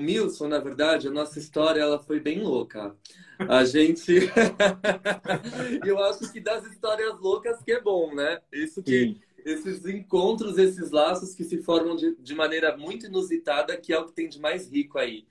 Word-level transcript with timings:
O 0.00 0.02
Milson, 0.02 0.48
na 0.48 0.58
verdade, 0.58 1.08
a 1.08 1.10
nossa 1.10 1.38
história 1.38 1.82
ela 1.82 1.98
foi 1.98 2.18
bem 2.18 2.42
louca. 2.42 2.96
A 3.38 3.64
gente. 3.64 4.14
Eu 5.84 6.02
acho 6.04 6.32
que 6.32 6.40
das 6.40 6.64
histórias 6.64 7.20
loucas 7.20 7.62
que 7.62 7.72
é 7.72 7.80
bom, 7.80 8.14
né? 8.14 8.40
Isso 8.50 8.82
que. 8.82 8.90
Sim 8.90 9.20
esses 9.42 9.86
encontros, 9.86 10.58
esses 10.58 10.90
laços 10.90 11.34
que 11.34 11.42
se 11.44 11.62
formam 11.62 11.96
de, 11.96 12.14
de 12.16 12.34
maneira 12.34 12.76
muito 12.76 13.06
inusitada, 13.06 13.74
que 13.74 13.90
é 13.90 13.98
o 13.98 14.04
que 14.04 14.12
tem 14.12 14.28
de 14.28 14.38
mais 14.38 14.70
rico 14.70 14.98
aí. 14.98 15.24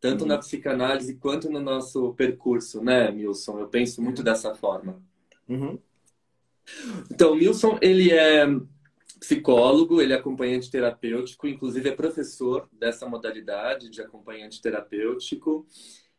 Tanto 0.00 0.22
uhum. 0.22 0.28
na 0.28 0.38
psicanálise 0.38 1.16
quanto 1.16 1.50
no 1.50 1.58
nosso 1.58 2.14
percurso, 2.14 2.80
né, 2.80 3.10
Milson? 3.10 3.58
Eu 3.58 3.66
penso 3.66 4.00
muito 4.00 4.22
dessa 4.22 4.54
forma. 4.54 5.02
Uhum. 5.48 5.80
Então, 7.10 7.32
o 7.32 7.34
Milson, 7.34 7.76
ele 7.82 8.12
é 8.12 8.46
psicólogo, 9.18 10.00
ele 10.00 10.12
é 10.12 10.16
acompanhante 10.16 10.70
terapêutico, 10.70 11.46
inclusive 11.46 11.88
é 11.88 11.92
professor 11.92 12.68
dessa 12.72 13.08
modalidade 13.08 13.88
de 13.88 14.00
acompanhante 14.00 14.60
terapêutico. 14.60 15.66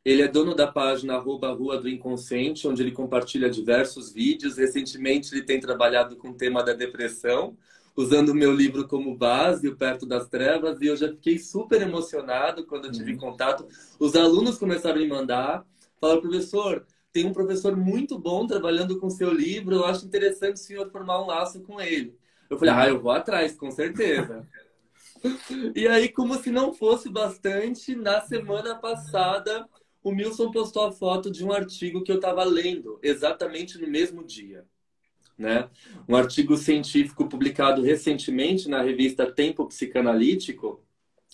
Ele 0.04 0.22
é 0.22 0.28
dono 0.28 0.56
da 0.56 0.68
página 0.68 1.16
arroba 1.16 1.52
Rua 1.52 1.78
do 1.80 1.90
Inconsciente, 1.90 2.68
onde 2.68 2.82
ele 2.82 2.92
compartilha 2.92 3.50
diversos 3.50 4.12
vídeos. 4.12 4.58
Recentemente 4.58 5.34
ele 5.34 5.44
tem 5.44 5.60
trabalhado 5.60 6.16
com 6.16 6.30
o 6.30 6.34
tema 6.34 6.64
da 6.64 6.74
depressão, 6.74 7.58
usando 7.96 8.30
o 8.30 8.36
meu 8.36 8.54
livro 8.54 8.88
como 8.88 9.16
base, 9.16 9.68
o 9.68 9.76
Perto 9.76 10.06
das 10.06 10.30
Trevas, 10.30 10.80
e 10.82 10.88
eu 10.88 10.96
já 10.96 11.10
fiquei 11.10 11.38
super 11.38 11.82
emocionado 11.82 12.66
quando 12.66 12.86
eu 12.86 12.92
tive 12.92 13.14
uhum. 13.14 13.18
contato. 13.18 13.68
Os 14.00 14.16
alunos 14.16 14.58
começaram 14.58 14.98
a 14.98 15.00
me 15.00 15.08
mandar, 15.08 15.66
falaram, 16.00 16.22
professor, 16.22 16.86
tem 17.12 17.26
um 17.26 17.34
professor 17.34 17.76
muito 17.76 18.18
bom 18.18 18.46
trabalhando 18.48 19.00
com 19.00 19.10
seu 19.10 19.34
livro, 19.34 19.76
eu 19.76 19.86
acho 19.86 20.06
interessante 20.06 20.56
o 20.56 20.60
senhor 20.60 20.90
formar 20.92 21.22
um 21.22 21.28
laço 21.28 21.62
com 21.62 21.82
ele. 21.82 22.16
Eu 22.50 22.58
falei, 22.58 22.74
ah, 22.74 22.88
eu 22.88 23.02
vou 23.02 23.12
atrás, 23.12 23.56
com 23.56 23.70
certeza. 23.72 24.48
e 25.76 25.88
aí, 25.88 26.10
como 26.10 26.36
se 26.36 26.50
não 26.52 26.74
fosse 26.74 27.10
bastante, 27.10 27.96
na 27.96 28.22
semana 28.22 28.76
passada 28.76 29.68
o 30.08 30.12
Milson 30.12 30.52
postou 30.52 30.86
a 30.86 30.92
foto 30.92 31.30
de 31.30 31.44
um 31.44 31.52
artigo 31.52 32.02
que 32.02 32.12
eu 32.12 32.16
estava 32.16 32.44
lendo 32.44 32.98
exatamente 33.04 33.78
no 33.78 33.88
mesmo 33.88 34.24
dia. 34.24 34.66
Né? 35.38 35.70
Um 36.08 36.16
artigo 36.16 36.56
científico 36.56 37.28
publicado 37.28 37.82
recentemente 37.82 38.70
na 38.70 38.82
revista 38.82 39.30
Tempo 39.30 39.66
Psicanalítico, 39.68 40.82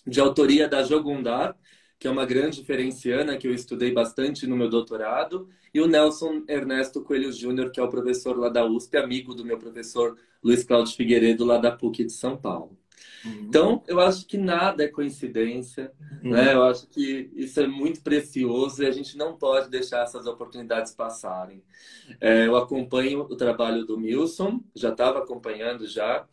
de 0.06 0.20
autoria 0.20 0.68
da 0.68 0.84
Jogundar, 0.84 1.56
que 2.00 2.08
é 2.08 2.12
uma 2.12 2.26
grande 2.26 2.58
diferenciana 2.58 3.38
que 3.38 3.48
eu 3.48 3.54
estudei 3.54 3.92
bastante 3.92 4.46
no 4.46 4.58
meu 4.58 4.70
doutorado, 4.70 5.48
e 5.74 5.80
o 5.80 5.88
Nelson 5.88 6.44
Ernesto 6.48 7.02
Coelho 7.02 7.32
Júnior, 7.32 7.72
que 7.72 7.80
é 7.80 7.84
o 7.84 7.90
professor 7.90 8.38
lá 8.38 8.50
da 8.50 8.66
USP, 8.66 8.98
amigo 8.98 9.34
do 9.34 9.46
meu 9.46 9.58
professor 9.58 10.18
Luiz 10.44 10.64
Cláudio 10.64 10.96
Figueiredo, 10.96 11.46
lá 11.46 11.58
da 11.58 11.72
PUC 11.72 12.04
de 12.04 12.12
São 12.12 12.38
Paulo. 12.38 12.78
Uhum. 13.26 13.46
Então, 13.48 13.84
eu 13.88 14.00
acho 14.00 14.26
que 14.28 14.38
nada 14.38 14.84
é 14.84 14.88
coincidência, 14.88 15.92
uhum. 16.24 16.32
né? 16.32 16.54
Eu 16.54 16.64
acho 16.64 16.88
que 16.88 17.30
isso 17.36 17.60
é 17.60 17.68
muito 17.68 18.02
precioso 18.02 18.84
e 18.84 18.86
a 18.86 18.92
gente 18.92 19.18
não 19.18 19.38
pode 19.38 19.70
deixar 19.70 20.04
essas 20.04 20.28
oportunidades 20.28 20.94
passarem. 20.94 21.64
É, 22.20 22.46
eu 22.46 22.56
acompanho 22.56 23.22
o 23.22 23.36
trabalho 23.36 23.86
do 23.86 23.98
Milson, 23.98 24.62
já 24.76 24.90
estava 24.90 25.20
acompanhando 25.20 25.88
já, 25.88 26.28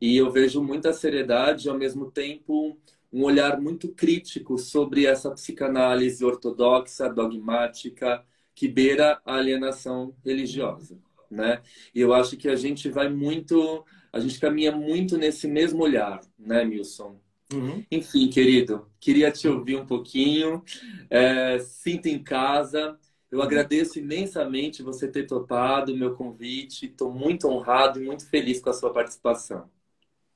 e 0.00 0.16
eu 0.16 0.30
vejo 0.30 0.60
muita 0.60 0.92
seriedade 0.92 1.66
e, 1.66 1.70
ao 1.70 1.78
mesmo 1.78 2.10
tempo, 2.10 2.76
um 3.12 3.24
olhar 3.24 3.60
muito 3.60 3.88
crítico 3.88 4.58
sobre 4.58 5.06
essa 5.06 5.30
psicanálise 5.30 6.24
ortodoxa, 6.24 7.08
dogmática, 7.08 8.24
que 8.54 8.68
beira 8.68 9.20
a 9.24 9.36
alienação 9.36 10.14
religiosa, 10.24 10.98
né? 11.30 11.62
E 11.94 12.00
eu 12.00 12.14
acho 12.14 12.36
que 12.36 12.48
a 12.48 12.56
gente 12.56 12.88
vai 12.88 13.08
muito 13.08 13.84
a 14.12 14.20
gente 14.20 14.38
caminha 14.38 14.70
muito 14.70 15.16
nesse 15.16 15.48
mesmo 15.48 15.82
olhar, 15.82 16.20
né, 16.38 16.64
Milson? 16.64 17.18
Uhum. 17.52 17.82
Enfim, 17.90 18.28
querido, 18.28 18.86
queria 19.00 19.30
te 19.30 19.48
ouvir 19.48 19.76
um 19.76 19.86
pouquinho. 19.86 20.62
É, 21.08 21.58
sinta 21.58 22.10
em 22.10 22.22
casa. 22.22 22.98
Eu 23.30 23.40
agradeço 23.40 23.98
imensamente 23.98 24.82
você 24.82 25.08
ter 25.08 25.26
topado 25.26 25.92
o 25.92 25.96
meu 25.96 26.14
convite. 26.14 26.86
Estou 26.86 27.10
muito 27.10 27.48
honrado 27.48 28.02
e 28.02 28.04
muito 28.04 28.28
feliz 28.28 28.60
com 28.60 28.68
a 28.68 28.74
sua 28.74 28.92
participação. 28.92 29.70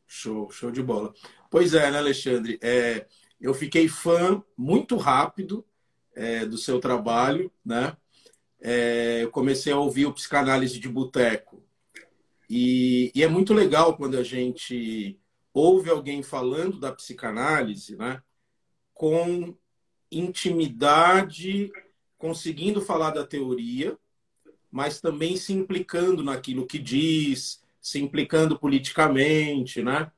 Show, 0.07 0.51
show 0.51 0.71
de 0.71 0.83
bola. 0.83 1.13
Pois 1.57 1.73
é, 1.73 1.91
né, 1.91 1.97
Alexandre? 1.97 2.59
É, 2.61 3.07
eu 3.41 3.55
fiquei 3.55 3.89
fã 3.89 4.45
muito 4.59 4.95
rápido 4.99 5.65
é, 6.15 6.45
do 6.45 6.59
seu 6.59 6.79
trabalho, 6.79 7.51
né? 7.65 7.97
É, 8.61 9.23
eu 9.23 9.31
comecei 9.31 9.73
a 9.73 9.79
ouvir 9.79 10.05
o 10.05 10.13
Psicanálise 10.13 10.79
de 10.79 10.87
Boteco 10.87 11.65
e, 12.47 13.11
e, 13.15 13.23
é 13.23 13.27
muito 13.27 13.55
legal 13.55 13.97
quando 13.97 14.19
a 14.19 14.23
gente 14.23 15.19
ouve 15.55 15.89
alguém 15.89 16.23
falando 16.23 16.79
da 16.79 16.93
psicanálise, 16.93 17.97
né, 17.97 18.23
com 18.93 19.57
intimidade, 20.13 21.73
conseguindo 22.19 22.83
falar 22.83 23.13
da 23.13 23.27
teoria, 23.27 23.97
mas 24.71 25.01
também 25.01 25.39
se 25.39 25.55
implicando 25.55 26.23
naquilo 26.23 26.67
que 26.67 26.79
diz, 26.79 27.63
se 27.81 27.99
implicando 27.99 28.59
politicamente, 28.59 29.83
né? 29.83 30.13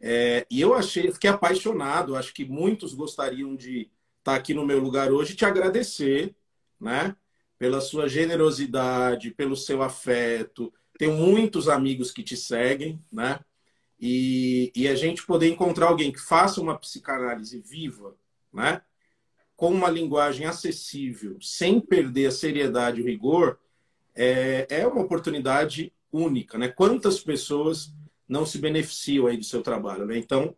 É, 0.00 0.46
e 0.50 0.60
eu 0.60 0.74
achei, 0.74 1.10
fiquei 1.12 1.30
apaixonado. 1.30 2.16
Acho 2.16 2.32
que 2.32 2.44
muitos 2.44 2.94
gostariam 2.94 3.56
de 3.56 3.90
estar 4.18 4.34
aqui 4.34 4.54
no 4.54 4.66
meu 4.66 4.78
lugar 4.78 5.12
hoje 5.12 5.32
e 5.32 5.36
te 5.36 5.44
agradecer, 5.44 6.34
né? 6.80 7.16
Pela 7.58 7.80
sua 7.80 8.08
generosidade, 8.08 9.32
pelo 9.32 9.56
seu 9.56 9.82
afeto, 9.82 10.72
tenho 10.98 11.14
muitos 11.14 11.68
amigos 11.68 12.10
que 12.10 12.24
te 12.24 12.36
seguem, 12.36 13.00
né? 13.10 13.38
E, 14.00 14.72
e 14.74 14.88
a 14.88 14.96
gente 14.96 15.24
poder 15.24 15.48
encontrar 15.48 15.86
alguém 15.86 16.12
que 16.12 16.20
faça 16.20 16.60
uma 16.60 16.76
psicanálise 16.76 17.60
viva, 17.60 18.16
né? 18.52 18.82
Com 19.56 19.72
uma 19.72 19.88
linguagem 19.88 20.46
acessível, 20.46 21.38
sem 21.40 21.80
perder 21.80 22.26
a 22.26 22.32
seriedade 22.32 23.00
e 23.00 23.02
o 23.02 23.06
rigor, 23.06 23.58
é, 24.14 24.66
é 24.68 24.86
uma 24.86 25.02
oportunidade 25.02 25.92
única, 26.12 26.58
né? 26.58 26.68
Quantas 26.68 27.20
pessoas 27.20 27.92
não 28.28 28.44
se 28.44 28.58
beneficiam 28.58 29.26
aí 29.26 29.36
do 29.36 29.44
seu 29.44 29.62
trabalho, 29.62 30.04
né? 30.04 30.18
Então, 30.18 30.54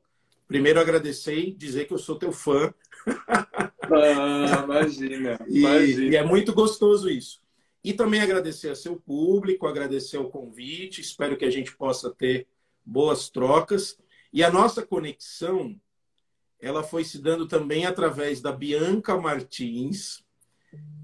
primeiro 0.49 0.81
agradecer 0.81 1.39
e 1.39 1.53
dizer 1.53 1.87
que 1.87 1.95
eu 1.95 1.99
sou 1.99 2.17
teu 2.17 2.33
fã. 2.33 2.75
Ah, 3.07 4.65
imagina, 4.65 5.39
imagina. 5.49 6.05
E, 6.05 6.11
e 6.11 6.17
é 6.17 6.25
muito 6.25 6.53
gostoso 6.53 7.09
isso. 7.09 7.41
E 7.83 7.93
também 7.93 8.21
agradecer 8.21 8.69
a 8.69 8.75
seu 8.75 8.97
público, 8.97 9.67
agradecer 9.67 10.19
o 10.19 10.29
convite, 10.29 11.01
espero 11.01 11.37
que 11.37 11.45
a 11.45 11.51
gente 11.51 11.75
possa 11.77 12.11
ter 12.11 12.47
boas 12.85 13.31
trocas. 13.31 13.97
E 14.33 14.45
a 14.45 14.51
nossa 14.51 14.85
conexão, 14.85 15.81
ela 16.61 16.83
foi 16.83 17.05
se 17.05 17.19
dando 17.19 17.47
também 17.47 17.87
através 17.87 18.41
da 18.41 18.53
Bianca 18.53 19.17
Martins, 19.17 20.23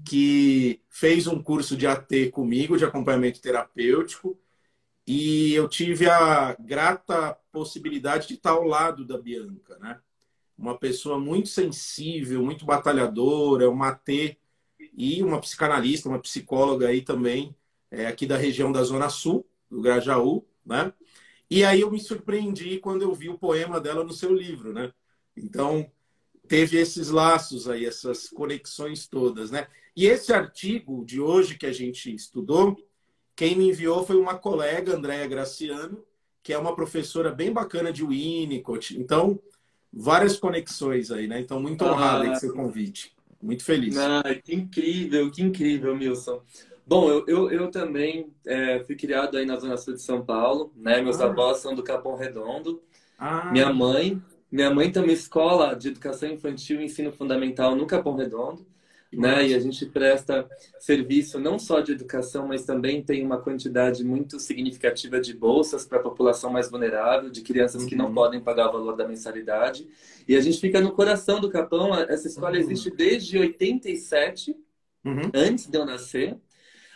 que 0.07 0.81
fez 0.89 1.25
um 1.27 1.41
curso 1.41 1.75
de 1.75 1.87
AT 1.87 2.29
comigo, 2.31 2.77
de 2.77 2.85
acompanhamento 2.85 3.41
terapêutico, 3.41 4.37
E 5.07 5.53
eu 5.53 5.69
tive 5.69 6.09
a 6.09 6.53
grata 6.59 7.33
possibilidade 7.49 8.27
de 8.27 8.33
estar 8.33 8.51
ao 8.51 8.63
lado 8.63 9.05
da 9.05 9.17
Bianca, 9.17 9.79
né? 9.79 10.01
Uma 10.57 10.77
pessoa 10.77 11.17
muito 11.17 11.47
sensível, 11.47 12.43
muito 12.43 12.65
batalhadora, 12.65 13.69
uma 13.69 13.93
T 13.93 14.37
e 14.93 15.23
uma 15.23 15.39
psicanalista, 15.39 16.09
uma 16.09 16.19
psicóloga 16.19 16.89
aí 16.89 17.01
também, 17.01 17.55
é, 17.89 18.07
aqui 18.07 18.25
da 18.25 18.35
região 18.35 18.69
da 18.69 18.83
Zona 18.83 19.09
Sul, 19.09 19.47
do 19.71 19.81
Grajaú, 19.81 20.45
né? 20.65 20.91
E 21.49 21.63
aí 21.63 21.79
eu 21.81 21.89
me 21.89 21.99
surpreendi 21.99 22.77
quando 22.79 23.03
eu 23.03 23.13
vi 23.13 23.29
o 23.29 23.37
poema 23.37 23.79
dela 23.79 24.03
no 24.03 24.11
seu 24.11 24.33
livro, 24.33 24.73
né? 24.73 24.91
Então, 25.37 25.89
teve 26.49 26.77
esses 26.77 27.09
laços 27.09 27.69
aí, 27.69 27.85
essas 27.85 28.27
conexões 28.27 29.07
todas, 29.07 29.51
né? 29.51 29.67
E 29.95 30.05
esse 30.05 30.33
artigo 30.33 31.05
de 31.05 31.21
hoje 31.21 31.57
que 31.57 31.65
a 31.65 31.71
gente 31.71 32.13
estudou, 32.13 32.75
quem 33.37 33.55
me 33.55 33.69
enviou 33.69 34.03
foi 34.03 34.17
uma 34.17 34.33
colega, 34.33 34.95
Andréa 34.95 35.27
Graciano, 35.27 36.03
que 36.41 36.51
é 36.51 36.57
uma 36.57 36.75
professora 36.75 37.31
bem 37.31 37.53
bacana 37.53 37.93
de 37.93 38.03
Winnicott. 38.03 38.99
Então, 38.99 39.39
várias 39.93 40.37
conexões 40.37 41.11
aí, 41.11 41.27
né? 41.27 41.39
Então, 41.39 41.59
muito 41.59 41.85
honrado 41.85 42.23
ah, 42.23 42.29
com 42.29 42.35
seu 42.35 42.51
convite. 42.51 43.15
Muito 43.39 43.63
feliz. 43.63 43.95
Ah, 43.95 44.23
que 44.43 44.55
incrível, 44.55 45.29
que 45.29 45.43
incrível, 45.43 45.95
Milson. 45.95 46.41
Bom, 46.85 47.07
eu, 47.11 47.25
eu, 47.27 47.51
eu 47.51 47.69
também 47.69 48.33
é, 48.43 48.79
fui 48.79 48.95
criado 48.95 49.37
aí 49.37 49.45
na 49.45 49.57
Zona 49.57 49.77
Sul 49.77 49.93
de 49.93 50.01
São 50.01 50.25
Paulo, 50.25 50.73
né? 50.75 50.99
Meus 50.99 51.21
ah. 51.21 51.25
avós 51.25 51.59
são 51.59 51.75
do 51.75 51.83
Capão 51.83 52.15
Redondo. 52.15 52.81
Ah. 53.19 53.51
Minha 53.51 53.71
mãe, 53.71 54.19
minha 54.51 54.73
mãe 54.73 54.91
tem 54.91 55.03
uma 55.03 55.11
escola 55.11 55.75
de 55.75 55.89
educação 55.89 56.27
infantil 56.27 56.81
e 56.81 56.85
ensino 56.85 57.11
fundamental 57.11 57.75
no 57.75 57.85
Capão 57.85 58.15
Redondo 58.15 58.65
né? 59.11 59.47
E 59.47 59.53
a 59.53 59.59
gente 59.59 59.85
presta 59.85 60.47
serviço 60.79 61.39
não 61.39 61.57
só 61.57 61.79
de 61.79 61.93
educação, 61.93 62.47
mas 62.47 62.65
também 62.65 63.01
tem 63.01 63.23
uma 63.23 63.37
quantidade 63.37 64.03
muito 64.03 64.39
significativa 64.39 65.19
de 65.19 65.33
bolsas 65.33 65.85
para 65.85 65.99
a 65.99 66.01
população 66.01 66.51
mais 66.51 66.69
vulnerável, 66.69 67.29
de 67.29 67.41
crianças 67.41 67.85
que 67.85 67.95
não 67.95 68.07
uhum. 68.07 68.13
podem 68.13 68.41
pagar 68.41 68.69
o 68.69 68.73
valor 68.73 68.95
da 68.95 69.07
mensalidade. 69.07 69.87
E 70.27 70.35
a 70.35 70.41
gente 70.41 70.59
fica 70.59 70.81
no 70.81 70.91
coração 70.91 71.39
do 71.39 71.49
Capão. 71.49 71.93
Essa 71.95 72.27
escola 72.27 72.51
uhum. 72.51 72.57
existe 72.57 72.91
desde 72.91 73.37
87, 73.37 74.55
uhum. 75.05 75.31
antes 75.33 75.67
de 75.67 75.77
eu 75.77 75.85
nascer. 75.85 76.37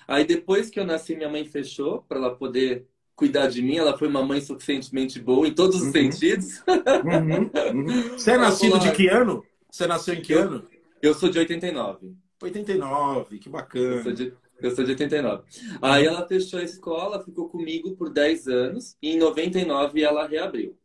Aí 0.07 0.25
depois 0.25 0.69
que 0.69 0.79
eu 0.79 0.85
nasci, 0.85 1.15
minha 1.15 1.29
mãe 1.29 1.45
fechou 1.45 2.01
para 2.01 2.17
ela 2.17 2.35
poder 2.35 2.85
cuidar 3.15 3.47
de 3.47 3.61
mim. 3.61 3.77
Ela 3.77 3.97
foi 3.97 4.09
uma 4.09 4.23
mãe 4.23 4.41
suficientemente 4.41 5.19
boa 5.19 5.47
em 5.47 5.53
todos 5.53 5.77
os 5.77 5.83
uhum. 5.83 5.91
sentidos. 5.91 6.61
Uhum. 6.67 7.81
Uhum. 7.81 8.17
Você 8.17 8.31
é 8.31 8.37
nascido 8.37 8.79
de 8.79 8.91
que 8.91 9.07
ano? 9.07 9.45
Você 9.71 9.87
nasceu 9.87 10.13
em 10.13 10.21
que 10.21 10.33
ano? 10.33 10.67
Eu 11.01 11.13
sou 11.13 11.29
de 11.29 11.39
89. 11.39 12.15
89, 12.41 13.39
que 13.39 13.49
bacana. 13.49 13.95
Eu 13.95 14.03
sou 14.03 14.11
de, 14.11 14.33
eu 14.61 14.71
sou 14.75 14.83
de 14.83 14.91
89. 14.91 15.43
Aí 15.81 16.05
ela 16.05 16.27
fechou 16.27 16.59
a 16.59 16.63
escola, 16.63 17.23
ficou 17.23 17.49
comigo 17.49 17.95
por 17.95 18.09
10 18.09 18.47
anos, 18.47 18.95
e 19.01 19.11
em 19.11 19.17
99 19.17 20.01
ela 20.01 20.27
reabriu. 20.27 20.77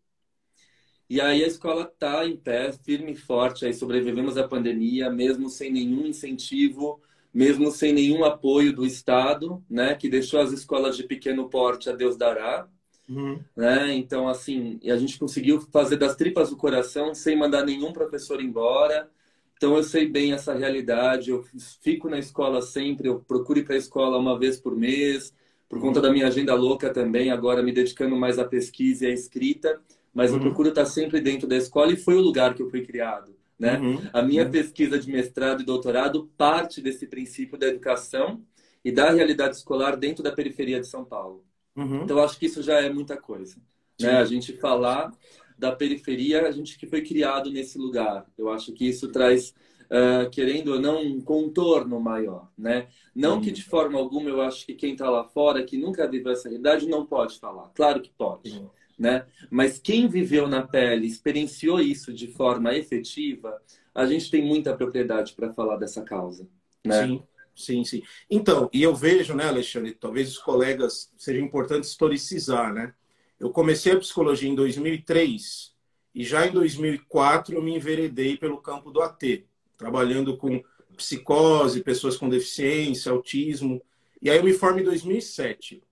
E 1.08 1.20
aí 1.20 1.44
a 1.44 1.46
escola 1.46 1.84
tá 1.84 2.26
em 2.26 2.36
pé, 2.36 2.72
firme 2.72 3.12
e 3.12 3.16
forte, 3.16 3.64
aí 3.64 3.72
sobrevivemos 3.72 4.36
à 4.36 4.48
pandemia, 4.48 5.08
mesmo 5.08 5.48
sem 5.48 5.70
nenhum 5.70 6.04
incentivo, 6.04 7.00
mesmo 7.32 7.70
sem 7.70 7.92
nenhum 7.92 8.24
apoio 8.24 8.74
do 8.74 8.84
Estado, 8.84 9.62
né, 9.70 9.94
que 9.94 10.08
deixou 10.08 10.40
as 10.40 10.50
escolas 10.52 10.96
de 10.96 11.04
pequeno 11.04 11.48
porte 11.48 11.88
a 11.88 11.92
Deus 11.92 12.16
dará. 12.16 12.66
Uhum. 13.08 13.38
Né? 13.54 13.94
Então, 13.94 14.26
assim, 14.26 14.80
a 14.84 14.96
gente 14.96 15.16
conseguiu 15.16 15.60
fazer 15.70 15.96
das 15.96 16.16
tripas 16.16 16.50
do 16.50 16.56
coração 16.56 17.14
sem 17.14 17.36
mandar 17.36 17.64
nenhum 17.64 17.92
professor 17.92 18.40
embora, 18.40 19.08
então 19.56 19.76
eu 19.76 19.82
sei 19.82 20.06
bem 20.06 20.32
essa 20.32 20.54
realidade, 20.54 21.30
eu 21.30 21.44
fico 21.82 22.08
na 22.08 22.18
escola 22.18 22.60
sempre, 22.60 23.08
eu 23.08 23.20
procuro 23.20 23.58
ir 23.58 23.64
para 23.64 23.74
a 23.74 23.78
escola 23.78 24.18
uma 24.18 24.38
vez 24.38 24.58
por 24.58 24.76
mês, 24.76 25.32
por 25.68 25.80
conta 25.80 26.00
da 26.00 26.12
minha 26.12 26.26
agenda 26.26 26.54
louca 26.54 26.92
também, 26.92 27.30
agora 27.30 27.62
me 27.62 27.72
dedicando 27.72 28.16
mais 28.16 28.38
à 28.38 28.44
pesquisa 28.44 29.04
e 29.04 29.08
à 29.08 29.12
escrita, 29.12 29.80
mas 30.12 30.30
uhum. 30.30 30.36
eu 30.36 30.42
procuro 30.42 30.68
estar 30.68 30.84
sempre 30.84 31.20
dentro 31.20 31.48
da 31.48 31.56
escola 31.56 31.92
e 31.92 31.96
foi 31.96 32.14
o 32.16 32.20
lugar 32.20 32.54
que 32.54 32.62
eu 32.62 32.70
fui 32.70 32.82
criado. 32.82 33.34
Né? 33.58 33.78
Uhum. 33.78 34.02
A 34.12 34.22
minha 34.22 34.44
uhum. 34.44 34.50
pesquisa 34.50 34.98
de 34.98 35.10
mestrado 35.10 35.62
e 35.62 35.64
doutorado 35.64 36.30
parte 36.36 36.82
desse 36.82 37.06
princípio 37.06 37.58
da 37.58 37.66
educação 37.66 38.42
e 38.84 38.92
da 38.92 39.10
realidade 39.10 39.56
escolar 39.56 39.96
dentro 39.96 40.22
da 40.22 40.30
periferia 40.30 40.78
de 40.78 40.86
São 40.86 41.04
Paulo. 41.04 41.42
Uhum. 41.74 42.02
Então, 42.02 42.22
acho 42.22 42.38
que 42.38 42.46
isso 42.46 42.62
já 42.62 42.80
é 42.80 42.92
muita 42.92 43.16
coisa. 43.16 43.56
Né? 44.00 44.10
A 44.18 44.24
gente 44.24 44.52
falar 44.52 45.10
da 45.58 45.72
periferia, 45.72 46.46
a 46.46 46.50
gente 46.50 46.78
que 46.78 46.86
foi 46.86 47.02
criado 47.02 47.50
nesse 47.50 47.78
lugar. 47.78 48.26
Eu 48.36 48.50
acho 48.50 48.72
que 48.72 48.88
isso 48.88 49.08
traz, 49.08 49.54
uh, 49.84 50.28
querendo 50.30 50.74
ou 50.74 50.80
não, 50.80 51.02
um 51.02 51.20
contorno 51.20 51.98
maior, 52.00 52.50
né? 52.56 52.88
Não 53.14 53.40
que 53.40 53.50
de 53.50 53.62
forma 53.62 53.98
alguma 53.98 54.28
eu 54.28 54.40
acho 54.40 54.66
que 54.66 54.74
quem 54.74 54.92
está 54.92 55.08
lá 55.08 55.24
fora, 55.24 55.64
que 55.64 55.76
nunca 55.76 56.08
viveu 56.08 56.32
essa 56.32 56.48
realidade, 56.48 56.88
não 56.88 57.06
pode 57.06 57.38
falar. 57.38 57.70
Claro 57.74 58.00
que 58.00 58.10
pode, 58.10 58.62
né? 58.98 59.26
Mas 59.50 59.78
quem 59.78 60.08
viveu 60.08 60.46
na 60.46 60.66
pele, 60.66 61.06
experienciou 61.06 61.80
isso 61.80 62.12
de 62.12 62.28
forma 62.28 62.74
efetiva, 62.74 63.60
a 63.94 64.06
gente 64.06 64.30
tem 64.30 64.44
muita 64.44 64.76
propriedade 64.76 65.32
para 65.32 65.52
falar 65.52 65.76
dessa 65.76 66.02
causa, 66.02 66.46
né? 66.84 67.06
Sim. 67.06 67.22
Sim, 67.56 67.82
sim. 67.84 68.02
Então, 68.30 68.68
e 68.70 68.82
eu 68.82 68.94
vejo, 68.94 69.34
né, 69.34 69.44
Alexandre, 69.44 69.94
talvez 69.94 70.28
os 70.28 70.36
colegas 70.38 71.10
seja 71.16 71.40
importante 71.40 71.84
historicizar, 71.84 72.70
né? 72.70 72.92
Eu 73.38 73.50
comecei 73.50 73.92
a 73.92 73.98
psicologia 73.98 74.48
em 74.48 74.54
2003 74.54 75.74
e 76.14 76.24
já 76.24 76.46
em 76.46 76.52
2004 76.52 77.54
eu 77.54 77.62
me 77.62 77.76
enveredei 77.76 78.36
pelo 78.36 78.58
campo 78.58 78.90
do 78.90 79.02
AT, 79.02 79.44
trabalhando 79.76 80.36
com 80.36 80.62
psicose, 80.96 81.82
pessoas 81.82 82.16
com 82.16 82.28
deficiência, 82.28 83.12
autismo. 83.12 83.82
E 84.22 84.30
aí 84.30 84.38
eu 84.38 84.44
me 84.44 84.52
formo 84.52 84.80
em 84.80 84.84
2007. 84.84 85.82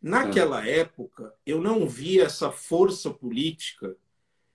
Naquela 0.00 0.60
ah. 0.60 0.68
época, 0.68 1.34
eu 1.44 1.60
não 1.60 1.86
via 1.86 2.24
essa 2.24 2.50
força 2.50 3.10
política, 3.10 3.96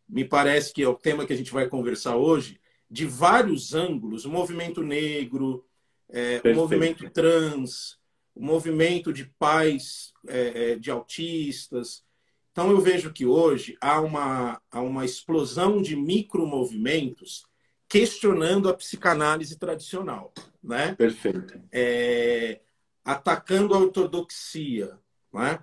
me 0.10 0.26
parece 0.26 0.74
que 0.74 0.82
é 0.82 0.88
o 0.88 0.96
tema 0.96 1.26
que 1.26 1.34
a 1.34 1.36
gente 1.36 1.52
vai 1.52 1.68
conversar 1.68 2.16
hoje, 2.16 2.60
de 2.90 3.06
vários 3.06 3.74
ângulos, 3.74 4.26
o 4.26 4.30
movimento 4.30 4.82
negro, 4.82 5.66
é, 6.10 6.42
o 6.44 6.56
movimento 6.56 7.10
trans, 7.10 7.98
o 8.36 8.44
movimento 8.44 9.14
de 9.14 9.26
pais 9.40 10.14
é, 10.28 10.72
é 10.72 10.76
de 10.76 10.92
autistas, 10.92 12.04
então, 12.52 12.70
eu 12.70 12.82
vejo 12.82 13.14
que 13.14 13.26
hoje 13.26 13.78
há 13.80 14.02
uma, 14.02 14.62
há 14.70 14.82
uma 14.82 15.06
explosão 15.06 15.82
de 15.82 15.96
micromovimentos 15.96 17.46
questionando 17.88 18.68
a 18.68 18.74
psicanálise 18.74 19.58
tradicional. 19.58 20.34
Né? 20.62 20.94
Perfeito. 20.96 21.62
É, 21.72 22.60
atacando 23.06 23.74
a 23.74 23.80
ortodoxia. 23.80 24.98
Né? 25.34 25.60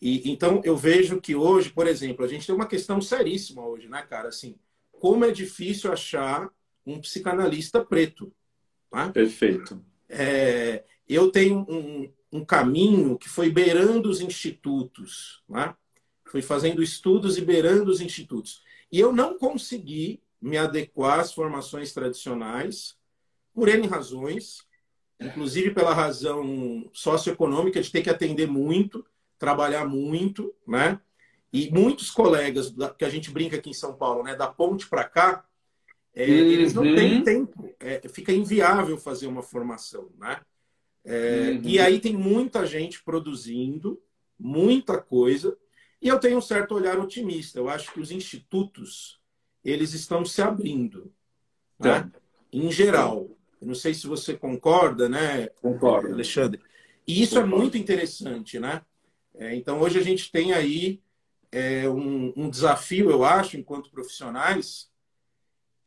E, 0.00 0.30
então, 0.30 0.60
eu 0.64 0.76
vejo 0.76 1.20
que 1.20 1.34
hoje, 1.34 1.70
por 1.70 1.88
exemplo, 1.88 2.24
a 2.24 2.28
gente 2.28 2.46
tem 2.46 2.54
uma 2.54 2.66
questão 2.66 3.00
seríssima 3.00 3.66
hoje, 3.66 3.88
né, 3.88 4.02
cara? 4.02 4.28
Assim, 4.28 4.54
como 4.92 5.24
é 5.24 5.32
difícil 5.32 5.92
achar 5.92 6.48
um 6.86 7.00
psicanalista 7.00 7.84
preto. 7.84 8.32
Né? 8.92 9.10
Perfeito. 9.12 9.84
É, 10.08 10.84
eu 11.08 11.32
tenho 11.32 11.66
um, 11.68 12.12
um 12.30 12.44
caminho 12.44 13.18
que 13.18 13.28
foi 13.28 13.50
beirando 13.50 14.08
os 14.08 14.20
institutos. 14.20 15.42
Né? 15.48 15.74
Fui 16.32 16.40
fazendo 16.40 16.82
estudos 16.82 17.36
e 17.36 17.42
beirando 17.42 17.90
os 17.90 18.00
institutos. 18.00 18.62
E 18.90 18.98
eu 18.98 19.12
não 19.12 19.36
consegui 19.36 20.22
me 20.40 20.56
adequar 20.56 21.20
às 21.20 21.34
formações 21.34 21.92
tradicionais 21.92 22.96
por 23.52 23.68
N 23.68 23.86
razões, 23.86 24.66
inclusive 25.20 25.72
pela 25.72 25.92
razão 25.92 26.88
socioeconômica 26.90 27.82
de 27.82 27.92
ter 27.92 28.00
que 28.00 28.08
atender 28.08 28.48
muito, 28.48 29.04
trabalhar 29.38 29.86
muito, 29.86 30.54
né? 30.66 30.98
E 31.52 31.70
muitos 31.70 32.10
colegas 32.10 32.74
que 32.98 33.04
a 33.04 33.10
gente 33.10 33.30
brinca 33.30 33.56
aqui 33.56 33.68
em 33.68 33.74
São 33.74 33.92
Paulo, 33.92 34.22
né, 34.22 34.34
da 34.34 34.46
ponte 34.46 34.88
para 34.88 35.04
cá, 35.04 35.44
é, 36.14 36.24
uhum. 36.24 36.32
eles 36.32 36.72
não 36.72 36.82
têm 36.82 37.16
uhum. 37.18 37.24
tempo, 37.24 37.74
é, 37.78 38.08
fica 38.08 38.32
inviável 38.32 38.96
fazer 38.96 39.26
uma 39.26 39.42
formação, 39.42 40.08
né? 40.18 40.40
É, 41.04 41.50
uhum. 41.50 41.60
E 41.62 41.78
aí 41.78 42.00
tem 42.00 42.16
muita 42.16 42.64
gente 42.64 43.02
produzindo, 43.02 44.00
muita 44.38 44.98
coisa, 44.98 45.58
e 46.02 46.08
eu 46.08 46.18
tenho 46.18 46.36
um 46.36 46.42
certo 46.42 46.74
olhar 46.74 46.98
otimista. 46.98 47.60
Eu 47.60 47.68
acho 47.68 47.92
que 47.92 48.00
os 48.00 48.10
institutos 48.10 49.20
eles 49.64 49.94
estão 49.94 50.24
se 50.24 50.42
abrindo, 50.42 51.14
né? 51.78 52.10
em 52.52 52.70
geral. 52.72 53.30
Eu 53.60 53.68
não 53.68 53.74
sei 53.76 53.94
se 53.94 54.08
você 54.08 54.36
concorda, 54.36 55.08
né? 55.08 55.46
Concordo, 55.62 56.12
Alexandre. 56.12 56.60
E 57.06 57.22
isso 57.22 57.38
é 57.38 57.42
Concordo. 57.42 57.56
é 57.56 57.60
muito 57.60 57.78
interessante, 57.78 58.58
né? 58.58 58.82
É, 59.34 59.54
então 59.54 59.80
hoje 59.80 59.98
a 59.98 60.02
gente 60.02 60.30
tem 60.32 60.52
aí 60.52 61.00
é, 61.52 61.88
um, 61.88 62.32
um 62.36 62.50
desafio, 62.50 63.08
eu 63.08 63.24
acho, 63.24 63.56
enquanto 63.56 63.90
profissionais, 63.90 64.90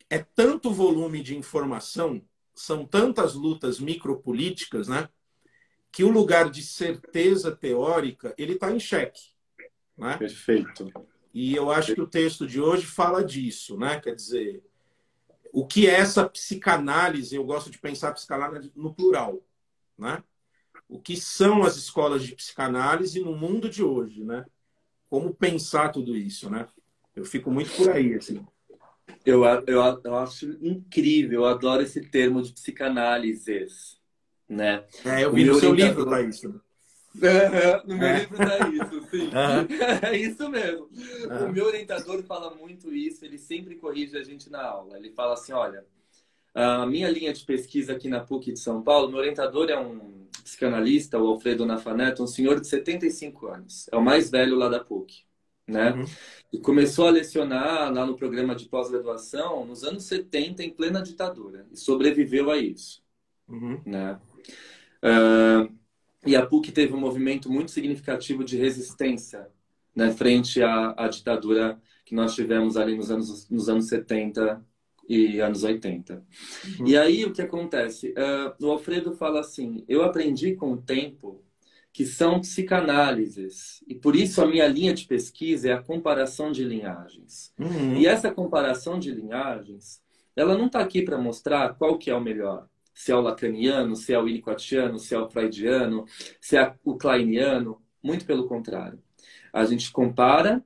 é 0.09 0.19
tanto 0.19 0.71
volume 0.71 1.21
de 1.21 1.35
informação, 1.35 2.21
são 2.55 2.85
tantas 2.85 3.33
lutas 3.33 3.81
micropolíticas, 3.81 4.87
né? 4.87 5.09
Que 5.91 6.05
o 6.05 6.09
lugar 6.09 6.49
de 6.49 6.63
certeza 6.63 7.53
teórica 7.53 8.33
ele 8.37 8.53
está 8.53 8.71
em 8.71 8.79
xeque. 8.79 9.34
Né? 9.97 10.17
Perfeito. 10.17 10.91
E 11.33 11.55
eu 11.55 11.69
acho 11.69 11.93
que 11.93 12.01
o 12.01 12.07
texto 12.07 12.47
de 12.47 12.61
hoje 12.61 12.85
fala 12.85 13.23
disso, 13.23 13.77
né? 13.77 13.99
Quer 13.99 14.15
dizer, 14.15 14.63
o 15.51 15.65
que 15.65 15.87
é 15.87 15.95
essa 15.95 16.27
psicanálise? 16.27 17.35
Eu 17.35 17.43
gosto 17.43 17.69
de 17.69 17.77
pensar 17.77 18.13
psicanálise 18.13 18.71
no 18.75 18.93
plural, 18.93 19.41
né? 19.97 20.23
o 20.87 20.99
que 20.99 21.17
são 21.17 21.63
as 21.63 21.75
escolas 21.75 22.23
de 22.23 22.35
psicanálise 22.35 23.19
no 23.19 23.35
mundo 23.35 23.69
de 23.69 23.83
hoje, 23.83 24.23
né? 24.23 24.45
Como 25.09 25.33
pensar 25.33 25.89
tudo 25.89 26.15
isso, 26.15 26.49
né? 26.49 26.67
Eu 27.15 27.25
fico 27.25 27.49
muito 27.49 27.71
por 27.71 27.89
aí, 27.89 28.13
assim. 28.13 28.45
Eu, 29.25 29.43
eu, 29.43 30.01
eu 30.03 30.15
acho 30.15 30.57
incrível, 30.61 31.41
eu 31.41 31.45
adoro 31.45 31.81
esse 31.81 32.01
termo 32.01 32.41
de 32.41 32.53
psicanálises, 32.53 33.99
né? 34.47 34.85
É, 35.03 35.23
eu 35.23 35.33
vi 35.33 35.45
no 35.45 35.55
seu 35.55 35.73
livro, 35.73 36.05
tá 36.05 36.21
isso. 37.15 37.87
no 37.87 37.97
meu 37.97 38.07
é. 38.07 38.19
livro 38.19 38.37
tá 38.37 38.69
isso, 38.69 39.07
sim. 39.09 39.25
Uhum. 39.25 40.01
É 40.09 40.17
isso 40.17 40.49
mesmo. 40.49 40.89
Uhum. 41.29 41.49
O 41.49 41.51
meu 41.51 41.65
orientador 41.65 42.23
fala 42.23 42.53
muito 42.55 42.93
isso, 42.93 43.25
ele 43.25 43.37
sempre 43.37 43.75
corrige 43.75 44.17
a 44.17 44.23
gente 44.23 44.49
na 44.49 44.63
aula. 44.63 44.97
Ele 44.97 45.11
fala 45.11 45.33
assim, 45.33 45.53
olha, 45.53 45.85
a 46.53 46.85
minha 46.85 47.09
linha 47.09 47.33
de 47.33 47.43
pesquisa 47.43 47.93
aqui 47.93 48.07
na 48.07 48.21
PUC 48.21 48.53
de 48.53 48.59
São 48.59 48.81
Paulo, 48.81 49.09
meu 49.09 49.19
orientador 49.19 49.69
é 49.69 49.77
um 49.77 50.25
psicanalista, 50.43 51.19
o 51.19 51.27
Alfredo 51.27 51.65
Nafaneto, 51.65 52.23
um 52.23 52.27
senhor 52.27 52.61
de 52.61 52.67
75 52.67 53.47
anos. 53.47 53.89
É 53.91 53.97
o 53.97 54.01
mais 54.01 54.29
velho 54.29 54.55
lá 54.55 54.69
da 54.69 54.79
PUC, 54.79 55.23
né? 55.67 55.91
Uhum. 55.91 56.05
E 56.53 56.59
começou 56.59 57.07
a 57.07 57.11
lecionar 57.11 57.91
lá 57.91 58.05
no 58.05 58.15
programa 58.15 58.55
de 58.55 58.69
pós-graduação 58.69 59.65
nos 59.65 59.83
anos 59.83 60.03
70, 60.05 60.63
em 60.63 60.69
plena 60.69 61.01
ditadura. 61.01 61.65
E 61.71 61.77
sobreviveu 61.77 62.49
a 62.51 62.57
isso, 62.57 63.01
uhum. 63.49 63.81
né? 63.85 64.19
Uh, 65.03 65.64
e 66.25 66.35
a 66.35 66.45
PUC 66.45 66.71
teve 66.71 66.93
um 66.93 66.99
movimento 66.99 67.51
muito 67.51 67.71
significativo 67.71 68.43
de 68.43 68.57
resistência 68.57 69.47
né, 69.95 70.11
frente 70.11 70.61
à, 70.61 70.93
à 70.97 71.07
ditadura 71.07 71.79
que 72.03 72.13
nós 72.13 72.35
tivemos 72.35 72.77
ali 72.77 72.95
nos 72.95 73.09
anos, 73.09 73.49
nos 73.49 73.69
anos 73.69 73.87
70 73.87 74.63
e 75.07 75.39
anos 75.39 75.63
80. 75.63 76.23
Uhum. 76.79 76.87
E 76.87 76.97
aí 76.97 77.25
o 77.25 77.31
que 77.31 77.41
acontece? 77.41 78.09
Uh, 78.09 78.65
o 78.65 78.71
Alfredo 78.71 79.13
fala 79.13 79.39
assim: 79.39 79.83
eu 79.87 80.03
aprendi 80.03 80.55
com 80.55 80.73
o 80.73 80.77
tempo 80.81 81.41
que 81.93 82.05
são 82.05 82.41
psicanálises 82.41 83.81
e 83.87 83.95
por 83.95 84.17
isso 84.17 84.41
a 84.41 84.45
minha 84.45 84.67
linha 84.67 84.93
de 84.93 85.05
pesquisa 85.05 85.69
é 85.69 85.73
a 85.73 85.81
comparação 85.81 86.51
de 86.51 86.63
linhagens. 86.63 87.53
Uhum. 87.57 87.95
E 87.95 88.05
essa 88.05 88.29
comparação 88.29 88.99
de 88.99 89.11
linhagens, 89.11 90.01
ela 90.35 90.57
não 90.57 90.65
está 90.65 90.81
aqui 90.81 91.01
para 91.01 91.17
mostrar 91.17 91.73
qual 91.75 91.97
que 91.97 92.09
é 92.09 92.15
o 92.15 92.19
melhor. 92.19 92.67
Se 92.95 93.11
é 93.11 93.15
o 93.15 93.21
lacaniano, 93.21 93.95
se 93.95 94.13
é 94.13 94.17
o 94.17 94.23
winnicottiano, 94.23 94.97
se 94.97 95.13
é 95.13 95.19
o 95.19 95.29
freudiano, 95.29 96.05
se 96.41 96.57
é 96.57 96.73
o 96.83 96.95
kleiniano. 96.95 97.79
Muito 98.01 98.25
pelo 98.25 98.47
contrário. 98.47 98.99
A 99.53 99.65
gente 99.65 99.91
compara 99.91 100.63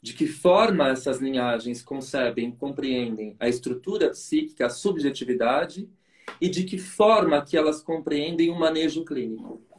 de 0.00 0.12
que 0.12 0.26
forma 0.26 0.88
essas 0.88 1.18
linhagens 1.20 1.80
concebem, 1.80 2.50
compreendem 2.50 3.36
a 3.40 3.48
estrutura 3.48 4.10
psíquica, 4.10 4.66
a 4.66 4.70
subjetividade, 4.70 5.88
e 6.40 6.48
de 6.48 6.64
que 6.64 6.76
forma 6.76 7.42
que 7.44 7.56
elas 7.56 7.80
compreendem 7.80 8.50
o 8.50 8.58
manejo 8.58 9.04
clínico. 9.04 9.71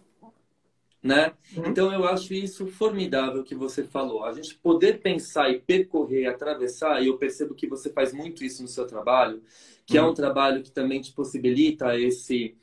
Né? 1.03 1.33
Uhum. 1.57 1.65
Então 1.67 1.91
eu 1.91 2.05
acho 2.05 2.33
isso 2.33 2.65
formidável 2.65 3.43
que 3.43 3.53
você 3.53 3.83
falou. 3.83 4.24
A 4.24 4.31
gente 4.31 4.55
poder 4.55 5.01
pensar 5.01 5.50
e 5.51 5.60
percorrer, 5.60 6.27
atravessar, 6.27 7.03
e 7.03 7.07
eu 7.07 7.17
percebo 7.17 7.53
que 7.53 7.67
você 7.67 7.91
faz 7.91 8.13
muito 8.13 8.41
isso 8.43 8.62
no 8.62 8.69
seu 8.69 8.88
trabalho, 8.88 9.43
que 9.86 10.00
uhum. 10.00 10.05
é 10.05 10.10
um 10.10 10.13
trabalho 10.13 10.63
que 10.63 10.72
também 10.72 11.01
te 11.01 11.12
possibilita 11.12 12.00
esse, 12.00 12.55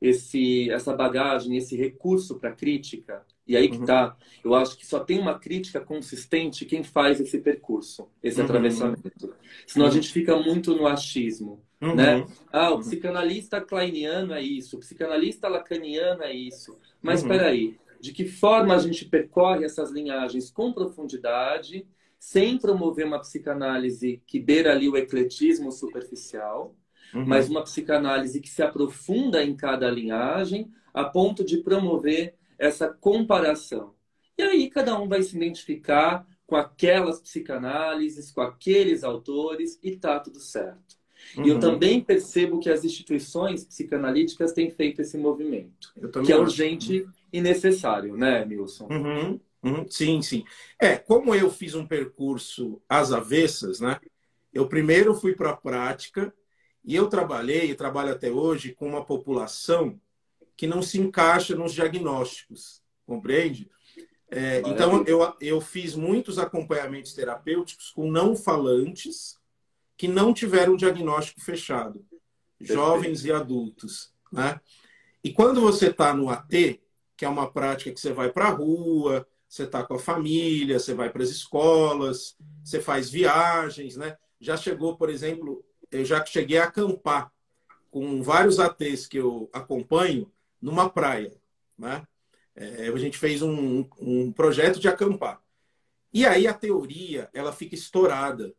esse, 0.00 0.70
essa 0.70 0.94
bagagem, 0.94 1.56
esse 1.56 1.76
recurso 1.76 2.36
para 2.36 2.52
crítica, 2.52 3.26
e 3.48 3.56
aí 3.56 3.68
que 3.68 3.78
uhum. 3.78 3.86
tá. 3.86 4.14
Eu 4.44 4.54
acho 4.54 4.76
que 4.76 4.86
só 4.86 5.00
tem 5.00 5.18
uma 5.18 5.38
crítica 5.38 5.80
consistente 5.80 6.66
quem 6.66 6.84
faz 6.84 7.18
esse 7.18 7.38
percurso, 7.38 8.06
esse 8.22 8.38
uhum. 8.38 8.44
atravessamento. 8.44 9.34
Senão 9.66 9.86
uhum. 9.86 9.90
a 9.90 9.94
gente 9.94 10.12
fica 10.12 10.36
muito 10.36 10.76
no 10.76 10.86
achismo. 10.86 11.64
Uhum. 11.80 11.94
Né? 11.94 12.26
Ah, 12.52 12.70
o 12.70 12.74
uhum. 12.74 12.80
psicanalista 12.80 13.60
kleiniano 13.60 14.34
é 14.34 14.42
isso, 14.42 14.76
o 14.76 14.80
psicanalista 14.80 15.48
lacaniano 15.48 16.22
é 16.22 16.32
isso. 16.32 16.76
Mas 17.00 17.22
uhum. 17.22 17.30
espera 17.30 17.48
aí, 17.48 17.76
de 18.00 18.12
que 18.12 18.24
forma 18.26 18.74
a 18.74 18.78
gente 18.78 19.04
percorre 19.04 19.64
essas 19.64 19.90
linhagens 19.90 20.50
com 20.50 20.72
profundidade, 20.72 21.86
sem 22.18 22.58
promover 22.58 23.06
uma 23.06 23.20
psicanálise 23.20 24.22
que 24.26 24.40
beira 24.40 24.72
ali 24.72 24.88
o 24.88 24.96
ecletismo 24.96 25.70
superficial, 25.70 26.74
uhum. 27.14 27.24
mas 27.26 27.48
uma 27.48 27.62
psicanálise 27.62 28.40
que 28.40 28.48
se 28.48 28.62
aprofunda 28.62 29.42
em 29.42 29.54
cada 29.56 29.90
linhagem, 29.90 30.70
a 30.92 31.04
ponto 31.04 31.44
de 31.44 31.58
promover 31.58 32.34
essa 32.58 32.88
comparação. 32.88 33.94
E 34.36 34.42
aí 34.42 34.68
cada 34.68 35.00
um 35.00 35.08
vai 35.08 35.22
se 35.22 35.36
identificar 35.36 36.26
com 36.46 36.56
aquelas 36.56 37.20
psicanálises, 37.20 38.30
com 38.30 38.40
aqueles 38.40 39.04
autores 39.04 39.78
e 39.82 39.96
tá 39.96 40.18
tudo 40.18 40.40
certo. 40.40 40.96
Uhum. 41.36 41.44
E 41.44 41.48
eu 41.48 41.54
uhum. 41.56 41.60
também 41.60 42.00
percebo 42.00 42.58
que 42.58 42.70
as 42.70 42.84
instituições 42.84 43.64
psicanalíticas 43.64 44.52
têm 44.52 44.70
feito 44.70 45.02
esse 45.02 45.18
movimento, 45.18 45.92
que 46.24 46.32
é 46.32 46.36
urgente 46.36 47.06
e 47.32 47.40
necessário, 47.40 48.16
né, 48.16 48.44
Milson? 48.44 48.88
Uhum. 48.90 49.40
Uhum. 49.62 49.86
Sim, 49.88 50.22
sim. 50.22 50.44
É, 50.78 50.96
como 50.96 51.34
eu 51.34 51.50
fiz 51.50 51.74
um 51.74 51.86
percurso 51.86 52.80
às 52.88 53.12
avessas, 53.12 53.80
né? 53.80 53.98
Eu 54.52 54.68
primeiro 54.68 55.14
fui 55.14 55.34
para 55.34 55.50
a 55.50 55.56
prática 55.56 56.32
e 56.84 56.94
eu 56.94 57.08
trabalhei 57.08 57.70
e 57.70 57.74
trabalho 57.74 58.12
até 58.12 58.30
hoje 58.30 58.74
com 58.74 58.88
uma 58.88 59.04
população 59.04 60.00
que 60.56 60.66
não 60.66 60.82
se 60.82 60.98
encaixa 60.98 61.54
nos 61.54 61.72
diagnósticos, 61.72 62.82
compreende? 63.06 63.70
É, 64.30 64.60
então, 64.66 65.04
eu, 65.06 65.34
eu 65.40 65.60
fiz 65.60 65.94
muitos 65.94 66.38
acompanhamentos 66.38 67.14
terapêuticos 67.14 67.90
com 67.90 68.10
não 68.10 68.36
falantes 68.36 69.38
que 69.96 70.06
não 70.06 70.34
tiveram 70.34 70.76
diagnóstico 70.76 71.40
fechado, 71.40 72.04
jovens 72.60 73.24
e 73.24 73.32
adultos. 73.32 74.12
Né? 74.30 74.60
E 75.24 75.32
quando 75.32 75.60
você 75.60 75.88
está 75.88 76.14
no 76.14 76.28
AT, 76.28 76.80
que 77.18 77.24
é 77.24 77.28
uma 77.28 77.50
prática 77.50 77.92
que 77.92 78.00
você 78.00 78.12
vai 78.12 78.30
para 78.30 78.46
a 78.46 78.50
rua, 78.50 79.26
você 79.48 79.64
está 79.64 79.82
com 79.82 79.94
a 79.94 79.98
família, 79.98 80.78
você 80.78 80.94
vai 80.94 81.10
para 81.10 81.24
as 81.24 81.30
escolas, 81.30 82.36
você 82.62 82.80
faz 82.80 83.10
viagens, 83.10 83.96
né? 83.96 84.16
Já 84.40 84.56
chegou, 84.56 84.96
por 84.96 85.10
exemplo, 85.10 85.64
eu 85.90 86.04
já 86.04 86.24
cheguei 86.24 86.58
a 86.58 86.64
acampar 86.64 87.32
com 87.90 88.22
vários 88.22 88.60
ATs 88.60 89.08
que 89.08 89.16
eu 89.16 89.50
acompanho, 89.52 90.30
numa 90.62 90.88
praia. 90.88 91.36
Né? 91.76 92.06
É, 92.54 92.88
a 92.88 92.96
gente 92.98 93.18
fez 93.18 93.42
um, 93.42 93.84
um 93.98 94.30
projeto 94.30 94.78
de 94.78 94.88
acampar. 94.88 95.42
E 96.12 96.24
aí 96.24 96.46
a 96.46 96.54
teoria, 96.54 97.28
ela 97.32 97.52
fica 97.52 97.74
estourada. 97.74 98.54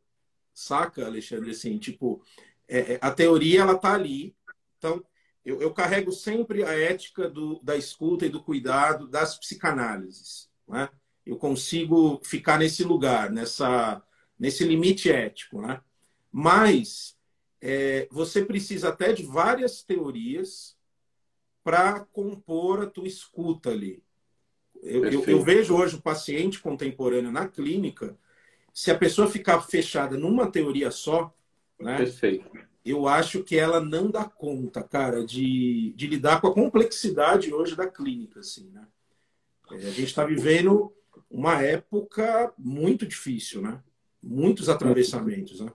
Saca, 0.54 1.06
Alexandre? 1.06 1.51
Assim, 1.51 1.78
tipo, 1.78 2.22
é, 2.68 2.96
é, 2.96 3.00
a 3.01 3.12
teoria, 3.12 3.62
ela 3.62 3.78
tá 3.78 3.94
ali. 3.94 4.36
Então, 4.78 5.01
eu, 5.46 5.62
eu 5.62 5.74
carrego 5.74 6.12
sempre 6.12 6.63
a 6.63 6.72
ética 6.77 7.29
do, 7.29 7.60
da 7.63 7.75
escuta 7.75 8.25
e 8.25 8.29
do 8.29 8.43
cuidado 8.43 9.08
das 9.08 9.38
psicanálises. 9.38 10.50
Né? 10.67 10.89
Eu 11.25 11.38
consigo 11.38 12.22
ficar 12.24 12.58
nesse 12.60 12.84
lugar, 12.84 13.31
nessa, 13.31 14.01
nesse 14.38 14.63
limite 14.63 15.10
ético. 15.10 15.62
Né? 15.62 15.81
Mas 16.31 17.17
é, 17.62 18.08
você 18.12 18.43
precisa 18.43 18.89
até 18.89 19.13
de 19.13 19.24
várias 19.24 19.81
teorias 19.81 20.77
para 21.63 22.01
compor 22.12 22.84
a 22.84 22.88
tua 22.88 23.08
escuta 23.08 23.69
ali. 23.69 24.03
Eu, 24.81 25.05
eu, 25.05 25.25
eu, 25.25 25.43
vejo 25.43 25.75
hoje 25.75 25.96
o 25.96 26.01
paciente 26.01 26.60
contemporâneo 26.60 27.31
na 27.31 27.48
clínica, 27.48 28.17
se 28.74 28.89
a 28.89 28.98
pessoa 28.98 29.29
ficar 29.29 29.62
fechada 29.62 30.17
numa 30.17 30.50
teoria 30.50 30.89
só, 30.89 31.34
né? 31.77 31.98
Perfeito. 31.98 32.50
Eu 32.86 33.07
acho 33.07 33.43
que 33.43 33.57
ela 33.57 33.79
não 33.79 34.09
dá 34.09 34.24
conta, 34.24 34.81
cara, 34.81 35.25
de, 35.25 35.93
de 35.95 36.07
lidar 36.07 36.41
com 36.41 36.48
a 36.48 36.53
complexidade 36.53 37.53
hoje 37.53 37.75
da 37.75 37.88
clínica, 37.88 38.39
assim, 38.39 38.69
né? 38.71 38.88
É, 39.71 39.75
a 39.75 39.91
gente 39.91 40.05
está 40.05 40.25
vivendo 40.25 40.91
uma 41.29 41.62
época 41.62 42.53
muito 42.57 43.05
difícil, 43.05 43.62
né? 43.62 43.81
Muitos 44.21 44.69
atravessamentos, 44.69 45.62
né? 45.62 45.71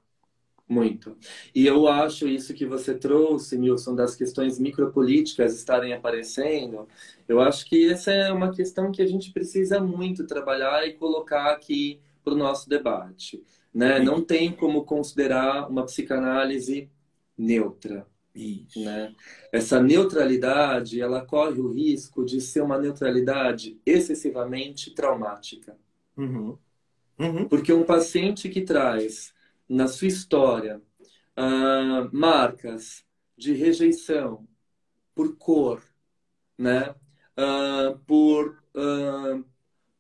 Muito. 0.67 1.17
E 1.55 1.67
eu 1.67 1.87
acho 1.87 2.27
isso 2.27 2.55
que 2.55 2.65
você 2.65 2.95
trouxe, 2.95 3.59
Milson, 3.59 3.95
das 3.95 4.17
questões 4.17 4.59
micropolíticas 4.59 5.55
estarem 5.55 5.93
aparecendo. 5.93 6.89
Eu 7.29 7.41
acho 7.41 7.67
que 7.67 7.91
essa 7.91 8.11
é 8.11 8.33
uma 8.33 8.51
questão 8.51 8.91
que 8.91 9.03
a 9.03 9.07
gente 9.07 9.31
precisa 9.31 9.79
muito 9.79 10.27
trabalhar 10.27 10.87
e 10.87 10.95
colocar 10.95 11.53
aqui 11.53 12.01
para 12.25 12.33
o 12.33 12.37
nosso 12.37 12.69
debate. 12.69 13.45
Né? 13.75 13.99
Não 13.99 14.23
tem 14.23 14.51
como 14.53 14.85
considerar 14.85 15.69
uma 15.69 15.85
psicanálise 15.85 16.89
neutra. 17.37 18.07
Isso. 18.35 18.81
Né? 18.81 19.15
Essa 19.53 19.81
neutralidade, 19.81 21.01
ela 21.01 21.25
corre 21.25 21.61
o 21.61 21.73
risco 21.73 22.25
de 22.25 22.41
ser 22.41 22.63
uma 22.63 22.79
neutralidade 22.79 23.81
excessivamente 23.87 24.93
traumática. 24.93 25.77
Uhum. 26.17 26.59
Uhum. 27.19 27.49
Porque 27.49 27.73
um 27.73 27.85
paciente 27.85 28.49
que 28.49 28.63
traz 28.63 29.33
na 29.69 29.87
sua 29.87 30.09
história 30.09 30.83
uh, 31.39 32.11
marcas 32.13 33.05
de 33.37 33.53
rejeição 33.53 34.47
por 35.15 35.37
cor, 35.37 35.83
né? 36.59 36.95
Uh, 37.37 37.99
por 38.01 38.63
uh, 38.75 39.45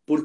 por 0.07 0.25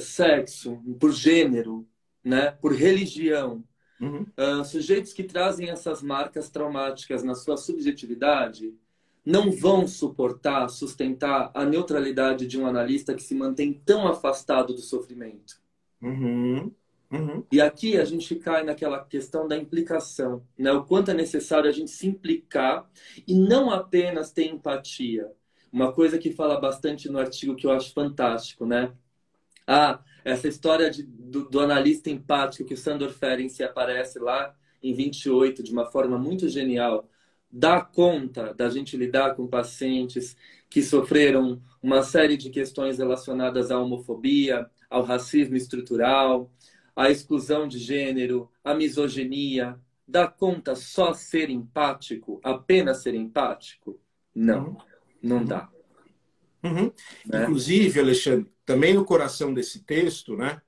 sexo, 0.00 0.82
por 1.00 1.12
gênero, 1.12 1.88
né? 2.22 2.50
Por 2.50 2.74
religião. 2.74 3.64
Uhum. 4.00 4.26
sujeitos 4.64 5.12
que 5.12 5.22
trazem 5.22 5.70
essas 5.70 6.02
marcas 6.02 6.50
traumáticas 6.50 7.22
na 7.22 7.34
sua 7.34 7.56
subjetividade 7.56 8.74
não 9.24 9.50
vão 9.50 9.86
suportar, 9.86 10.68
sustentar 10.68 11.50
a 11.54 11.64
neutralidade 11.64 12.46
de 12.46 12.60
um 12.60 12.66
analista 12.66 13.14
que 13.14 13.22
se 13.22 13.34
mantém 13.34 13.72
tão 13.72 14.06
afastado 14.06 14.74
do 14.74 14.80
sofrimento. 14.80 15.62
Uhum. 16.02 16.70
Uhum. 17.10 17.44
E 17.50 17.60
aqui 17.60 17.96
a 17.96 18.04
gente 18.04 18.34
cai 18.34 18.64
naquela 18.64 19.04
questão 19.04 19.46
da 19.46 19.56
implicação, 19.56 20.42
né? 20.58 20.72
O 20.72 20.84
quanto 20.84 21.10
é 21.10 21.14
necessário 21.14 21.68
a 21.70 21.72
gente 21.72 21.90
se 21.90 22.06
implicar 22.06 22.88
e 23.26 23.34
não 23.34 23.70
apenas 23.70 24.32
ter 24.32 24.48
empatia. 24.48 25.30
Uma 25.72 25.92
coisa 25.92 26.18
que 26.18 26.32
fala 26.32 26.60
bastante 26.60 27.08
no 27.08 27.18
artigo 27.18 27.54
que 27.54 27.66
eu 27.66 27.70
acho 27.70 27.92
fantástico, 27.92 28.66
né? 28.66 28.92
Ah, 29.66 30.00
essa 30.24 30.48
história 30.48 30.90
de, 30.90 31.02
do, 31.02 31.48
do, 31.48 31.60
analista 31.60 32.10
empático 32.10 32.64
que 32.64 32.74
o 32.74 32.78
Sandor 32.78 33.10
Ferenczi 33.10 33.62
aparece 33.62 34.18
lá 34.18 34.54
em 34.82 34.92
28 34.94 35.62
de 35.62 35.72
uma 35.72 35.86
forma 35.86 36.18
muito 36.18 36.48
genial, 36.48 37.08
dá 37.50 37.80
conta 37.80 38.52
da 38.52 38.68
gente 38.68 38.96
lidar 38.96 39.34
com 39.34 39.46
pacientes 39.46 40.36
que 40.68 40.82
sofreram 40.82 41.62
uma 41.82 42.02
série 42.02 42.36
de 42.36 42.50
questões 42.50 42.98
relacionadas 42.98 43.70
à 43.70 43.78
homofobia, 43.78 44.68
ao 44.90 45.02
racismo 45.02 45.56
estrutural, 45.56 46.50
à 46.96 47.10
exclusão 47.10 47.68
de 47.68 47.78
gênero, 47.78 48.50
à 48.62 48.74
misoginia. 48.74 49.78
Dá 50.06 50.26
conta 50.26 50.74
só 50.74 51.14
ser 51.14 51.48
empático, 51.48 52.40
apenas 52.42 53.02
ser 53.02 53.14
empático? 53.14 53.98
Não, 54.34 54.66
uhum. 54.66 54.76
não 55.22 55.44
dá. 55.44 55.68
Uhum. 56.62 56.92
Né? 57.26 57.42
Inclusive, 57.42 58.00
Alexandre, 58.00 58.50
também 58.64 58.94
no 58.94 59.04
coração 59.04 59.52
desse 59.52 59.80
texto, 59.80 60.36
né? 60.36 60.60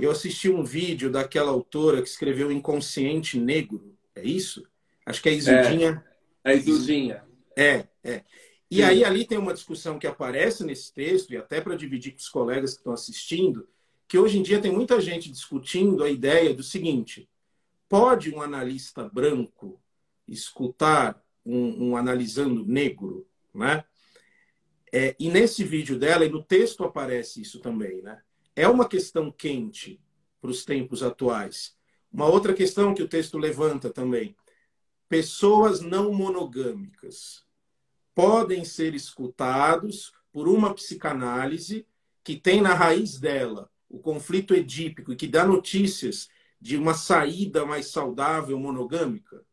Eu 0.00 0.10
assisti 0.10 0.48
um 0.48 0.64
vídeo 0.64 1.10
daquela 1.10 1.50
autora 1.50 2.02
que 2.02 2.08
escreveu 2.08 2.50
Inconsciente 2.50 3.38
Negro. 3.38 3.96
É 4.14 4.24
isso? 4.24 4.66
Acho 5.06 5.22
que 5.22 5.28
é 5.28 5.32
Isudinha. 5.32 6.04
É, 6.42 6.50
a 6.50 6.54
Isudinha. 6.54 7.24
É, 7.56 7.86
é. 8.02 8.24
E 8.70 8.76
Sim. 8.76 8.82
aí 8.82 9.04
ali 9.04 9.24
tem 9.24 9.38
uma 9.38 9.54
discussão 9.54 9.98
que 9.98 10.06
aparece 10.06 10.64
nesse 10.64 10.92
texto, 10.92 11.32
e 11.32 11.36
até 11.36 11.60
para 11.60 11.76
dividir 11.76 12.12
com 12.12 12.18
os 12.18 12.28
colegas 12.28 12.72
que 12.72 12.78
estão 12.78 12.92
assistindo, 12.92 13.68
que 14.08 14.18
hoje 14.18 14.38
em 14.38 14.42
dia 14.42 14.60
tem 14.60 14.72
muita 14.72 15.00
gente 15.00 15.30
discutindo 15.30 16.02
a 16.02 16.10
ideia 16.10 16.52
do 16.52 16.62
seguinte: 16.62 17.28
pode 17.88 18.34
um 18.34 18.40
analista 18.40 19.08
branco 19.08 19.80
escutar 20.26 21.22
um, 21.44 21.90
um 21.90 21.96
analisando 21.96 22.64
negro, 22.64 23.26
né? 23.54 23.84
É, 24.96 25.16
e 25.18 25.28
nesse 25.28 25.64
vídeo 25.64 25.98
dela, 25.98 26.24
e 26.24 26.28
no 26.28 26.40
texto 26.40 26.84
aparece 26.84 27.42
isso 27.42 27.58
também, 27.58 28.00
né? 28.00 28.22
É 28.54 28.68
uma 28.68 28.88
questão 28.88 29.28
quente 29.28 30.00
para 30.40 30.52
os 30.52 30.64
tempos 30.64 31.02
atuais. 31.02 31.76
Uma 32.12 32.26
outra 32.26 32.54
questão 32.54 32.94
que 32.94 33.02
o 33.02 33.08
texto 33.08 33.36
levanta 33.36 33.90
também: 33.90 34.36
pessoas 35.08 35.80
não 35.80 36.12
monogâmicas 36.12 37.44
podem 38.14 38.64
ser 38.64 38.94
escutados 38.94 40.12
por 40.30 40.46
uma 40.46 40.72
psicanálise 40.72 41.84
que 42.22 42.36
tem 42.36 42.60
na 42.60 42.72
raiz 42.72 43.18
dela 43.18 43.68
o 43.88 43.98
conflito 43.98 44.54
edípico 44.54 45.12
e 45.12 45.16
que 45.16 45.26
dá 45.26 45.44
notícias 45.44 46.28
de 46.60 46.76
uma 46.76 46.94
saída 46.94 47.66
mais 47.66 47.88
saudável 47.88 48.56
monogâmica, 48.60 49.44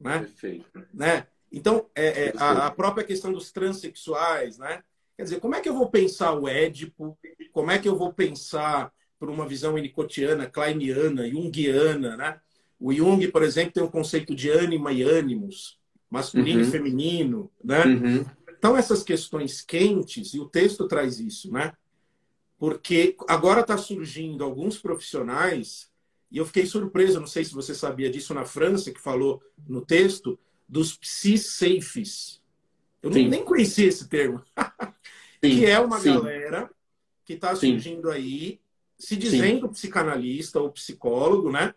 né? 0.00 0.20
Perfeito. 0.20 0.88
Né? 0.94 1.26
Então, 1.50 1.86
é, 1.94 2.26
é 2.26 2.32
a, 2.36 2.66
a, 2.66 2.70
própria 2.70 3.04
questão 3.04 3.32
dos 3.32 3.50
transexuais, 3.50 4.58
né? 4.58 4.82
Quer 5.16 5.22
dizer, 5.24 5.40
como 5.40 5.54
é 5.54 5.60
que 5.60 5.68
eu 5.68 5.74
vou 5.74 5.90
pensar 5.90 6.32
o 6.34 6.46
Édipo? 6.46 7.18
Como 7.52 7.70
é 7.70 7.78
que 7.78 7.88
eu 7.88 7.96
vou 7.96 8.12
pensar 8.12 8.92
por 9.18 9.28
uma 9.28 9.46
visão 9.48 9.74
winnicottiana, 9.74 10.46
kleiniana, 10.46 11.28
junguiana, 11.28 12.16
né? 12.16 12.40
O 12.78 12.92
Jung, 12.92 13.26
por 13.28 13.42
exemplo, 13.42 13.72
tem 13.72 13.82
o 13.82 13.90
conceito 13.90 14.34
de 14.34 14.48
ânima 14.48 14.92
e 14.92 15.02
ânimos, 15.02 15.78
masculino 16.08 16.60
uhum. 16.60 16.68
e 16.68 16.70
feminino, 16.70 17.50
né? 17.62 17.84
Uhum. 17.84 18.24
Então, 18.56 18.76
essas 18.76 19.02
questões 19.02 19.60
quentes, 19.60 20.34
e 20.34 20.38
o 20.38 20.48
texto 20.48 20.86
traz 20.86 21.18
isso, 21.18 21.52
né? 21.52 21.72
Porque 22.56 23.16
agora 23.28 23.60
está 23.60 23.76
surgindo 23.76 24.44
alguns 24.44 24.78
profissionais, 24.78 25.90
e 26.30 26.38
eu 26.38 26.46
fiquei 26.46 26.66
surpreso, 26.66 27.20
não 27.20 27.26
sei 27.26 27.44
se 27.44 27.54
você 27.54 27.74
sabia 27.74 28.10
disso 28.10 28.34
na 28.34 28.44
França, 28.44 28.92
que 28.92 29.00
falou 29.00 29.42
no 29.66 29.84
texto, 29.84 30.38
dos 30.68 30.96
psi-safes. 30.96 32.42
Eu 33.02 33.12
Sim. 33.12 33.28
nem 33.28 33.44
conhecia 33.44 33.88
esse 33.88 34.08
termo. 34.08 34.42
que 35.40 35.64
é 35.64 35.78
uma 35.78 35.98
Sim. 36.00 36.14
galera 36.14 36.70
que 37.24 37.34
está 37.34 37.54
surgindo 37.54 38.10
aí, 38.10 38.60
se 38.98 39.16
dizendo 39.16 39.68
psicanalista 39.68 40.60
ou 40.60 40.72
psicólogo, 40.72 41.50
né? 41.50 41.74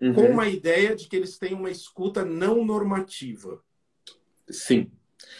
Uhum. 0.00 0.14
Com 0.14 0.30
uma 0.30 0.48
ideia 0.48 0.94
de 0.94 1.08
que 1.08 1.16
eles 1.16 1.38
têm 1.38 1.54
uma 1.54 1.70
escuta 1.70 2.24
não 2.24 2.64
normativa. 2.64 3.60
Sim. 4.48 4.90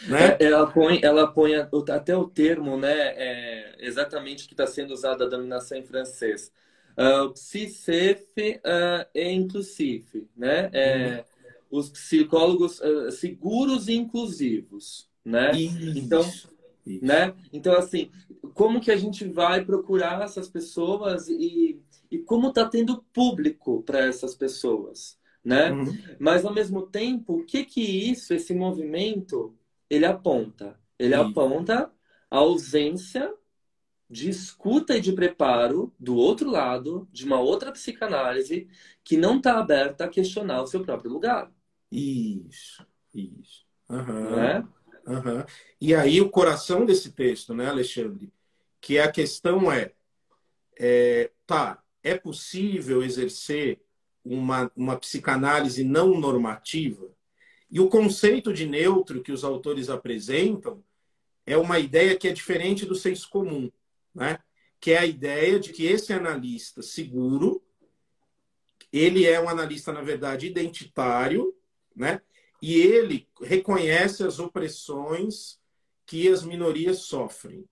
Né? 0.07 0.37
É, 0.39 0.45
ela 0.45 0.67
põe, 0.67 0.99
ela 1.01 1.27
põe 1.27 1.55
até 1.55 2.15
o 2.15 2.27
termo, 2.27 2.77
né? 2.77 3.13
É 3.15 3.75
exatamente 3.79 4.47
que 4.47 4.53
está 4.53 4.67
sendo 4.67 4.93
usado 4.93 5.23
a 5.23 5.29
denominação 5.29 5.77
em 5.77 5.83
francês. 5.83 6.51
Uh, 6.97 7.31
psicef 7.31 8.23
uh, 8.39 9.07
é 9.13 9.31
inclusive, 9.31 10.27
né? 10.35 10.69
É, 10.73 11.17
uhum. 11.17 11.36
Os 11.69 11.89
psicólogos 11.89 12.79
uh, 12.79 13.11
seguros 13.11 13.87
e 13.87 13.95
inclusivos, 13.95 15.09
né? 15.23 15.51
Isso. 15.51 15.97
Então, 15.97 16.21
Isso. 16.21 17.05
né? 17.05 17.33
Então 17.51 17.75
assim, 17.75 18.09
como 18.53 18.79
que 18.79 18.91
a 18.91 18.97
gente 18.97 19.25
vai 19.27 19.63
procurar 19.63 20.23
essas 20.23 20.47
pessoas 20.47 21.27
e, 21.27 21.81
e 22.09 22.17
como 22.19 22.49
está 22.49 22.65
tendo 22.67 23.03
público 23.13 23.83
para 23.83 23.99
essas 23.99 24.33
pessoas, 24.35 25.17
né? 25.43 25.71
Uhum. 25.71 25.97
Mas 26.19 26.45
ao 26.45 26.53
mesmo 26.53 26.83
tempo, 26.83 27.39
o 27.39 27.45
que 27.45 27.63
que 27.65 27.81
isso, 27.81 28.33
esse 28.33 28.53
movimento 28.53 29.53
ele 29.89 30.05
aponta. 30.05 30.79
Ele 30.97 31.15
Sim. 31.15 31.21
aponta 31.21 31.91
a 32.29 32.37
ausência 32.37 33.33
de 34.09 34.29
escuta 34.29 34.97
e 34.97 35.01
de 35.01 35.11
preparo 35.11 35.93
do 35.99 36.15
outro 36.15 36.49
lado, 36.49 37.07
de 37.11 37.25
uma 37.25 37.39
outra 37.39 37.71
psicanálise 37.71 38.67
que 39.03 39.17
não 39.17 39.37
está 39.37 39.59
aberta 39.59 40.05
a 40.05 40.09
questionar 40.09 40.61
o 40.61 40.67
seu 40.67 40.81
próprio 40.83 41.11
lugar. 41.11 41.51
Isso, 41.91 42.85
isso. 43.13 43.65
Uhum. 43.89 44.35
Né? 44.35 44.67
Uhum. 45.07 45.45
E 45.79 45.95
aí 45.95 46.19
o 46.19 46.29
coração 46.29 46.85
desse 46.85 47.11
texto, 47.11 47.53
né, 47.53 47.67
Alexandre? 47.67 48.31
Que 48.81 48.99
a 48.99 49.11
questão 49.11 49.71
é, 49.71 49.93
é 50.77 51.31
tá, 51.45 51.81
é 52.03 52.17
possível 52.17 53.01
exercer 53.01 53.81
uma, 54.23 54.71
uma 54.75 54.97
psicanálise 54.97 55.83
não 55.83 56.19
normativa? 56.19 57.09
E 57.69 57.79
o 57.79 57.89
conceito 57.89 58.53
de 58.53 58.65
neutro 58.65 59.21
que 59.21 59.31
os 59.31 59.43
autores 59.43 59.89
apresentam 59.89 60.83
é 61.45 61.57
uma 61.57 61.79
ideia 61.79 62.17
que 62.17 62.27
é 62.27 62.33
diferente 62.33 62.85
do 62.85 62.95
senso 62.95 63.29
comum, 63.29 63.71
né? 64.13 64.39
que 64.79 64.91
é 64.91 64.97
a 64.97 65.05
ideia 65.05 65.59
de 65.59 65.71
que 65.71 65.85
esse 65.85 66.13
analista 66.13 66.81
seguro, 66.81 67.63
ele 68.91 69.25
é 69.25 69.39
um 69.39 69.49
analista, 69.49 69.91
na 69.91 70.01
verdade, 70.01 70.47
identitário, 70.47 71.56
né? 71.97 72.21
e 72.61 72.79
ele 72.79 73.27
reconhece 73.41 74.23
as 74.23 74.39
opressões 74.39 75.59
que 76.05 76.27
as 76.27 76.43
minorias 76.43 76.99
sofrem. 76.99 77.65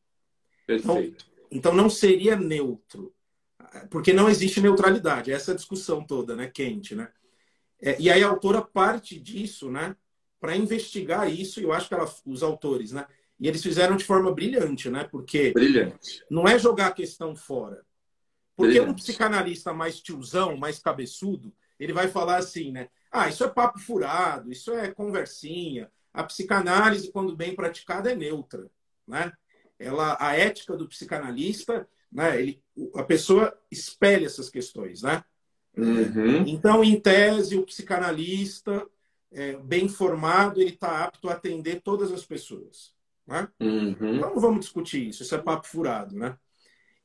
Perfeito. 0.68 1.26
Então, 1.26 1.48
então 1.52 1.74
não 1.74 1.90
seria 1.90 2.36
neutro, 2.36 3.14
porque 3.90 4.14
não 4.14 4.30
existe 4.30 4.62
neutralidade. 4.62 5.32
Essa 5.32 5.52
é 5.52 5.54
a 5.54 5.58
discussão 5.58 6.04
toda, 6.06 6.36
né, 6.36 6.48
quente, 6.48 6.96
né? 6.96 7.10
É, 7.82 8.00
e 8.00 8.10
aí 8.10 8.24
a 8.24 8.28
autora 8.28 8.62
parte 8.62 9.20
disso, 9.20 9.70
né, 9.70 9.96
para 10.40 10.56
investigar 10.56 11.32
isso, 11.32 11.60
e 11.60 11.64
eu 11.64 11.74
acho 11.74 11.88
que 11.88 11.94
ela, 11.94 12.14
os 12.26 12.44
autores, 12.44 12.92
né, 12.92 13.06
e 13.40 13.48
eles 13.48 13.62
fizeram 13.62 13.98
de 13.98 14.06
forma 14.06 14.32
brilhante, 14.32 14.90
né, 14.90 15.08
porque 15.12 15.52
brilhante. 15.52 16.24
não 16.30 16.48
é 16.48 16.58
jogar 16.58 16.88
a 16.88 16.94
questão 16.94 17.36
fora. 17.36 17.86
Porque 18.56 18.74
brilhante. 18.74 18.92
um 18.92 18.96
psicanalista 18.96 19.74
mais 19.74 20.00
tiozão, 20.00 20.56
mais 20.56 20.80
cabeçudo, 20.80 21.54
ele 21.78 21.92
vai 21.92 22.08
falar 22.08 22.38
assim, 22.38 22.72
né, 22.72 22.90
ah, 23.16 23.30
isso 23.30 23.44
é 23.44 23.50
papo 23.50 23.80
furado, 23.80 24.52
isso 24.52 24.72
é 24.74 24.92
conversinha. 24.92 25.90
A 26.14 26.24
psicanálise, 26.24 27.12
quando 27.12 27.36
bem 27.36 27.56
praticada, 27.56 28.12
é 28.12 28.16
neutra, 28.16 28.70
né? 29.08 29.32
Ela, 29.78 30.18
a 30.20 30.34
ética 30.36 30.76
do 30.78 30.88
psicanalista, 30.88 31.88
né, 32.12 32.40
ele, 32.40 32.64
a 32.96 33.04
pessoa 33.04 33.54
espelha 33.70 34.26
essas 34.26 34.50
questões, 34.50 35.02
né? 35.02 35.24
Uhum. 35.78 36.48
Então, 36.48 36.84
em 36.84 37.00
tese, 37.00 37.58
o 37.58 37.66
psicanalista 37.66 38.86
é, 39.32 39.58
bem 39.58 39.90
formado, 39.90 40.62
ele 40.62 40.72
está 40.72 41.04
apto 41.04 41.30
a 41.30 41.34
atender 41.34 41.82
todas 41.82 42.12
as 42.12 42.24
pessoas. 42.24 42.94
Né? 43.28 43.48
Uhum. 43.60 43.96
Então, 44.16 44.34
não 44.34 44.40
vamos 44.40 44.62
discutir 44.62 45.10
isso, 45.10 45.24
isso 45.24 45.36
é 45.36 45.42
papo 45.42 45.68
furado. 45.68 46.16
Né? 46.16 46.38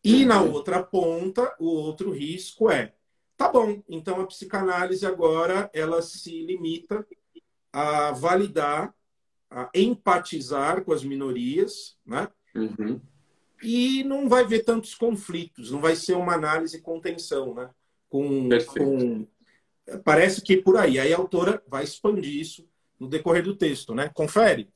E 0.04 0.22
uhum. 0.22 0.28
na 0.28 0.42
outra 0.42 0.82
ponta, 0.82 1.54
o 1.58 1.66
outro 1.66 2.12
risco 2.12 2.70
é, 2.70 2.94
tá 3.40 3.50
bom, 3.50 3.82
então 3.88 4.20
a 4.20 4.26
psicanálise 4.26 5.06
agora 5.06 5.70
ela 5.72 6.02
se 6.02 6.44
limita 6.44 7.06
a 7.72 8.12
validar, 8.12 8.94
a 9.50 9.70
empatizar 9.72 10.84
com 10.84 10.92
as 10.92 11.02
minorias, 11.02 11.96
né? 12.04 12.28
Uhum. 12.54 13.00
E 13.62 14.04
não 14.04 14.28
vai 14.28 14.46
ver 14.46 14.64
tantos 14.64 14.94
conflitos, 14.94 15.70
não 15.70 15.80
vai 15.80 15.96
ser 15.96 16.14
uma 16.14 16.34
análise 16.34 16.82
com 16.82 17.00
tensão, 17.00 17.54
né? 17.54 17.70
com, 18.10 18.48
com, 18.66 19.26
parece 20.04 20.42
que 20.42 20.58
por 20.58 20.76
aí. 20.76 20.98
Aí 20.98 21.14
a 21.14 21.16
autora 21.16 21.62
vai 21.66 21.84
expandir 21.84 22.38
isso 22.38 22.68
no 22.98 23.08
decorrer 23.08 23.42
do 23.42 23.56
texto, 23.56 23.94
né? 23.94 24.10
Confere. 24.12 24.68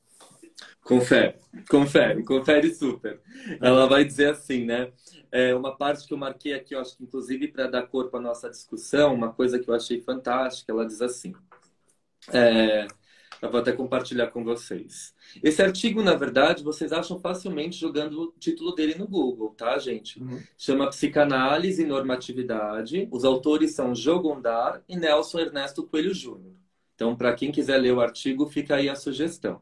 Confere, 0.83 1.35
confere, 1.69 2.23
confere 2.23 2.73
super. 2.73 3.19
Ela 3.59 3.87
vai 3.87 4.05
dizer 4.05 4.29
assim, 4.29 4.65
né? 4.65 4.91
É 5.31 5.53
uma 5.55 5.75
parte 5.75 6.07
que 6.07 6.13
eu 6.13 6.17
marquei 6.17 6.53
aqui, 6.53 6.75
eu 6.75 6.79
acho 6.79 6.95
que 6.95 7.03
inclusive 7.03 7.47
para 7.47 7.67
dar 7.67 7.87
corpo 7.87 8.15
à 8.17 8.21
nossa 8.21 8.49
discussão, 8.49 9.13
uma 9.13 9.33
coisa 9.33 9.59
que 9.59 9.69
eu 9.69 9.73
achei 9.73 10.01
fantástica, 10.01 10.71
ela 10.71 10.85
diz 10.85 11.01
assim. 11.01 11.33
É, 12.31 12.87
eu 13.41 13.51
vou 13.51 13.59
até 13.59 13.71
compartilhar 13.71 14.27
com 14.27 14.43
vocês. 14.43 15.13
Esse 15.43 15.61
artigo, 15.61 16.01
na 16.01 16.15
verdade, 16.15 16.63
vocês 16.63 16.91
acham 16.91 17.19
facilmente 17.19 17.79
jogando 17.79 18.21
o 18.21 18.33
título 18.39 18.73
dele 18.73 18.95
no 18.95 19.07
Google, 19.07 19.49
tá, 19.49 19.77
gente? 19.77 20.21
Uhum. 20.21 20.41
Chama 20.57 20.89
Psicanálise 20.89 21.83
e 21.83 21.85
Normatividade. 21.85 23.07
Os 23.11 23.25
autores 23.25 23.73
são 23.73 23.93
Jo 23.93 24.19
Gondar 24.19 24.83
e 24.87 24.95
Nelson 24.95 25.39
Ernesto 25.39 25.83
Coelho 25.83 26.13
Júnior. 26.13 26.53
Então, 26.95 27.15
para 27.15 27.33
quem 27.33 27.51
quiser 27.51 27.77
ler 27.77 27.93
o 27.93 28.01
artigo, 28.01 28.47
fica 28.47 28.75
aí 28.75 28.87
a 28.87 28.95
sugestão. 28.95 29.61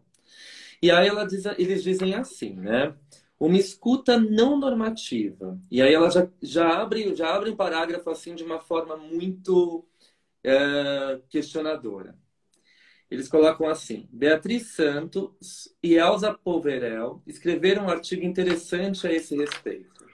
E 0.83 0.91
aí 0.91 1.09
diz, 1.27 1.45
eles 1.57 1.81
dizem 1.81 2.13
assim, 2.13 2.55
né? 2.55 2.93
Uma 3.39 3.57
escuta 3.57 4.19
não 4.19 4.59
normativa. 4.59 5.57
E 5.71 5.81
aí 5.81 5.93
ela 5.93 6.09
já, 6.09 6.27
já, 6.41 6.81
abre, 6.81 7.15
já 7.15 7.33
abre 7.33 7.51
um 7.51 7.55
parágrafo 7.55 8.09
assim 8.09 8.35
de 8.35 8.43
uma 8.43 8.59
forma 8.59 8.97
muito 8.97 9.87
é, 10.43 11.21
questionadora. 11.29 12.17
Eles 13.09 13.29
colocam 13.29 13.69
assim: 13.69 14.09
Beatriz 14.11 14.75
Santos 14.75 15.73
e 15.81 15.95
Elza 15.95 16.33
Poverel 16.33 17.23
escreveram 17.25 17.85
um 17.85 17.89
artigo 17.89 18.25
interessante 18.25 19.07
a 19.07 19.13
esse 19.13 19.37
respeito. 19.37 20.05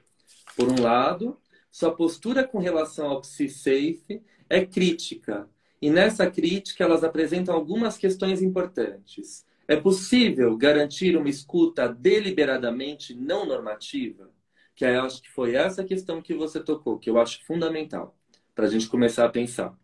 Por 0.56 0.70
um 0.70 0.80
lado, 0.84 1.42
sua 1.72 1.96
postura 1.96 2.48
com 2.48 2.60
relação 2.60 3.08
ao 3.08 3.22
PsiSafe 3.22 4.22
é 4.48 4.64
crítica, 4.64 5.50
e 5.82 5.90
nessa 5.90 6.30
crítica 6.30 6.84
elas 6.84 7.04
apresentam 7.04 7.56
algumas 7.56 7.98
questões 7.98 8.40
importantes. 8.40 9.49
É 9.70 9.76
possível 9.76 10.58
garantir 10.58 11.16
uma 11.16 11.30
escuta 11.30 11.88
deliberadamente 11.88 13.14
não 13.14 13.46
normativa? 13.46 14.32
Que 14.76 14.84
eu 14.84 15.04
acho 15.04 15.22
que 15.22 15.30
foi 15.30 15.54
essa 15.54 15.84
questão 15.84 16.24
que 16.24 16.34
você 16.34 16.60
tocou, 16.60 16.98
que 16.98 17.08
eu 17.08 17.20
acho 17.20 17.46
fundamental 17.46 18.18
para 18.56 18.66
a 18.66 18.68
gente 18.68 18.90
começar 18.90 19.26
a 19.26 19.30
pensar. 19.30 19.78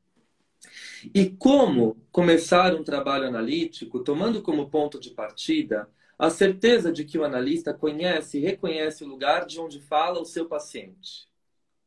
E 1.13 1.29
como 1.29 2.01
começar 2.11 2.73
um 2.73 2.83
trabalho 2.83 3.27
analítico 3.27 3.99
tomando 3.99 4.41
como 4.41 4.71
ponto 4.71 4.99
de 4.99 5.11
partida 5.11 5.87
a 6.17 6.31
certeza 6.31 6.91
de 6.91 7.05
que 7.05 7.19
o 7.19 7.23
analista 7.23 7.71
conhece 7.71 8.39
e 8.39 8.41
reconhece 8.41 9.03
o 9.03 9.07
lugar 9.07 9.45
de 9.45 9.59
onde 9.59 9.79
fala 9.79 10.19
o 10.19 10.25
seu 10.25 10.47
paciente. 10.47 11.27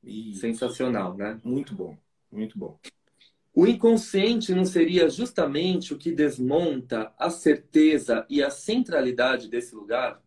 Isso. 0.05 0.39
Sensacional, 0.39 1.17
né? 1.17 1.41
Muito 1.43 1.75
bom, 1.75 1.99
muito 2.31 2.57
bom. 2.57 2.79
O 3.61 3.67
inconsciente 3.67 4.55
não 4.55 4.65
seria 4.65 5.11
justamente 5.11 5.93
o 5.93 5.99
que 5.99 6.13
desmonta 6.13 7.13
a 7.19 7.29
certeza 7.29 8.25
e 8.31 8.41
a 8.41 8.51
centralidade 8.51 9.49
desse 9.49 9.75
lugar? 9.75 10.23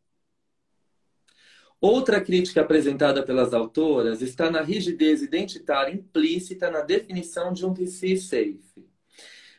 Outra 1.80 2.20
crítica 2.20 2.60
apresentada 2.60 3.24
pelas 3.24 3.54
autoras 3.54 4.22
está 4.22 4.52
na 4.52 4.62
rigidez 4.62 5.22
identitária 5.22 5.94
implícita 5.94 6.70
na 6.70 6.82
definição 6.82 7.54
de 7.54 7.66
um 7.66 7.74
TC 7.74 8.18
safe. 8.18 8.86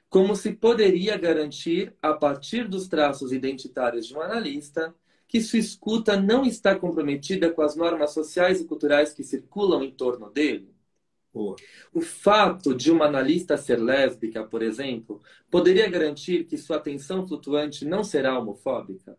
Como 0.06 0.36
se 0.36 0.52
poderia 0.52 1.16
garantir, 1.16 1.96
a 2.02 2.12
partir 2.12 2.68
dos 2.68 2.88
traços 2.88 3.32
identitários 3.32 4.06
de 4.06 4.14
um 4.14 4.20
analista, 4.20 4.94
que 5.26 5.40
sua 5.40 5.58
escuta 5.58 6.14
não 6.20 6.44
está 6.44 6.78
comprometida 6.78 7.50
com 7.50 7.62
as 7.62 7.74
normas 7.74 8.10
sociais 8.10 8.60
e 8.60 8.66
culturais 8.66 9.14
que 9.14 9.24
circulam 9.24 9.82
em 9.82 9.90
torno 9.90 10.28
dele? 10.28 10.71
Boa. 11.32 11.56
O 11.92 12.00
fato 12.00 12.74
de 12.74 12.90
uma 12.90 13.06
analista 13.06 13.56
ser 13.56 13.80
lésbica, 13.80 14.44
por 14.44 14.62
exemplo, 14.62 15.22
poderia 15.50 15.88
garantir 15.88 16.44
que 16.44 16.58
sua 16.58 16.76
atenção 16.76 17.26
flutuante 17.26 17.84
não 17.84 18.04
será 18.04 18.38
homofóbica? 18.38 19.16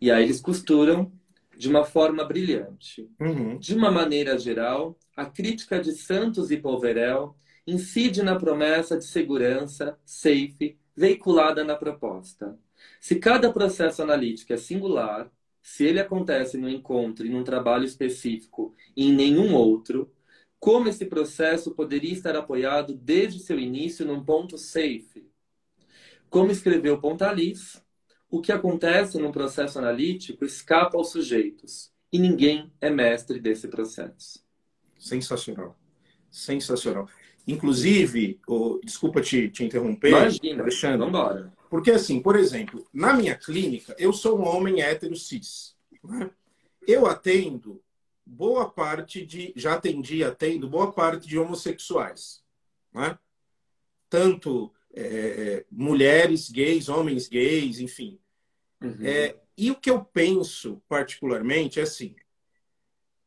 E 0.00 0.10
aí 0.10 0.24
eles 0.24 0.40
costuram 0.40 1.12
de 1.56 1.68
uma 1.68 1.84
forma 1.84 2.24
brilhante. 2.24 3.08
Uhum. 3.20 3.58
De 3.58 3.74
uma 3.74 3.90
maneira 3.90 4.38
geral, 4.38 4.98
a 5.14 5.26
crítica 5.26 5.78
de 5.78 5.92
Santos 5.92 6.50
e 6.50 6.56
Polverel 6.56 7.36
incide 7.66 8.22
na 8.22 8.36
promessa 8.36 8.96
de 8.96 9.04
segurança, 9.04 9.98
safe, 10.04 10.78
veiculada 10.96 11.62
na 11.62 11.76
proposta. 11.76 12.58
Se 12.98 13.16
cada 13.16 13.52
processo 13.52 14.02
analítico 14.02 14.52
é 14.52 14.56
singular, 14.56 15.30
se 15.70 15.84
ele 15.84 16.00
acontece 16.00 16.58
no 16.58 16.68
encontro 16.68 17.24
e 17.24 17.30
num 17.30 17.44
trabalho 17.44 17.84
específico 17.84 18.74
e 18.96 19.06
em 19.06 19.12
nenhum 19.12 19.54
outro, 19.54 20.12
como 20.58 20.88
esse 20.88 21.06
processo 21.06 21.70
poderia 21.76 22.12
estar 22.12 22.34
apoiado 22.34 22.92
desde 22.92 23.38
seu 23.38 23.56
início 23.56 24.04
num 24.04 24.24
ponto 24.24 24.58
safe? 24.58 25.30
Como 26.28 26.50
escreveu 26.50 27.00
Pontalis, 27.00 27.80
o 28.28 28.40
que 28.40 28.50
acontece 28.50 29.16
num 29.16 29.30
processo 29.30 29.78
analítico 29.78 30.44
escapa 30.44 30.98
aos 30.98 31.12
sujeitos 31.12 31.92
e 32.12 32.18
ninguém 32.18 32.72
é 32.80 32.90
mestre 32.90 33.38
desse 33.38 33.68
processo. 33.68 34.44
Sensacional. 34.98 35.78
Sensacional. 36.32 37.08
Inclusive, 37.46 38.40
oh, 38.48 38.80
desculpa 38.82 39.20
te, 39.20 39.48
te 39.48 39.64
interromper, 39.64 40.10
Imagina, 40.10 40.62
Alexandre. 40.64 40.98
Vamos 40.98 41.14
embora. 41.14 41.59
Porque, 41.70 41.92
assim, 41.92 42.20
por 42.20 42.34
exemplo, 42.34 42.84
na 42.92 43.14
minha 43.14 43.36
clínica, 43.36 43.94
eu 43.96 44.12
sou 44.12 44.40
um 44.40 44.44
homem 44.44 44.82
hétero 44.82 45.14
cis. 45.14 45.76
Né? 46.02 46.28
Eu 46.84 47.06
atendo 47.06 47.80
boa 48.26 48.68
parte 48.68 49.24
de. 49.24 49.52
Já 49.54 49.74
atendi, 49.74 50.24
atendo 50.24 50.68
boa 50.68 50.92
parte 50.92 51.28
de 51.28 51.38
homossexuais. 51.38 52.42
Né? 52.92 53.16
Tanto 54.08 54.72
é, 54.92 55.02
é, 55.02 55.64
mulheres 55.70 56.50
gays, 56.50 56.88
homens 56.88 57.28
gays, 57.28 57.78
enfim. 57.78 58.18
Uhum. 58.82 58.96
É, 59.04 59.36
e 59.56 59.70
o 59.70 59.76
que 59.76 59.90
eu 59.90 60.04
penso 60.04 60.82
particularmente 60.88 61.78
é 61.78 61.84
assim: 61.84 62.16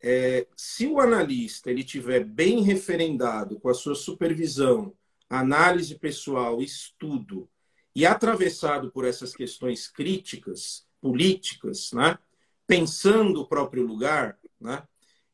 é, 0.01 0.45
se 0.57 0.85
o 0.85 0.99
analista 0.99 1.71
ele 1.71 1.83
tiver 1.83 2.25
bem 2.25 2.61
referendado 2.61 3.57
com 3.57 3.69
a 3.69 3.73
sua 3.73 3.95
supervisão, 3.95 4.93
análise 5.29 5.95
pessoal, 5.95 6.61
estudo 6.61 7.47
e 7.95 8.05
atravessado 8.05 8.91
por 8.91 9.05
essas 9.05 9.35
questões 9.35 9.87
críticas, 9.87 10.85
políticas, 10.99 11.91
né? 11.93 12.17
pensando 12.65 13.41
o 13.41 13.47
próprio 13.47 13.85
lugar, 13.85 14.37
né? 14.59 14.83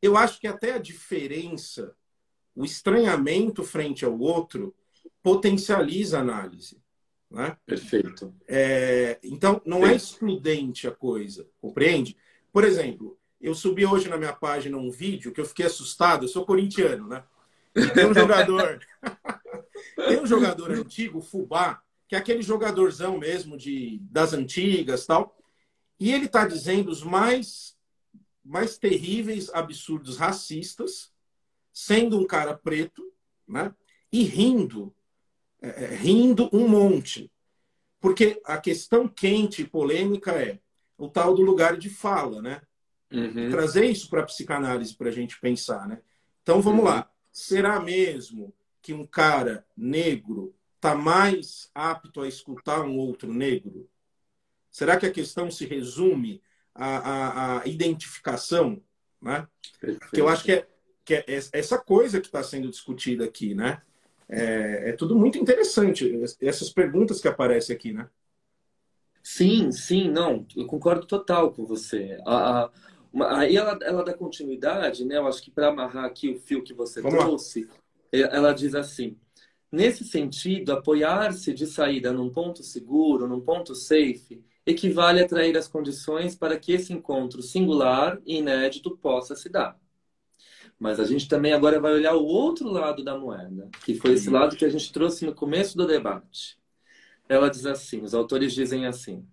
eu 0.01 0.17
acho 0.17 0.39
que 0.39 0.47
até 0.47 0.73
a 0.73 0.79
diferença, 0.79 1.95
o 2.55 2.65
estranhamento 2.65 3.63
frente 3.63 4.03
ao 4.03 4.17
outro, 4.19 4.75
potencializa 5.21 6.17
a 6.17 6.21
análise. 6.21 6.81
Né? 7.29 7.55
Perfeito. 7.65 8.33
É, 8.47 9.19
então, 9.23 9.61
não 9.65 9.85
é 9.85 9.95
excludente 9.95 10.87
a 10.87 10.91
coisa, 10.91 11.47
compreende? 11.61 12.17
Por 12.51 12.63
exemplo, 12.63 13.17
eu 13.39 13.53
subi 13.53 13.85
hoje 13.85 14.09
na 14.09 14.17
minha 14.17 14.33
página 14.33 14.77
um 14.77 14.91
vídeo 14.91 15.31
que 15.31 15.39
eu 15.39 15.45
fiquei 15.45 15.65
assustado, 15.65 16.25
eu 16.25 16.27
sou 16.27 16.45
corintiano, 16.45 17.07
né? 17.07 17.23
E 17.75 17.87
tem 17.91 18.07
um 18.07 18.13
jogador. 18.13 18.79
tem 19.95 20.19
um 20.19 20.25
jogador 20.25 20.71
antigo, 20.71 21.21
Fubá, 21.21 21.81
que 22.09 22.15
é 22.15 22.17
aquele 22.17 22.41
jogadorzão 22.41 23.19
mesmo 23.19 23.55
de, 23.55 23.99
das 24.01 24.33
antigas 24.33 25.05
tal. 25.05 25.37
E 25.99 26.11
ele 26.11 26.25
está 26.25 26.47
dizendo 26.47 26.89
os 26.89 27.03
mais, 27.03 27.77
mais 28.43 28.79
terríveis 28.79 29.49
absurdos 29.53 30.17
racistas, 30.17 31.13
sendo 31.71 32.19
um 32.19 32.25
cara 32.25 32.57
preto, 32.57 33.13
né? 33.47 33.73
E 34.11 34.23
rindo 34.23 34.91
é, 35.61 35.83
é, 35.83 35.95
rindo 35.95 36.49
um 36.51 36.67
monte. 36.67 37.31
Porque 37.99 38.41
a 38.43 38.57
questão 38.57 39.07
quente 39.07 39.61
e 39.61 39.67
polêmica 39.67 40.31
é 40.31 40.59
o 40.97 41.07
tal 41.07 41.35
do 41.35 41.43
lugar 41.43 41.77
de 41.77 41.89
fala, 41.89 42.41
né? 42.41 42.61
Uhum. 43.11 43.51
Trazer 43.51 43.85
isso 43.85 44.09
para 44.09 44.21
a 44.21 44.25
psicanálise 44.25 44.95
para 44.95 45.09
a 45.09 45.11
gente 45.11 45.39
pensar, 45.39 45.87
né? 45.87 46.01
Então 46.41 46.59
vamos 46.59 46.79
uhum. 46.79 46.89
lá. 46.89 47.11
Será 47.31 47.79
mesmo 47.79 48.51
que 48.81 48.93
um 48.93 49.05
cara 49.05 49.63
negro 49.77 50.55
está 50.79 50.95
mais 50.95 51.69
apto 51.75 52.21
a 52.21 52.27
escutar 52.27 52.81
um 52.81 52.97
outro 52.97 53.31
negro? 53.33 53.87
Será 54.71 54.97
que 54.97 55.05
a 55.05 55.11
questão 55.11 55.51
se 55.51 55.65
resume 55.65 56.41
à, 56.73 56.97
à, 56.97 57.61
à 57.61 57.67
identificação? 57.67 58.81
Né? 59.21 59.45
Que 60.13 60.21
eu 60.21 60.29
acho 60.29 60.45
que 60.45 60.53
é, 60.53 60.67
que 61.03 61.15
é 61.15 61.25
essa 61.27 61.77
coisa 61.77 62.21
que 62.21 62.27
está 62.27 62.41
sendo 62.41 62.69
discutida 62.69 63.25
aqui, 63.25 63.53
né? 63.53 63.81
É, 64.29 64.91
é 64.91 64.93
tudo 64.93 65.17
muito 65.17 65.37
interessante, 65.37 66.17
essas 66.39 66.69
perguntas 66.69 67.19
que 67.19 67.27
aparecem 67.27 67.75
aqui, 67.75 67.91
né? 67.91 68.07
Sim, 69.21 69.71
sim, 69.71 70.09
não, 70.09 70.45
eu 70.55 70.65
concordo 70.65 71.05
total 71.05 71.51
com 71.51 71.65
você. 71.65 72.17
A, 72.25 72.61
a, 72.61 72.71
uma, 73.11 73.39
aí 73.39 73.57
ela, 73.57 73.77
ela 73.81 74.03
dá 74.03 74.13
continuidade, 74.13 75.03
né? 75.03 75.17
Eu 75.17 75.27
acho 75.27 75.41
que 75.41 75.51
para 75.51 75.67
amarrar 75.67 76.05
aqui 76.05 76.29
o 76.29 76.39
fio 76.39 76.63
que 76.63 76.73
você 76.73 77.01
Vamos 77.01 77.19
trouxe, 77.19 77.65
lá. 77.65 77.73
É, 78.13 78.21
ela 78.21 78.53
diz 78.53 78.75
assim: 78.75 79.17
nesse 79.71 80.03
sentido, 80.03 80.71
apoiar-se 80.71 81.53
de 81.53 81.65
saída 81.65 82.11
num 82.11 82.29
ponto 82.29 82.63
seguro, 82.63 83.27
num 83.27 83.41
ponto 83.41 83.75
safe, 83.75 84.43
equivale 84.65 85.21
a 85.21 85.25
atrair 85.25 85.57
as 85.57 85.67
condições 85.67 86.35
para 86.35 86.57
que 86.57 86.73
esse 86.73 86.93
encontro 86.93 87.41
singular 87.41 88.19
e 88.25 88.37
inédito 88.37 88.97
possa 88.97 89.35
se 89.35 89.49
dar. 89.49 89.79
Mas 90.79 90.99
a 90.99 91.03
gente 91.03 91.27
também 91.27 91.51
agora 91.51 91.79
vai 91.79 91.93
olhar 91.93 92.15
o 92.15 92.23
outro 92.23 92.69
lado 92.69 93.03
da 93.03 93.17
moeda, 93.17 93.69
que 93.83 93.95
foi 93.95 94.13
esse 94.13 94.29
lado 94.29 94.55
que 94.55 94.63
a 94.63 94.69
gente 94.69 94.93
trouxe 94.93 95.25
no 95.25 95.35
começo 95.35 95.77
do 95.77 95.85
debate. 95.85 96.57
ela 97.27 97.49
diz 97.49 97.65
assim: 97.65 98.01
os 98.01 98.13
autores 98.13 98.53
dizem 98.53 98.85
assim. 98.85 99.27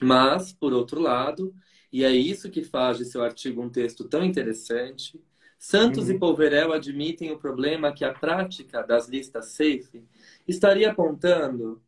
Mas, 0.00 0.52
por 0.52 0.72
outro 0.72 1.00
lado, 1.00 1.54
e 1.92 2.04
é 2.04 2.10
isso 2.10 2.50
que 2.50 2.62
faz 2.62 2.98
de 2.98 3.04
seu 3.04 3.22
artigo 3.22 3.62
um 3.62 3.68
texto 3.68 4.08
tão 4.08 4.24
interessante, 4.24 5.20
Santos 5.64 6.08
uhum. 6.08 6.16
e 6.16 6.18
Polverel 6.18 6.72
admitem 6.72 7.30
o 7.30 7.38
problema 7.38 7.94
que 7.94 8.04
a 8.04 8.12
prática 8.12 8.82
das 8.82 9.06
listas 9.06 9.52
SAFE 9.52 10.04
estaria 10.46 10.90
apontando. 10.90 11.80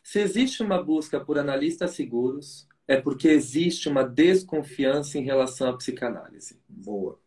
Se 0.00 0.20
existe 0.20 0.62
uma 0.62 0.80
busca 0.80 1.18
por 1.18 1.36
analistas 1.36 1.90
seguros, 1.90 2.68
é 2.86 3.00
porque 3.00 3.26
existe 3.26 3.88
uma 3.88 4.04
desconfiança 4.04 5.18
em 5.18 5.24
relação 5.24 5.68
à 5.68 5.76
psicanálise. 5.76 6.60
Boa. 6.68 7.18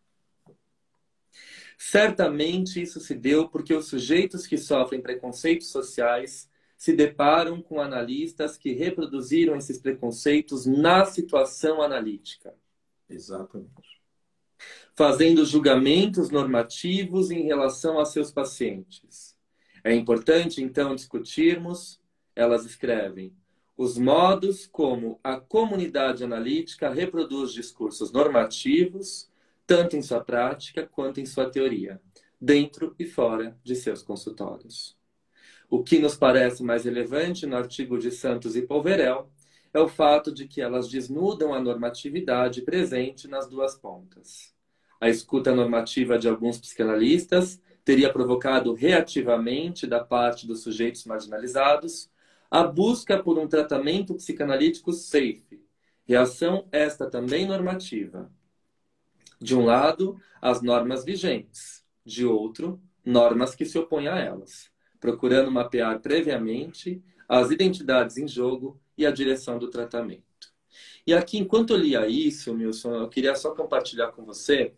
Certamente 1.78 2.82
isso 2.82 3.02
se 3.02 3.14
deu 3.14 3.50
porque 3.50 3.74
os 3.74 3.88
sujeitos 3.88 4.48
que 4.48 4.58
sofrem 4.58 5.02
preconceitos 5.02 5.68
sociais 5.68 6.50
se 6.78 6.94
deparam 6.94 7.62
com 7.62 7.82
analistas 7.82 8.58
que 8.58 8.72
reproduziram 8.72 9.58
esses 9.58 9.78
preconceitos 9.78 10.66
na 10.66 11.04
situação 11.04 11.82
analítica. 11.82 12.56
Exatamente. 13.10 13.99
Fazendo 15.00 15.46
julgamentos 15.46 16.30
normativos 16.30 17.32
em 17.32 17.44
relação 17.44 18.02
a 18.02 18.06
seus 18.06 18.34
pacientes. 18.34 19.34
É 19.82 19.96
importante, 19.96 20.62
então, 20.62 20.94
discutirmos, 20.94 22.02
elas 22.36 22.66
escrevem, 22.66 23.34
os 23.78 23.98
modos 23.98 24.68
como 24.68 25.18
a 25.24 25.40
comunidade 25.40 26.22
analítica 26.22 26.90
reproduz 26.90 27.54
discursos 27.54 28.12
normativos, 28.12 29.32
tanto 29.66 29.96
em 29.96 30.02
sua 30.02 30.20
prática 30.20 30.86
quanto 30.86 31.22
em 31.22 31.26
sua 31.26 31.50
teoria, 31.50 32.02
dentro 32.38 32.94
e 33.00 33.06
fora 33.06 33.58
de 33.64 33.78
seus 33.78 34.02
consultórios. 34.02 34.98
O 35.70 35.82
que 35.82 35.98
nos 35.98 36.18
parece 36.18 36.62
mais 36.62 36.84
relevante 36.84 37.46
no 37.46 37.56
artigo 37.56 37.98
de 37.98 38.12
Santos 38.12 38.54
e 38.58 38.64
Polverel 38.64 39.32
é 39.74 39.80
o 39.80 39.88
fato 39.88 40.30
de 40.30 40.46
que 40.46 40.60
elas 40.60 40.90
desnudam 40.90 41.54
a 41.54 41.62
normatividade 41.62 42.64
presente 42.64 43.30
nas 43.30 43.48
duas 43.48 43.76
pontas. 43.76 44.59
A 45.00 45.10
escuta 45.10 45.54
normativa 45.56 46.18
de 46.18 46.28
alguns 46.28 46.58
psicanalistas 46.58 47.62
teria 47.86 48.12
provocado 48.12 48.74
reativamente, 48.74 49.88
da 49.88 50.04
parte 50.04 50.46
dos 50.46 50.62
sujeitos 50.62 51.06
marginalizados, 51.06 52.10
a 52.52 52.64
busca 52.64 53.22
por 53.22 53.38
um 53.38 53.48
tratamento 53.48 54.16
psicanalítico 54.16 54.92
safe, 54.92 55.64
reação 56.06 56.68
esta 56.72 57.10
também 57.10 57.48
normativa. 57.48 58.32
De 59.40 59.56
um 59.56 59.66
lado, 59.66 60.20
as 60.42 60.62
normas 60.62 61.06
vigentes, 61.06 61.86
de 62.06 62.26
outro, 62.26 62.82
normas 63.06 63.56
que 63.56 63.66
se 63.66 63.78
opõem 63.78 64.08
a 64.08 64.18
elas 64.20 64.70
procurando 65.00 65.52
mapear 65.52 66.00
previamente 66.00 67.02
as 67.28 67.50
identidades 67.52 68.18
em 68.18 68.28
jogo 68.28 68.80
e 68.98 69.06
a 69.06 69.12
direção 69.12 69.58
do 69.58 69.70
tratamento. 69.70 70.29
E 71.06 71.14
aqui, 71.14 71.38
enquanto 71.38 71.72
eu 71.72 71.78
lia 71.78 72.08
isso, 72.08 72.54
Milson, 72.54 72.94
eu 72.96 73.10
queria 73.10 73.36
só 73.36 73.54
compartilhar 73.56 74.12
com 74.12 74.24
você 74.24 74.74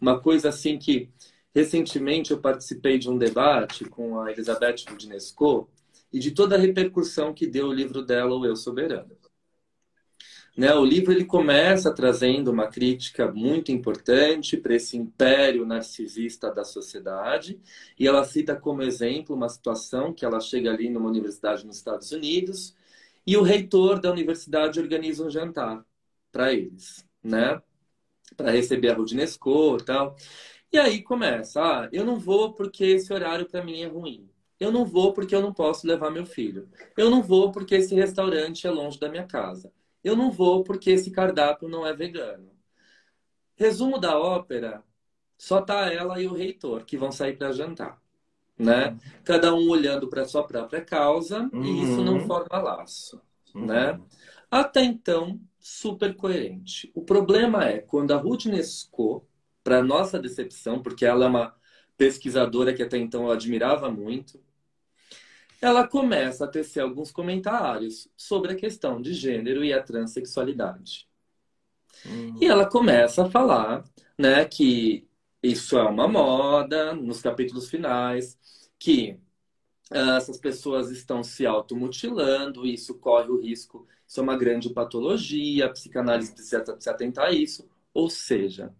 uma 0.00 0.20
coisa 0.20 0.48
assim 0.48 0.78
que 0.78 1.10
recentemente 1.54 2.30
eu 2.30 2.38
participei 2.38 2.98
de 2.98 3.08
um 3.08 3.16
debate 3.16 3.84
com 3.84 4.20
a 4.20 4.30
Elizabeth 4.30 4.84
Rudinesco 4.88 5.70
e 6.12 6.18
de 6.18 6.30
toda 6.30 6.56
a 6.56 6.58
repercussão 6.58 7.32
que 7.32 7.46
deu 7.46 7.68
o 7.68 7.72
livro 7.72 8.02
dela, 8.02 8.34
O 8.34 8.44
Eu 8.44 8.56
Soberano. 8.56 9.16
Né? 10.56 10.74
O 10.74 10.84
livro 10.84 11.12
ele 11.12 11.24
começa 11.24 11.92
trazendo 11.92 12.50
uma 12.50 12.66
crítica 12.66 13.30
muito 13.30 13.70
importante 13.70 14.56
para 14.56 14.74
esse 14.74 14.96
império 14.96 15.66
narcisista 15.66 16.50
da 16.50 16.64
sociedade 16.64 17.60
e 17.98 18.08
ela 18.08 18.24
cita 18.24 18.56
como 18.56 18.82
exemplo 18.82 19.36
uma 19.36 19.50
situação 19.50 20.14
que 20.14 20.24
ela 20.24 20.40
chega 20.40 20.70
ali 20.70 20.88
numa 20.88 21.10
universidade 21.10 21.66
nos 21.66 21.76
Estados 21.76 22.10
Unidos 22.10 22.74
e 23.26 23.36
o 23.36 23.42
reitor 23.42 24.00
da 24.00 24.10
universidade 24.10 24.80
organiza 24.80 25.24
um 25.24 25.30
jantar 25.30 25.84
para 26.32 26.52
eles, 26.52 27.06
né? 27.22 27.60
Para 28.36 28.50
receber 28.50 28.90
a 28.90 28.94
Rudinesco 28.94 29.78
e 29.80 29.84
tal. 29.84 30.16
E 30.72 30.78
aí 30.78 31.02
começa, 31.02 31.60
ah, 31.62 31.88
eu 31.92 32.04
não 32.04 32.18
vou 32.18 32.54
porque 32.54 32.84
esse 32.84 33.12
horário 33.12 33.46
para 33.48 33.64
mim 33.64 33.82
é 33.82 33.86
ruim. 33.86 34.28
Eu 34.58 34.72
não 34.72 34.84
vou 34.84 35.12
porque 35.12 35.34
eu 35.34 35.42
não 35.42 35.52
posso 35.52 35.86
levar 35.86 36.10
meu 36.10 36.26
filho. 36.26 36.68
Eu 36.96 37.10
não 37.10 37.22
vou 37.22 37.52
porque 37.52 37.74
esse 37.76 37.94
restaurante 37.94 38.66
é 38.66 38.70
longe 38.70 38.98
da 38.98 39.08
minha 39.08 39.26
casa. 39.26 39.72
Eu 40.02 40.16
não 40.16 40.30
vou 40.30 40.64
porque 40.64 40.90
esse 40.90 41.10
cardápio 41.10 41.68
não 41.68 41.86
é 41.86 41.94
vegano. 41.94 42.50
Resumo 43.56 43.98
da 43.98 44.18
ópera: 44.18 44.82
só 45.38 45.60
tá 45.62 45.92
ela 45.92 46.20
e 46.20 46.26
o 46.26 46.32
reitor 46.34 46.84
que 46.84 46.96
vão 46.96 47.12
sair 47.12 47.36
para 47.36 47.52
jantar, 47.52 48.00
né? 48.58 48.96
Cada 49.24 49.54
um 49.54 49.68
olhando 49.68 50.08
para 50.08 50.24
sua 50.24 50.46
própria 50.46 50.80
causa 50.80 51.48
uhum. 51.52 51.62
e 51.62 51.82
isso 51.82 52.02
não 52.02 52.20
forma 52.20 52.58
laço, 52.58 53.20
uhum. 53.54 53.66
né? 53.66 54.00
Até 54.50 54.82
então, 54.82 55.40
super 55.58 56.14
coerente. 56.14 56.90
O 56.94 57.02
problema 57.02 57.64
é 57.64 57.78
quando 57.78 58.12
a 58.12 58.16
Ruth 58.16 58.46
Nesco, 58.46 59.26
para 59.62 59.82
nossa 59.82 60.18
decepção, 60.18 60.80
porque 60.80 61.04
ela 61.04 61.24
é 61.24 61.28
uma 61.28 61.54
pesquisadora 61.96 62.72
que 62.72 62.82
até 62.82 62.96
então 62.98 63.24
eu 63.24 63.32
admirava 63.32 63.90
muito, 63.90 64.40
ela 65.60 65.86
começa 65.88 66.44
a 66.44 66.48
tecer 66.48 66.80
alguns 66.80 67.10
comentários 67.10 68.08
sobre 68.16 68.52
a 68.52 68.56
questão 68.56 69.00
de 69.00 69.12
gênero 69.12 69.64
e 69.64 69.72
a 69.72 69.82
transexualidade. 69.82 71.08
Uhum. 72.04 72.38
E 72.40 72.46
ela 72.46 72.66
começa 72.66 73.24
a 73.24 73.30
falar 73.30 73.82
né, 74.18 74.44
que 74.44 75.05
isso 75.52 75.78
é 75.78 75.82
uma 75.82 76.08
moda, 76.08 76.94
nos 76.94 77.20
capítulos 77.20 77.68
finais, 77.68 78.38
que 78.78 79.18
uh, 79.92 80.16
essas 80.16 80.38
pessoas 80.38 80.90
estão 80.90 81.22
se 81.22 81.46
automutilando, 81.46 82.66
isso 82.66 82.94
corre 82.98 83.28
o 83.30 83.40
risco, 83.40 83.86
isso 84.06 84.20
é 84.20 84.22
uma 84.22 84.36
grande 84.36 84.70
patologia, 84.70 85.66
a 85.66 85.70
psicanálise 85.70 86.32
precisa 86.32 86.64
se 86.78 86.90
atentar 86.90 87.26
a 87.26 87.32
isso. 87.32 87.68
Ou 87.92 88.10
seja, 88.10 88.74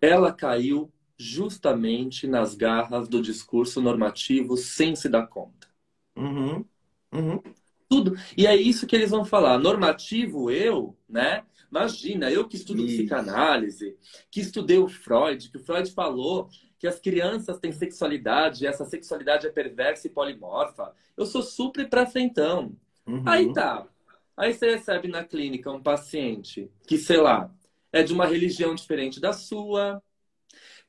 ela 0.00 0.32
caiu 0.32 0.92
justamente 1.16 2.26
nas 2.26 2.54
garras 2.54 3.08
do 3.08 3.22
discurso 3.22 3.80
normativo 3.80 4.56
sem 4.56 4.96
se 4.96 5.08
dar 5.08 5.26
conta. 5.28 5.68
Uhum. 6.16 6.64
Uhum. 7.12 7.42
Tudo. 7.88 8.16
E 8.36 8.46
é 8.46 8.56
isso 8.56 8.86
que 8.86 8.96
eles 8.96 9.10
vão 9.10 9.24
falar. 9.24 9.58
Normativo, 9.58 10.50
eu, 10.50 10.96
né? 11.08 11.44
Imagina, 11.72 12.30
eu 12.30 12.46
que 12.46 12.56
estudo 12.56 12.84
isso. 12.84 12.98
psicanálise, 12.98 13.96
que 14.30 14.40
estudei 14.40 14.76
o 14.76 14.86
Freud, 14.86 15.48
que 15.48 15.56
o 15.56 15.64
Freud 15.64 15.90
falou 15.92 16.50
que 16.78 16.86
as 16.86 17.00
crianças 17.00 17.58
têm 17.58 17.72
sexualidade, 17.72 18.62
e 18.62 18.66
essa 18.66 18.84
sexualidade 18.84 19.46
é 19.46 19.50
perversa 19.50 20.06
e 20.06 20.10
polimorfa. 20.10 20.92
Eu 21.16 21.24
sou 21.24 21.42
super 21.42 21.88
pra 21.88 22.04
frentão. 22.04 22.76
Uhum. 23.06 23.22
Aí 23.24 23.52
tá. 23.54 23.86
Aí 24.36 24.52
você 24.52 24.74
recebe 24.74 25.08
na 25.08 25.24
clínica 25.24 25.70
um 25.70 25.82
paciente 25.82 26.70
que, 26.86 26.98
sei 26.98 27.16
lá, 27.18 27.50
é 27.90 28.02
de 28.02 28.12
uma 28.12 28.26
religião 28.26 28.74
diferente 28.74 29.18
da 29.18 29.32
sua, 29.32 30.02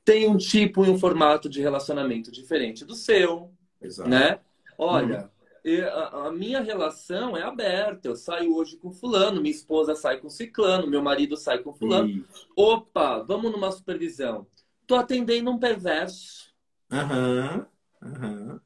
tem 0.04 0.28
um 0.28 0.36
tipo 0.36 0.86
e 0.86 0.90
um 0.90 1.00
formato 1.00 1.48
de 1.48 1.62
relacionamento 1.62 2.30
diferente 2.30 2.84
do 2.84 2.96
seu, 2.96 3.54
Exato. 3.82 4.10
né? 4.10 4.40
Olha, 4.78 5.22
uhum. 5.22 5.30
A, 5.66 6.28
a, 6.28 6.32
minha 6.32 6.60
relação 6.62 7.38
é 7.38 7.44
aberta. 7.44 8.08
Eu 8.08 8.16
saio 8.16 8.56
hoje 8.56 8.78
com 8.78 8.92
fulano, 8.92 9.42
minha 9.42 9.54
esposa 9.54 9.96
sai 9.96 10.18
com 10.18 10.30
ciclano, 10.30 10.88
meu 10.88 11.02
marido 11.02 11.38
sai 11.38 11.60
com 11.60 11.74
fulano. 11.74 12.10
Isso. 12.10 12.50
Opa, 12.56 13.20
vamos 13.24 13.52
numa 13.52 13.72
supervisão. 13.72 14.46
Tô 14.86 14.96
atendendo 14.96 15.50
um 15.50 15.58
perverso. 15.58 16.54
Aham, 16.92 17.66
aham, 18.02 18.62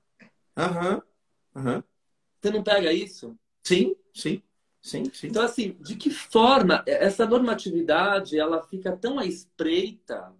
aham, 0.57 1.01
aham. 1.55 1.83
Você 2.41 2.51
não 2.51 2.63
pega 2.63 2.91
isso? 2.91 3.37
Sim, 3.63 3.95
sim. 4.13 4.41
Sim, 4.81 5.11
sim. 5.13 5.27
Então, 5.27 5.43
assim, 5.43 5.75
de 5.81 5.95
que 5.95 6.09
forma 6.09 6.83
essa 6.87 7.25
normatividade 7.25 8.39
ela 8.39 8.63
fica 8.63 8.95
tão 8.95 9.19
à 9.19 9.25
espreita 9.25 10.33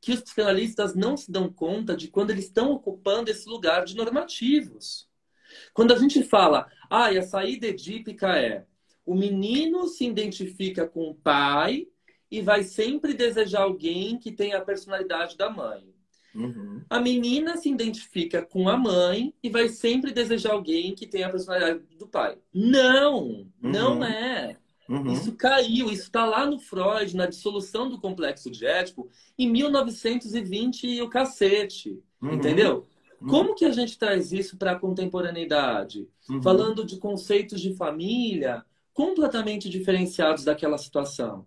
que 0.00 0.12
os 0.12 0.20
psicanalistas 0.22 0.94
não 0.94 1.16
se 1.16 1.30
dão 1.30 1.52
conta 1.52 1.96
de 1.96 2.08
quando 2.08 2.30
eles 2.30 2.46
estão 2.46 2.72
ocupando 2.72 3.30
esse 3.30 3.48
lugar 3.48 3.84
de 3.84 3.94
normativos. 3.94 5.09
Quando 5.72 5.92
a 5.92 5.98
gente 5.98 6.22
fala, 6.22 6.68
ah, 6.88 7.08
a 7.08 7.22
saída 7.22 7.66
edípica 7.66 8.36
é 8.36 8.64
o 9.04 9.14
menino 9.14 9.88
se 9.88 10.06
identifica 10.06 10.86
com 10.86 11.10
o 11.10 11.14
pai 11.14 11.88
e 12.30 12.40
vai 12.40 12.62
sempre 12.62 13.12
desejar 13.12 13.62
alguém 13.62 14.16
que 14.16 14.30
tenha 14.30 14.58
a 14.58 14.64
personalidade 14.64 15.36
da 15.36 15.50
mãe. 15.50 15.84
Uhum. 16.32 16.82
A 16.88 17.00
menina 17.00 17.56
se 17.56 17.68
identifica 17.68 18.40
com 18.40 18.68
a 18.68 18.76
mãe 18.76 19.34
e 19.42 19.48
vai 19.48 19.68
sempre 19.68 20.12
desejar 20.12 20.52
alguém 20.52 20.94
que 20.94 21.08
tenha 21.08 21.26
a 21.26 21.30
personalidade 21.30 21.80
do 21.98 22.06
pai. 22.06 22.38
Não, 22.54 23.18
uhum. 23.26 23.48
não 23.60 24.04
é. 24.04 24.56
Uhum. 24.88 25.12
Isso 25.12 25.32
caiu, 25.32 25.90
isso 25.90 26.04
está 26.04 26.24
lá 26.24 26.46
no 26.46 26.60
Freud, 26.60 27.16
na 27.16 27.26
dissolução 27.26 27.88
do 27.88 28.00
complexo 28.00 28.50
de 28.50 28.64
Édipo, 28.64 29.08
em 29.36 29.50
1920 29.50 30.86
e 30.86 31.02
o 31.02 31.08
cacete. 31.08 32.00
Uhum. 32.22 32.34
Entendeu? 32.34 32.86
Uhum. 33.20 33.28
Como 33.28 33.54
que 33.54 33.64
a 33.64 33.72
gente 33.72 33.98
traz 33.98 34.32
isso 34.32 34.56
para 34.56 34.72
a 34.72 34.78
contemporaneidade? 34.78 36.08
Uhum. 36.28 36.42
Falando 36.42 36.84
de 36.84 36.98
conceitos 36.98 37.60
de 37.60 37.74
família 37.74 38.64
completamente 38.92 39.68
diferenciados 39.68 40.44
daquela 40.44 40.78
situação. 40.78 41.46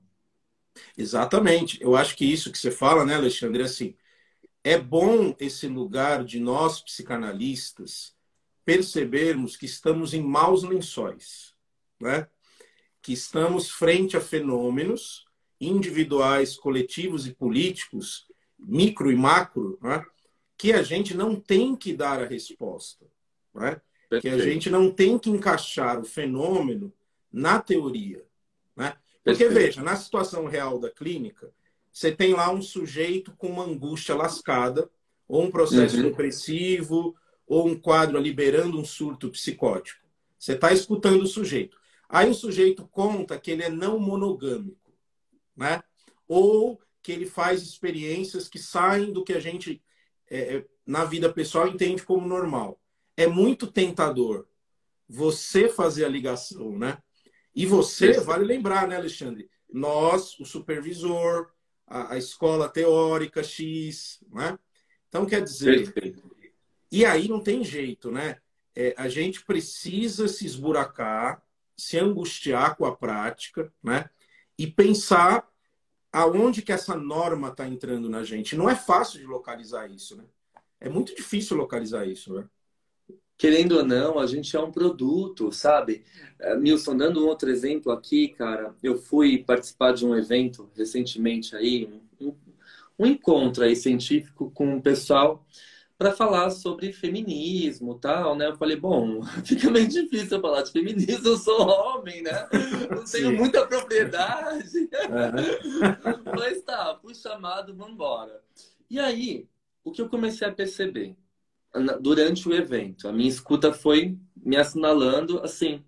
Exatamente. 0.98 1.82
Eu 1.82 1.96
acho 1.96 2.16
que 2.16 2.26
isso 2.26 2.52
que 2.52 2.58
você 2.58 2.72
fala, 2.72 3.06
né, 3.06 3.16
Alexandre, 3.16 3.64
assim, 3.64 3.96
é 4.64 4.78
bom 4.78 5.36
esse 5.40 5.68
lugar 5.68 6.24
de 6.24 6.40
nós 6.40 6.80
psicanalistas 6.82 8.16
percebermos 8.66 9.58
que 9.58 9.66
estamos 9.66 10.14
em 10.14 10.22
maus 10.22 10.64
lençóis, 10.64 11.54
né? 12.00 12.28
que 13.02 13.12
estamos 13.12 13.70
frente 13.70 14.16
a 14.16 14.22
fenômenos 14.22 15.26
individuais, 15.60 16.56
coletivos 16.56 17.28
e 17.28 17.34
políticos, 17.34 18.26
micro 18.58 19.12
e 19.12 19.16
macro, 19.16 19.78
né? 19.82 20.06
Que 20.64 20.72
a 20.72 20.82
gente 20.82 21.14
não 21.14 21.36
tem 21.36 21.76
que 21.76 21.94
dar 21.94 22.22
a 22.22 22.26
resposta. 22.26 23.06
Né? 23.54 23.82
Que 24.22 24.30
a 24.30 24.38
gente 24.38 24.70
não 24.70 24.90
tem 24.90 25.20
que 25.20 25.30
encaixar 25.30 26.00
o 26.00 26.06
fenômeno 26.06 26.94
na 27.30 27.60
teoria. 27.60 28.24
Né? 28.74 28.96
Porque, 29.22 29.44
Perfeito. 29.44 29.54
veja, 29.54 29.84
na 29.84 29.98
situação 29.98 30.46
real 30.46 30.80
da 30.80 30.90
clínica, 30.90 31.52
você 31.92 32.14
tem 32.14 32.32
lá 32.34 32.50
um 32.50 32.62
sujeito 32.62 33.36
com 33.36 33.48
uma 33.48 33.66
angústia 33.66 34.16
lascada, 34.16 34.90
ou 35.28 35.44
um 35.44 35.52
processo 35.52 35.98
uhum. 35.98 36.04
depressivo, 36.04 37.14
ou 37.46 37.68
um 37.68 37.78
quadro 37.78 38.18
liberando 38.18 38.80
um 38.80 38.86
surto 38.86 39.30
psicótico. 39.32 40.00
Você 40.40 40.54
está 40.54 40.72
escutando 40.72 41.24
o 41.24 41.28
sujeito. 41.28 41.78
Aí 42.08 42.30
o 42.30 42.34
sujeito 42.34 42.88
conta 42.88 43.38
que 43.38 43.52
ele 43.52 43.64
é 43.64 43.70
não 43.70 44.00
monogâmico, 44.00 44.94
né? 45.58 45.84
Ou 46.26 46.80
que 47.02 47.12
ele 47.12 47.26
faz 47.26 47.62
experiências 47.62 48.48
que 48.48 48.58
saem 48.58 49.12
do 49.12 49.26
que 49.26 49.34
a 49.34 49.42
gente 49.42 49.84
é, 50.34 50.58
é 50.58 50.66
na 50.86 51.06
vida 51.06 51.32
pessoal 51.32 51.68
entende 51.68 52.04
como 52.04 52.28
normal. 52.28 52.80
É 53.16 53.28
muito 53.28 53.68
tentador 53.68 54.48
você 55.08 55.70
fazer 55.70 56.06
a 56.06 56.10
ligação, 56.10 56.78
né? 56.78 56.98
E 57.56 57.66
você, 57.66 58.20
vale 58.20 58.44
lembrar, 58.44 58.88
né, 58.88 58.96
Alexandre? 58.96 59.50
Nós, 59.72 60.40
o 60.40 60.46
supervisor, 60.46 61.52
a, 61.86 62.14
a 62.14 62.18
escola 62.18 62.68
teórica 62.68 63.44
X, 63.44 64.24
né? 64.32 64.58
Então, 65.08 65.26
quer 65.26 65.44
dizer, 65.44 65.92
Perfeito. 65.92 66.34
E 66.92 67.06
aí 67.06 67.28
não 67.28 67.40
tem 67.40 67.64
jeito, 67.64 68.12
né? 68.12 68.38
É, 68.76 68.94
a 68.98 69.08
gente 69.08 69.44
precisa 69.44 70.28
se 70.28 70.46
esburacar, 70.46 71.44
se 71.76 71.98
angustiar 71.98 72.76
com 72.76 72.86
a 72.86 72.96
prática, 72.96 73.72
né? 73.82 74.10
E 74.58 74.68
pensar 74.68 75.48
aonde 76.14 76.62
que 76.62 76.72
essa 76.72 76.96
norma 76.96 77.50
está 77.50 77.68
entrando 77.68 78.08
na 78.08 78.24
gente. 78.24 78.56
Não 78.56 78.70
é 78.70 78.76
fácil 78.76 79.20
de 79.20 79.26
localizar 79.26 79.90
isso, 79.90 80.16
né? 80.16 80.24
É 80.80 80.88
muito 80.88 81.16
difícil 81.16 81.58
localizar 81.58 82.06
isso, 82.06 82.32
né? 82.36 82.46
Querendo 83.36 83.78
ou 83.78 83.84
não, 83.84 84.20
a 84.20 84.28
gente 84.28 84.56
é 84.56 84.60
um 84.60 84.72
produto, 84.72 85.52
sabe? 85.52 86.06
É, 86.40 86.56
Milson, 86.56 86.96
dando 86.96 87.24
um 87.24 87.28
outro 87.28 87.50
exemplo 87.50 87.92
aqui, 87.92 88.28
cara, 88.30 88.76
eu 88.84 88.96
fui 88.96 89.44
participar 89.44 89.92
de 89.94 90.06
um 90.06 90.16
evento 90.16 90.70
recentemente 90.76 91.56
aí, 91.56 91.90
um, 92.22 92.36
um 93.00 93.08
encontro 93.08 93.64
aí 93.64 93.76
científico 93.76 94.52
com 94.52 94.78
o 94.78 94.82
pessoal 94.82 95.44
para 95.98 96.12
falar 96.12 96.50
sobre 96.50 96.92
feminismo 96.92 97.98
tal, 98.00 98.36
né? 98.36 98.48
Eu 98.48 98.56
falei, 98.56 98.76
bom, 98.76 99.22
fica 99.46 99.70
meio 99.70 99.88
difícil 99.88 100.38
eu 100.38 100.42
falar 100.42 100.64
de 100.64 100.72
feminismo, 100.72 101.28
eu 101.28 101.38
sou 101.38 101.62
homem, 101.62 102.22
né? 102.22 102.48
Não 102.90 103.04
tenho 103.04 103.30
Sim. 103.30 103.36
muita 103.38 103.66
propriedade. 103.66 104.90
É. 104.92 106.36
Mas 106.36 106.62
tá, 106.64 106.98
fui 107.02 107.16
chamado, 107.16 107.76
vamos 107.76 107.94
embora. 107.94 108.42
E 108.90 109.00
aí, 109.00 109.48
o 109.84 109.92
que 109.92 110.02
eu 110.02 110.10
comecei 110.10 110.48
a 110.48 110.52
perceber 110.52 111.16
durante 112.02 112.48
o 112.48 112.54
evento, 112.54 113.08
a 113.08 113.12
minha 113.12 113.30
escuta 113.30 113.74
foi 113.74 114.18
me 114.36 114.56
assinalando 114.58 115.42
assim: 115.42 115.84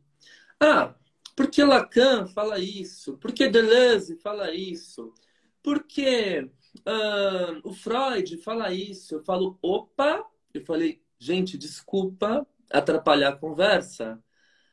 ah, 0.60 0.96
por 1.36 1.48
que 1.48 1.64
Lacan 1.64 2.28
fala 2.28 2.60
isso? 2.60 3.18
Por 3.18 3.32
que 3.32 3.48
Deleuze 3.50 4.16
fala 4.18 4.54
isso? 4.54 5.14
Por 5.62 5.84
que 5.84 6.50
Uh, 6.80 7.62
o 7.64 7.74
Freud 7.74 8.38
fala 8.38 8.74
isso. 8.74 9.16
Eu 9.16 9.24
falo, 9.24 9.58
opa! 9.62 10.26
Eu 10.54 10.66
falei, 10.66 11.02
gente, 11.20 11.58
desculpa 11.58 12.46
atrapalhar 12.72 13.30
a 13.30 13.38
conversa, 13.38 14.22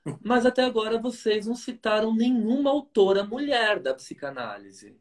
mas 0.22 0.46
até 0.46 0.64
agora 0.64 0.98
vocês 0.98 1.46
não 1.46 1.54
citaram 1.54 2.14
nenhuma 2.14 2.70
autora 2.70 3.24
mulher 3.24 3.80
da 3.80 3.94
psicanálise. 3.94 4.96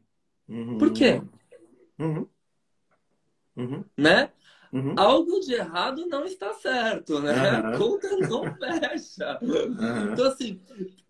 Uhum. 0.48 0.78
Por 0.78 0.92
quê? 0.92 1.22
Uhum. 1.98 2.28
Uhum. 3.56 3.84
Né? 3.96 4.30
Uhum. 4.72 4.94
Algo 4.96 5.38
de 5.40 5.52
errado 5.52 6.06
não 6.06 6.24
está 6.24 6.54
certo, 6.54 7.20
né? 7.20 7.32
A 7.32 7.76
conta 7.76 8.08
não 8.16 8.42
fecha. 8.56 9.38
Então, 10.10 10.26
assim, 10.26 10.60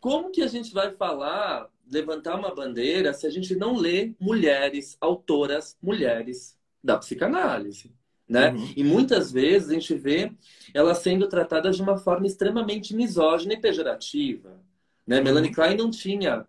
como 0.00 0.32
que 0.32 0.42
a 0.42 0.48
gente 0.48 0.74
vai 0.74 0.90
falar 0.90 1.70
levantar 1.92 2.36
uma 2.36 2.54
bandeira 2.54 3.12
se 3.12 3.26
a 3.26 3.30
gente 3.30 3.54
não 3.54 3.76
lê 3.76 4.14
mulheres, 4.18 4.96
autoras 5.00 5.76
mulheres 5.82 6.56
da 6.82 6.96
psicanálise. 6.96 7.94
Né? 8.28 8.50
Uhum. 8.50 8.72
E 8.76 8.82
muitas 8.82 9.30
vezes 9.30 9.68
a 9.68 9.74
gente 9.74 9.94
vê 9.94 10.32
elas 10.72 10.98
sendo 10.98 11.28
tratadas 11.28 11.76
de 11.76 11.82
uma 11.82 11.98
forma 11.98 12.26
extremamente 12.26 12.96
misógina 12.96 13.52
e 13.52 13.60
pejorativa. 13.60 14.58
Né? 15.06 15.18
Uhum. 15.18 15.24
Melanie 15.24 15.52
Klein 15.52 15.76
não 15.76 15.90
tinha 15.90 16.46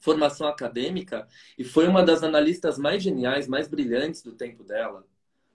formação 0.00 0.46
acadêmica 0.46 1.28
e 1.58 1.62
foi 1.62 1.86
uma 1.86 2.02
das 2.02 2.22
analistas 2.22 2.78
mais 2.78 3.02
geniais, 3.02 3.46
mais 3.46 3.68
brilhantes 3.68 4.22
do 4.22 4.32
tempo 4.32 4.64
dela. 4.64 5.04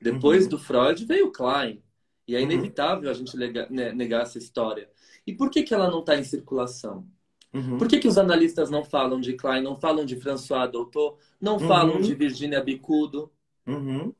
Depois 0.06 0.44
uhum. 0.44 0.50
do 0.52 0.60
Freud 0.60 1.04
veio 1.04 1.32
Klein. 1.32 1.82
E 2.28 2.36
é 2.36 2.38
uhum. 2.38 2.44
inevitável 2.46 3.10
a 3.10 3.14
gente 3.14 3.36
né, 3.36 3.92
negar 3.92 4.22
essa 4.22 4.38
história. 4.38 4.88
E 5.26 5.34
por 5.34 5.50
que, 5.50 5.64
que 5.64 5.74
ela 5.74 5.90
não 5.90 6.02
está 6.02 6.16
em 6.16 6.24
circulação? 6.24 7.08
Uhum. 7.52 7.80
Por 7.80 7.88
que, 7.88 7.98
que 7.98 8.08
os 8.08 8.18
analistas 8.20 8.70
não 8.70 8.84
falam 8.84 9.20
de 9.20 9.34
Klein, 9.34 9.64
não 9.64 9.76
falam 9.76 10.06
de 10.06 10.16
François 10.16 10.70
Doutor, 10.70 11.18
não 11.42 11.54
uhum. 11.54 11.68
falam 11.68 12.02
de 12.02 12.14
Virginia 12.14 12.62
Bicudo? 12.62 13.32
Uhum. 13.66 14.14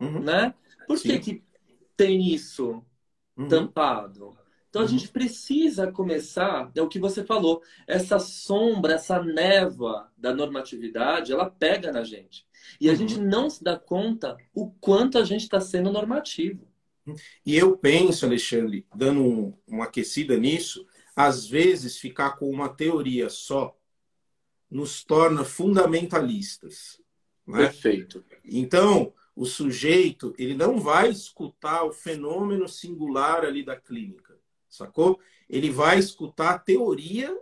uhum. 0.00 0.20
Né? 0.20 0.54
Por 0.86 1.00
que, 1.00 1.18
que 1.18 1.42
tem 1.96 2.32
isso 2.32 2.84
uhum. 3.36 3.48
tampado? 3.48 4.36
Então 4.70 4.82
a 4.82 4.84
uhum. 4.84 4.90
gente 4.90 5.08
precisa 5.08 5.90
começar, 5.90 6.70
é 6.74 6.80
o 6.80 6.88
que 6.88 7.00
você 7.00 7.24
falou, 7.24 7.62
essa 7.84 8.20
sombra, 8.20 8.94
essa 8.94 9.20
névoa 9.20 10.08
da 10.16 10.32
normatividade, 10.32 11.32
ela 11.32 11.50
pega 11.50 11.90
na 11.90 12.04
gente. 12.04 12.46
E 12.80 12.88
a 12.90 12.94
gente 12.94 13.18
não 13.18 13.48
se 13.48 13.62
dá 13.62 13.78
conta 13.78 14.36
o 14.54 14.70
quanto 14.70 15.18
a 15.18 15.24
gente 15.24 15.42
está 15.42 15.60
sendo 15.60 15.92
normativo. 15.92 16.66
E 17.44 17.56
eu 17.56 17.76
penso, 17.76 18.24
Alexandre, 18.24 18.86
dando 18.94 19.20
um, 19.22 19.58
uma 19.66 19.84
aquecida 19.84 20.36
nisso, 20.36 20.86
às 21.16 21.46
vezes, 21.46 21.98
ficar 21.98 22.32
com 22.32 22.48
uma 22.48 22.68
teoria 22.68 23.28
só 23.28 23.76
nos 24.70 25.04
torna 25.04 25.44
fundamentalistas. 25.44 27.00
Né? 27.46 27.58
Perfeito. 27.58 28.24
Então, 28.44 29.12
o 29.34 29.44
sujeito 29.44 30.34
ele 30.38 30.54
não 30.54 30.78
vai 30.78 31.10
escutar 31.10 31.84
o 31.84 31.92
fenômeno 31.92 32.68
singular 32.68 33.44
ali 33.44 33.64
da 33.64 33.76
clínica, 33.76 34.38
sacou? 34.68 35.18
Ele 35.48 35.70
vai 35.70 35.98
escutar 35.98 36.54
a 36.54 36.58
teoria 36.58 37.36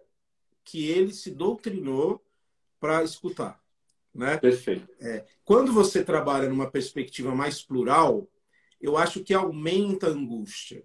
que 0.65 0.87
ele 0.87 1.13
se 1.13 1.31
doutrinou 1.31 2.25
para 2.79 3.03
escutar. 3.05 3.63
Né? 4.15 4.37
Perfeito. 4.39 4.89
É, 5.01 5.25
quando 5.45 5.73
você 5.73 6.05
trabalha 6.05 6.49
numa 6.49 6.71
perspectiva 6.71 7.35
mais 7.35 7.63
plural, 7.63 8.29
eu 8.81 8.97
acho 8.97 9.23
que 9.23 9.33
aumenta 9.33 10.09
a 10.09 10.11
angústia. 10.11 10.85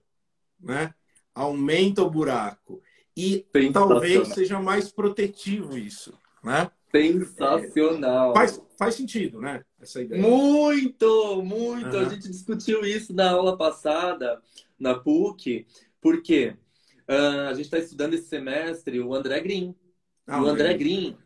Né? 0.59 0.93
aumenta 1.35 2.01
o 2.01 2.09
buraco. 2.09 2.81
E 3.15 3.45
talvez 3.71 4.29
seja 4.29 4.59
mais 4.59 4.91
protetivo 4.91 5.77
isso, 5.77 6.17
né? 6.43 6.71
Sensacional. 6.91 8.31
É, 8.31 8.35
faz, 8.35 8.61
faz 8.77 8.95
sentido, 8.95 9.41
né? 9.41 9.63
Essa 9.79 10.01
ideia. 10.01 10.21
Muito, 10.21 11.43
muito. 11.43 11.95
Uhum. 11.95 12.05
A 12.05 12.09
gente 12.09 12.29
discutiu 12.29 12.85
isso 12.85 13.13
na 13.13 13.31
aula 13.31 13.57
passada, 13.57 14.41
na 14.79 14.95
PUC, 14.95 15.65
porque 16.01 16.55
uh, 17.09 17.49
a 17.49 17.53
gente 17.53 17.65
está 17.65 17.77
estudando 17.77 18.13
esse 18.13 18.27
semestre 18.27 18.99
o 18.99 19.13
André 19.13 19.39
Green. 19.41 19.75
Ah, 20.27 20.41
o 20.41 20.47
André 20.47 20.73
Green, 20.73 21.17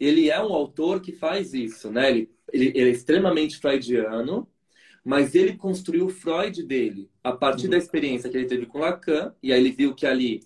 ele 0.00 0.30
é 0.30 0.40
um 0.40 0.52
autor 0.52 1.00
que 1.00 1.12
faz 1.12 1.54
isso, 1.54 1.90
né? 1.90 2.10
Ele, 2.10 2.30
ele, 2.52 2.66
ele 2.74 2.90
é 2.90 2.92
extremamente 2.92 3.58
freudiano, 3.58 4.48
mas 5.04 5.34
ele 5.34 5.56
construiu 5.56 6.06
o 6.06 6.10
Freud 6.10 6.62
dele 6.64 7.08
a 7.22 7.32
partir 7.32 7.66
uhum. 7.66 7.70
da 7.70 7.78
experiência 7.78 8.28
que 8.28 8.36
ele 8.36 8.46
teve 8.46 8.66
com 8.66 8.78
Lacan, 8.78 9.34
e 9.42 9.52
aí 9.52 9.60
ele 9.60 9.70
viu 9.70 9.94
que 9.94 10.06
ali, 10.06 10.40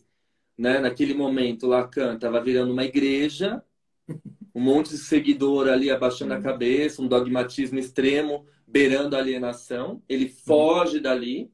né, 0.56 0.78
naquele 0.78 1.14
momento, 1.14 1.66
Lacan 1.66 2.14
estava 2.14 2.42
virando 2.42 2.72
uma 2.72 2.84
igreja, 2.84 3.62
um 4.54 4.60
monte 4.60 4.90
de 4.90 4.98
seguidor 4.98 5.68
ali 5.68 5.90
abaixando 5.90 6.34
uhum. 6.34 6.40
a 6.40 6.42
cabeça, 6.42 7.00
um 7.00 7.08
dogmatismo 7.08 7.78
extremo, 7.78 8.44
beirando 8.66 9.16
a 9.16 9.18
alienação. 9.18 10.02
Ele 10.08 10.26
uhum. 10.26 10.30
foge 10.44 10.96
uhum. 10.96 11.02
dali, 11.02 11.50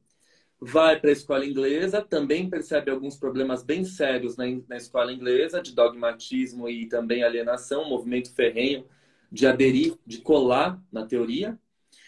vai 0.59 0.99
para 0.99 1.09
a 1.09 1.13
escola 1.13 1.45
inglesa, 1.45 2.01
também 2.01 2.49
percebe 2.49 2.89
alguns 2.89 3.15
problemas 3.15 3.63
bem 3.63 3.83
sérios 3.83 4.35
na, 4.35 4.45
na 4.67 4.77
escola 4.77 5.13
inglesa, 5.13 5.61
de 5.61 5.73
dogmatismo 5.73 6.67
e 6.67 6.87
também 6.87 7.23
alienação, 7.23 7.83
um 7.83 7.89
movimento 7.89 8.33
ferrenho 8.33 8.85
de 9.31 9.45
aderir, 9.45 9.95
de 10.05 10.19
colar 10.19 10.81
na 10.91 11.05
teoria. 11.05 11.57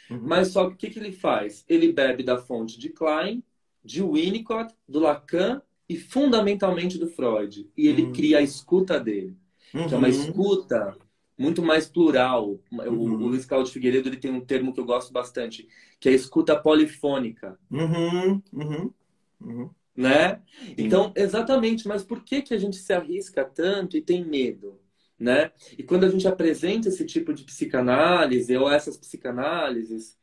Uhum. 0.09 0.21
Mas 0.23 0.49
só 0.49 0.67
que 0.67 0.73
o 0.73 0.77
que, 0.77 0.89
que 0.89 0.99
ele 0.99 1.11
faz? 1.11 1.63
Ele 1.69 1.91
bebe 1.91 2.23
da 2.23 2.37
fonte 2.37 2.79
de 2.79 2.89
Klein, 2.89 3.43
de 3.83 4.01
Winnicott, 4.01 4.73
do 4.87 4.99
Lacan 4.99 5.61
e 5.87 5.97
fundamentalmente 5.97 6.97
do 6.97 7.07
Freud. 7.07 7.69
E 7.77 7.87
ele 7.87 8.03
uhum. 8.03 8.13
cria 8.13 8.39
a 8.39 8.41
escuta 8.41 8.99
dele, 8.99 9.37
uhum. 9.73 9.87
que 9.87 9.93
é 9.93 9.97
uma 9.97 10.07
uhum. 10.07 10.13
escuta 10.13 10.97
muito 11.39 11.61
mais 11.61 11.87
plural. 11.87 12.59
O, 12.69 12.75
uhum. 12.75 13.13
o 13.13 13.27
Luiz 13.29 13.45
Cláudio 13.45 13.71
Figueiredo 13.71 14.09
ele 14.09 14.17
tem 14.17 14.29
um 14.29 14.41
termo 14.41 14.73
que 14.73 14.79
eu 14.79 14.85
gosto 14.85 15.13
bastante, 15.13 15.67
que 15.99 16.09
é 16.09 16.11
escuta 16.11 16.59
polifônica. 16.59 17.57
Uhum. 17.71 18.41
né? 19.95 20.41
Então, 20.77 21.13
exatamente, 21.15 21.87
mas 21.87 22.03
por 22.03 22.23
que, 22.23 22.41
que 22.41 22.53
a 22.53 22.57
gente 22.57 22.75
se 22.75 22.91
arrisca 22.91 23.45
tanto 23.45 23.95
e 23.95 24.01
tem 24.01 24.23
medo? 24.23 24.79
Né? 25.17 25.51
E 25.77 25.83
quando 25.83 26.05
a 26.05 26.09
gente 26.09 26.27
apresenta 26.27 26.87
esse 26.89 27.05
tipo 27.05 27.33
de 27.33 27.43
psicanálise 27.43 28.55
ou 28.55 28.69
essas 28.69 28.97
psicanálises, 28.97 30.17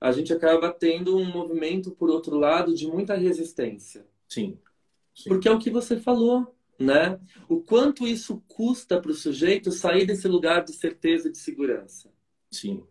a 0.00 0.10
gente 0.12 0.32
acaba 0.32 0.70
tendo 0.72 1.16
um 1.16 1.24
movimento, 1.24 1.90
por 1.90 2.10
outro 2.10 2.38
lado, 2.38 2.74
de 2.74 2.86
muita 2.86 3.14
resistência. 3.14 4.06
Sim. 4.28 4.58
Sim. 5.14 5.28
Porque 5.28 5.46
é 5.46 5.52
o 5.52 5.58
que 5.58 5.70
você 5.70 5.98
falou, 5.98 6.54
né? 6.78 7.18
O 7.48 7.60
quanto 7.60 8.06
isso 8.06 8.42
custa 8.48 9.00
para 9.00 9.10
o 9.10 9.14
sujeito 9.14 9.70
sair 9.70 10.06
desse 10.06 10.26
lugar 10.28 10.64
de 10.64 10.72
certeza 10.72 11.28
e 11.28 11.32
de 11.32 11.38
segurança. 11.38 12.12
Sim. 12.50 12.84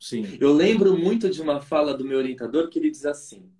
Sim. 0.00 0.38
Eu 0.40 0.52
lembro 0.52 0.96
muito 0.96 1.28
de 1.28 1.42
uma 1.42 1.60
fala 1.60 1.92
do 1.92 2.04
meu 2.04 2.18
orientador 2.18 2.68
que 2.68 2.78
ele 2.78 2.90
diz 2.90 3.04
assim: 3.04 3.50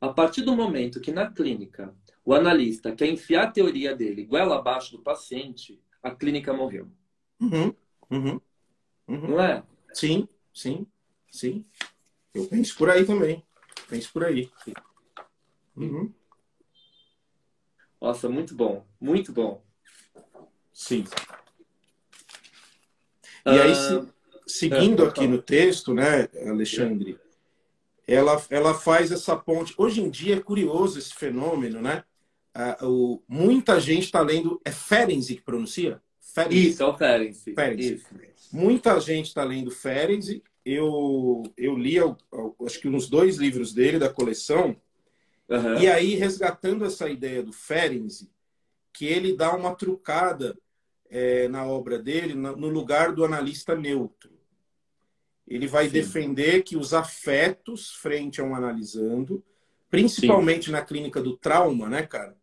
a 0.00 0.08
partir 0.08 0.42
do 0.42 0.56
momento 0.56 1.00
que 1.00 1.12
na 1.12 1.30
clínica 1.30 1.94
o 2.24 2.32
analista 2.32 2.92
quer 2.92 3.08
enfiar 3.08 3.44
a 3.44 3.50
teoria 3.50 3.94
dele 3.94 4.24
goela 4.24 4.56
abaixo 4.56 4.96
do 4.96 5.02
paciente, 5.02 5.78
a 6.02 6.10
clínica 6.10 6.54
morreu. 6.54 6.88
Uhum, 7.38 7.74
uhum, 8.10 8.40
uhum. 9.06 9.28
Não 9.28 9.40
é? 9.40 9.62
Sim, 9.92 10.26
sim, 10.54 10.86
sim. 11.30 11.64
Eu 12.32 12.46
penso 12.46 12.76
por 12.76 12.88
aí 12.88 13.04
também. 13.04 13.44
Penso 13.88 14.10
por 14.12 14.24
aí. 14.24 14.50
Uhum. 15.76 16.12
Nossa, 18.00 18.28
muito 18.28 18.54
bom. 18.54 18.84
Muito 19.00 19.32
bom. 19.32 19.62
Sim. 20.72 21.04
E 23.46 23.50
aí, 23.50 23.72
ah, 23.72 23.74
se, 23.74 24.08
seguindo 24.46 25.04
é, 25.04 25.08
aqui 25.08 25.26
no 25.26 25.40
texto, 25.40 25.94
né, 25.94 26.28
Alexandre, 26.46 27.18
ela, 28.06 28.42
ela 28.50 28.74
faz 28.74 29.12
essa 29.12 29.36
ponte. 29.36 29.74
Hoje 29.76 30.00
em 30.00 30.10
dia 30.10 30.36
é 30.36 30.40
curioso 30.40 30.98
esse 30.98 31.14
fenômeno, 31.14 31.80
né? 31.80 32.04
Uh, 32.56 32.86
o, 32.86 33.22
muita 33.28 33.80
gente 33.80 34.04
está 34.04 34.20
lendo. 34.20 34.60
É 34.64 34.70
Ferenczi 34.70 35.36
que 35.36 35.42
pronuncia? 35.42 36.00
Ferenczi. 36.20 36.68
Isso, 36.68 36.82
é 36.82 36.86
o 36.86 36.96
Ferenczi. 36.96 37.54
Ferenczi. 37.54 38.02
Muita 38.52 39.00
gente 39.00 39.26
está 39.26 39.42
lendo 39.42 39.70
Ferenczi. 39.70 40.42
Eu, 40.64 41.42
eu 41.56 41.76
li, 41.76 41.96
acho 42.64 42.80
que 42.80 42.88
uns 42.88 43.08
dois 43.08 43.36
livros 43.36 43.72
dele, 43.72 43.98
da 43.98 44.08
coleção. 44.08 44.76
Uhum. 45.48 45.78
E 45.78 45.88
aí, 45.88 46.14
resgatando 46.14 46.84
essa 46.84 47.08
ideia 47.08 47.42
do 47.42 47.52
Ferenczi, 47.52 48.30
que 48.92 49.06
ele 49.06 49.36
dá 49.36 49.54
uma 49.54 49.74
trucada 49.74 50.56
é, 51.10 51.48
na 51.48 51.64
obra 51.66 51.98
dele 51.98 52.34
no 52.34 52.68
lugar 52.68 53.12
do 53.12 53.24
analista 53.24 53.74
neutro. 53.74 54.32
Ele 55.46 55.66
vai 55.66 55.86
Sim. 55.86 55.92
defender 55.92 56.62
que 56.62 56.76
os 56.76 56.94
afetos 56.94 57.90
frente 57.90 58.40
a 58.40 58.44
um 58.44 58.54
analisando, 58.54 59.44
principalmente 59.90 60.66
Sim. 60.66 60.72
na 60.72 60.82
clínica 60.82 61.20
do 61.20 61.36
trauma, 61.36 61.88
né, 61.88 62.06
cara? 62.06 62.36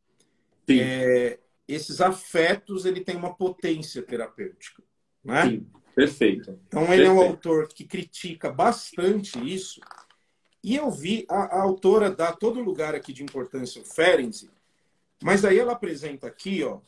É, 0.69 1.39
esses 1.67 1.99
afetos 1.99 2.85
ele 2.85 3.01
tem 3.01 3.15
uma 3.15 3.33
potência 3.33 4.01
terapêutica, 4.01 4.83
né? 5.23 5.49
Sim, 5.49 5.67
perfeito. 5.95 6.59
Então 6.67 6.83
ele 6.83 7.03
perfeito. 7.03 7.09
é 7.09 7.11
um 7.11 7.21
autor 7.21 7.67
que 7.67 7.85
critica 7.85 8.49
bastante 8.49 9.37
isso. 9.39 9.81
E 10.63 10.75
eu 10.75 10.91
vi 10.91 11.25
a, 11.29 11.57
a 11.57 11.61
autora 11.61 12.11
dar 12.11 12.35
todo 12.35 12.61
lugar 12.61 12.93
aqui 12.93 13.11
de 13.11 13.23
importância 13.23 13.79
ao 13.79 13.85
Ferenczi, 13.85 14.49
mas 15.23 15.43
aí 15.43 15.57
ela 15.57 15.73
apresenta 15.73 16.27
aqui, 16.27 16.63
ó, 16.63 16.79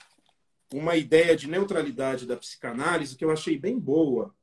uma 0.74 0.95
ideia 0.95 1.36
de 1.36 1.47
neutralidade 1.47 2.26
da 2.26 2.38
psicanálise 2.38 3.15
que 3.15 3.26
eu 3.26 3.32
achei 3.32 3.57
bem 3.57 3.80
boa, 3.80 4.34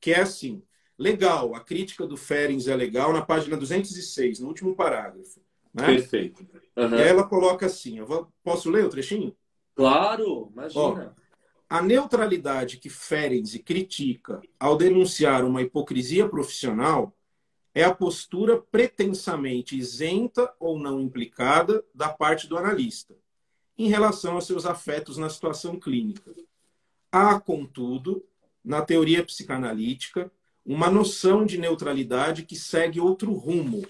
que 0.00 0.12
é 0.12 0.20
assim: 0.20 0.62
Legal, 0.98 1.54
a 1.54 1.60
crítica 1.60 2.06
do 2.06 2.16
Ferens 2.16 2.68
é 2.68 2.76
legal 2.76 3.12
na 3.12 3.22
página 3.22 3.56
206, 3.56 4.40
no 4.40 4.48
último 4.48 4.76
parágrafo. 4.76 5.40
Né? 5.74 5.86
Perfeito. 5.86 6.46
Uhum. 6.76 6.94
Ela 6.94 7.24
coloca 7.24 7.66
assim: 7.66 7.98
eu 7.98 8.06
vou, 8.06 8.28
posso 8.42 8.70
ler 8.70 8.84
o 8.84 8.88
trechinho? 8.88 9.34
Claro, 9.74 10.50
imagina. 10.52 11.14
Ó, 11.18 11.22
a 11.68 11.82
neutralidade 11.82 12.76
que 12.76 12.90
Ferenczi 12.90 13.58
critica 13.58 14.40
ao 14.60 14.76
denunciar 14.76 15.44
uma 15.44 15.62
hipocrisia 15.62 16.28
profissional 16.28 17.16
é 17.74 17.84
a 17.84 17.94
postura 17.94 18.60
pretensamente 18.60 19.76
isenta 19.76 20.52
ou 20.60 20.78
não 20.78 21.00
implicada 21.00 21.84
da 21.94 22.08
parte 22.08 22.46
do 22.46 22.58
analista 22.58 23.14
em 23.78 23.88
relação 23.88 24.34
aos 24.34 24.46
seus 24.46 24.66
afetos 24.66 25.16
na 25.16 25.28
situação 25.28 25.78
clínica. 25.78 26.34
Há, 27.10 27.40
contudo, 27.40 28.24
na 28.64 28.82
teoria 28.82 29.24
psicanalítica, 29.24 30.30
uma 30.64 30.90
noção 30.90 31.44
de 31.44 31.58
neutralidade 31.58 32.44
que 32.44 32.54
segue 32.54 33.00
outro 33.00 33.32
rumo. 33.32 33.82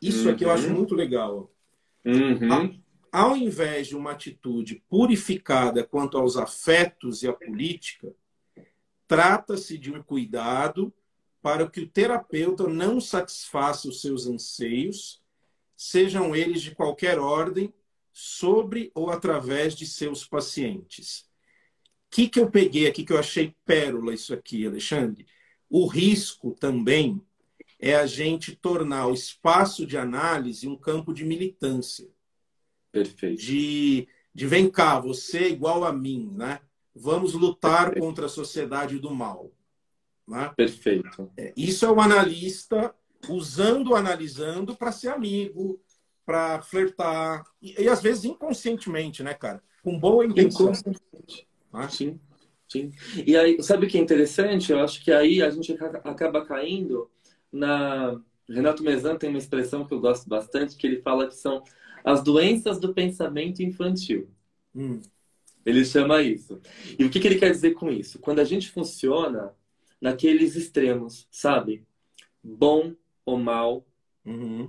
Isso 0.00 0.28
uhum. 0.28 0.34
aqui 0.34 0.44
eu 0.44 0.50
acho 0.50 0.68
uhum. 0.68 0.74
muito 0.74 0.94
legal. 0.94 1.50
Uhum. 2.04 2.80
Ao 3.10 3.36
invés 3.36 3.88
de 3.88 3.96
uma 3.96 4.12
atitude 4.12 4.82
purificada 4.88 5.84
quanto 5.84 6.16
aos 6.16 6.36
afetos 6.36 7.22
e 7.22 7.28
à 7.28 7.32
política, 7.32 8.14
trata-se 9.06 9.76
de 9.76 9.92
um 9.92 10.02
cuidado 10.02 10.92
para 11.42 11.68
que 11.68 11.80
o 11.80 11.88
terapeuta 11.88 12.68
não 12.68 13.00
satisfaça 13.00 13.88
os 13.88 14.00
seus 14.00 14.26
anseios, 14.26 15.20
sejam 15.76 16.34
eles 16.34 16.62
de 16.62 16.74
qualquer 16.74 17.18
ordem, 17.18 17.74
sobre 18.12 18.92
ou 18.94 19.10
através 19.10 19.74
de 19.74 19.86
seus 19.86 20.24
pacientes. 20.24 21.26
O 22.06 22.14
que, 22.14 22.28
que 22.28 22.38
eu 22.38 22.50
peguei 22.50 22.86
aqui 22.86 23.04
que 23.04 23.12
eu 23.12 23.18
achei 23.18 23.56
pérola 23.64 24.14
isso 24.14 24.32
aqui, 24.34 24.66
Alexandre? 24.66 25.26
O 25.68 25.86
risco 25.86 26.52
também 26.52 27.20
é 27.78 27.96
a 27.96 28.06
gente 28.06 28.54
tornar 28.54 29.08
o 29.08 29.14
espaço 29.14 29.86
de 29.86 29.96
análise 29.96 30.68
um 30.68 30.76
campo 30.76 31.12
de 31.12 31.24
militância. 31.24 32.08
Perfeito. 32.92 33.40
De, 33.40 34.06
de 34.32 34.46
vem 34.46 34.70
cá, 34.70 35.00
você 35.00 35.38
é 35.38 35.48
igual 35.48 35.84
a 35.84 35.92
mim, 35.92 36.30
né? 36.34 36.60
Vamos 36.94 37.32
lutar 37.32 37.86
Perfeito. 37.86 38.06
contra 38.06 38.26
a 38.26 38.28
sociedade 38.28 38.98
do 38.98 39.10
mal. 39.12 39.50
Né? 40.26 40.52
Perfeito. 40.56 41.30
É, 41.36 41.52
isso 41.56 41.84
é 41.84 41.90
o 41.90 42.00
analista 42.00 42.94
usando, 43.28 43.94
analisando 43.94 44.76
para 44.76 44.92
ser 44.92 45.08
amigo, 45.08 45.80
para 46.24 46.62
flertar. 46.62 47.44
E, 47.60 47.82
e, 47.82 47.88
às 47.88 48.02
vezes 48.02 48.24
inconscientemente, 48.24 49.22
né, 49.22 49.34
cara? 49.34 49.62
Com 49.82 49.98
boa 49.98 50.24
intenção. 50.24 50.66
Inconscientemente. 50.66 51.48
Né? 51.72 51.88
Sim. 51.88 52.20
Sim. 52.68 52.90
E 53.26 53.36
aí, 53.36 53.62
sabe 53.62 53.86
o 53.86 53.88
que 53.88 53.98
é 53.98 54.00
interessante? 54.00 54.72
Eu 54.72 54.80
acho 54.80 55.04
que 55.04 55.12
aí 55.12 55.42
a 55.42 55.50
gente 55.50 55.72
acaba 56.04 56.44
caindo 56.44 57.10
na. 57.52 58.18
Renato 58.48 58.82
Mezan 58.82 59.16
tem 59.16 59.30
uma 59.30 59.38
expressão 59.38 59.86
que 59.86 59.94
eu 59.94 60.00
gosto 60.00 60.28
bastante, 60.28 60.76
que 60.76 60.86
ele 60.86 61.00
fala 61.00 61.28
que 61.28 61.34
são 61.34 61.62
as 62.04 62.22
doenças 62.22 62.80
do 62.80 62.92
pensamento 62.92 63.62
infantil. 63.62 64.28
Hum. 64.74 65.00
Ele 65.64 65.84
chama 65.84 66.22
isso. 66.22 66.60
E 66.98 67.04
o 67.04 67.10
que, 67.10 67.20
que 67.20 67.28
ele 67.28 67.38
quer 67.38 67.50
dizer 67.50 67.72
com 67.74 67.90
isso? 67.90 68.18
Quando 68.18 68.40
a 68.40 68.44
gente 68.44 68.70
funciona 68.70 69.54
naqueles 70.02 70.56
extremos, 70.56 71.28
sabe? 71.30 71.86
Bom 72.42 72.92
ou 73.24 73.38
mal, 73.38 73.86
uhum. 74.26 74.68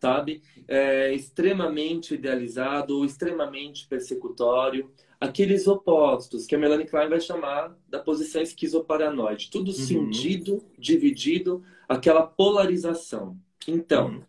sabe? 0.00 0.42
É, 0.66 1.12
extremamente 1.12 2.14
idealizado 2.14 2.96
ou 2.96 3.04
extremamente 3.04 3.86
persecutório 3.86 4.90
aqueles 5.20 5.66
opostos, 5.66 6.46
que 6.46 6.54
a 6.54 6.58
Melanie 6.58 6.86
Klein 6.86 7.08
vai 7.08 7.20
chamar 7.20 7.76
da 7.88 7.98
posição 7.98 8.42
esquizoparanoide. 8.42 9.50
Tudo 9.50 9.68
uhum. 9.68 9.74
cindido, 9.74 10.64
dividido, 10.78 11.62
aquela 11.88 12.26
polarização. 12.26 13.38
Então, 13.68 14.08
uhum. 14.08 14.22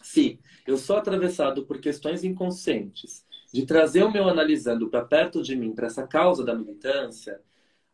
se 0.00 0.38
eu 0.66 0.76
sou 0.76 0.96
atravessado 0.96 1.64
por 1.64 1.80
questões 1.80 2.24
inconscientes 2.24 3.24
de 3.52 3.66
trazer 3.66 4.02
o 4.02 4.10
meu 4.10 4.28
analisando 4.28 4.88
para 4.88 5.04
perto 5.04 5.42
de 5.42 5.54
mim, 5.54 5.72
para 5.72 5.86
essa 5.86 6.06
causa 6.06 6.44
da 6.44 6.54
militância, 6.54 7.40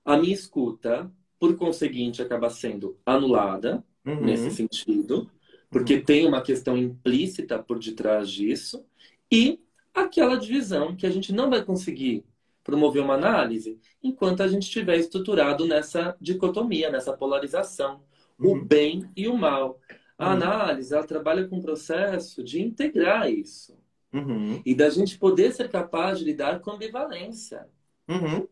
a 0.04 0.16
minha 0.16 0.32
escuta, 0.32 1.10
por 1.38 1.56
conseguinte, 1.56 2.22
acaba 2.22 2.50
sendo 2.50 2.96
anulada 3.04 3.84
uhum. 4.04 4.24
nesse 4.24 4.50
sentido, 4.50 5.30
porque 5.70 5.96
uhum. 5.96 6.04
tem 6.04 6.26
uma 6.26 6.42
questão 6.42 6.76
implícita 6.76 7.58
por 7.58 7.78
detrás 7.78 8.30
disso, 8.30 8.84
e 9.30 9.60
aquela 9.94 10.36
divisão 10.36 10.96
que 10.96 11.06
a 11.06 11.10
gente 11.10 11.32
não 11.32 11.50
vai 11.50 11.62
conseguir 11.62 12.24
promover 12.64 13.02
uma 13.02 13.14
análise 13.14 13.78
enquanto 14.02 14.42
a 14.42 14.48
gente 14.48 14.64
estiver 14.64 14.98
estruturado 14.98 15.66
nessa 15.66 16.16
dicotomia, 16.20 16.90
nessa 16.90 17.12
polarização, 17.12 18.02
uhum. 18.38 18.52
o 18.52 18.64
bem 18.64 19.10
e 19.16 19.28
o 19.28 19.36
mal. 19.36 19.80
A 20.18 20.26
uhum. 20.26 20.32
análise, 20.32 20.92
ela 20.92 21.06
trabalha 21.06 21.46
com 21.46 21.58
o 21.58 21.62
processo 21.62 22.42
de 22.42 22.60
integrar 22.60 23.30
isso. 23.30 23.76
Uhum. 24.12 24.60
E 24.64 24.74
da 24.74 24.90
gente 24.90 25.18
poder 25.18 25.52
ser 25.52 25.70
capaz 25.70 26.18
de 26.18 26.24
lidar 26.24 26.60
com 26.60 26.72
ambivalência. 26.72 27.66
Uhum. 28.08 28.48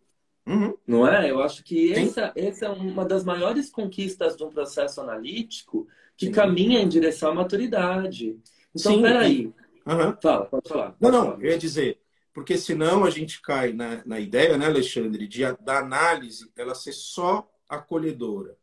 Uhum. 0.47 0.77
Não 0.87 1.07
é? 1.07 1.31
Eu 1.31 1.43
acho 1.43 1.65
que 1.65 1.93
essa, 1.93 2.33
essa 2.37 2.67
é 2.67 2.69
uma 2.69 3.05
das 3.05 3.25
maiores 3.25 3.69
conquistas 3.69 4.37
de 4.37 4.45
um 4.45 4.51
processo 4.51 5.01
analítico 5.01 5.89
que 6.17 6.27
Sim. 6.27 6.33
caminha 6.33 6.81
em 6.81 6.89
direção 6.89 7.31
à 7.31 7.35
maturidade. 7.35 8.39
Então, 8.75 8.95
Sim. 8.95 9.03
peraí. 9.03 9.47
Uhum. 9.85 10.17
Fala, 10.23 10.47
pode 10.47 10.69
falar. 10.69 10.93
Pode 10.93 11.13
não, 11.13 11.25
falar. 11.25 11.37
não, 11.37 11.43
eu 11.43 11.51
ia 11.51 11.59
dizer, 11.59 12.01
porque 12.33 12.57
senão 12.57 13.05
a 13.05 13.11
gente 13.11 13.41
cai 13.43 13.73
na, 13.73 14.03
na 14.05 14.21
ideia, 14.21 14.57
né, 14.57 14.67
Alexandre, 14.67 15.27
de, 15.27 15.41
da 15.61 15.79
análise 15.79 16.51
ela 16.57 16.75
ser 16.75 16.93
só 16.93 17.51
acolhedora, 17.69 18.57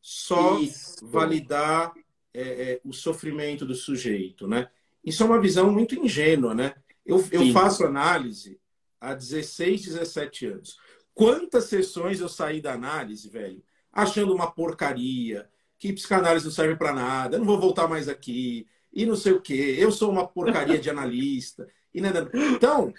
só 0.00 0.58
Isso. 0.58 1.06
validar 1.06 1.92
é, 2.32 2.40
é, 2.40 2.80
o 2.84 2.92
sofrimento 2.92 3.66
do 3.66 3.74
sujeito, 3.74 4.46
né? 4.46 4.68
Isso 5.04 5.22
é 5.22 5.26
uma 5.26 5.40
visão 5.40 5.70
muito 5.70 5.94
ingênua, 5.94 6.54
né? 6.54 6.74
Eu, 7.04 7.24
eu 7.30 7.52
faço 7.52 7.84
análise 7.84 8.60
há 9.00 9.14
16, 9.14 9.86
17 9.86 10.46
anos. 10.46 10.76
Quantas 11.16 11.64
sessões 11.64 12.20
eu 12.20 12.28
saí 12.28 12.60
da 12.60 12.74
análise, 12.74 13.30
velho, 13.30 13.64
achando 13.90 14.34
uma 14.34 14.50
porcaria, 14.50 15.48
que 15.78 15.90
psicanálise 15.94 16.44
não 16.44 16.52
serve 16.52 16.76
para 16.76 16.92
nada, 16.92 17.38
não 17.38 17.46
vou 17.46 17.58
voltar 17.58 17.88
mais 17.88 18.06
aqui, 18.06 18.68
e 18.92 19.06
não 19.06 19.16
sei 19.16 19.32
o 19.32 19.40
quê, 19.40 19.76
eu 19.78 19.90
sou 19.90 20.10
uma 20.10 20.28
porcaria 20.28 20.78
de 20.78 20.90
analista. 20.90 21.66
E 21.94 22.02
nada. 22.02 22.30
Então, 22.34 22.92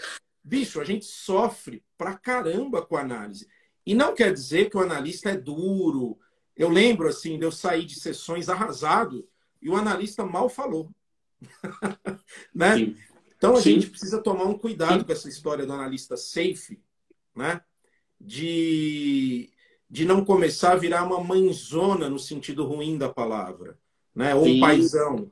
bicho, 0.43 0.81
a 0.81 0.83
gente 0.83 1.05
sofre 1.05 1.83
pra 1.95 2.17
caramba 2.17 2.83
com 2.83 2.97
a 2.97 3.01
análise. 3.01 3.47
E 3.85 3.93
não 3.93 4.15
quer 4.15 4.33
dizer 4.33 4.71
que 4.71 4.77
o 4.77 4.81
analista 4.81 5.29
é 5.29 5.37
duro. 5.37 6.17
Eu 6.55 6.69
lembro, 6.69 7.07
assim, 7.07 7.37
de 7.37 7.45
eu 7.45 7.51
sair 7.51 7.85
de 7.85 7.99
sessões 7.99 8.49
arrasado 8.49 9.29
e 9.61 9.69
o 9.69 9.75
analista 9.75 10.25
mal 10.25 10.49
falou. 10.49 10.89
né? 12.51 12.77
Sim. 12.77 12.97
Então 13.37 13.55
a 13.55 13.61
Sim. 13.61 13.73
gente 13.73 13.91
precisa 13.91 14.23
tomar 14.23 14.45
um 14.45 14.57
cuidado 14.57 15.01
Sim. 15.01 15.05
com 15.05 15.11
essa 15.11 15.29
história 15.29 15.67
do 15.67 15.73
analista 15.73 16.17
safe, 16.17 16.81
né? 17.35 17.61
De, 18.19 19.49
de 19.89 20.05
não 20.05 20.25
começar 20.25 20.73
a 20.73 20.77
virar 20.77 21.03
uma 21.03 21.23
mãezona 21.23 22.09
no 22.09 22.19
sentido 22.19 22.65
ruim 22.65 22.97
da 22.97 23.09
palavra, 23.09 23.77
né? 24.13 24.33
Ou 24.33 24.45
um 24.45 24.59
paizão. 24.59 25.31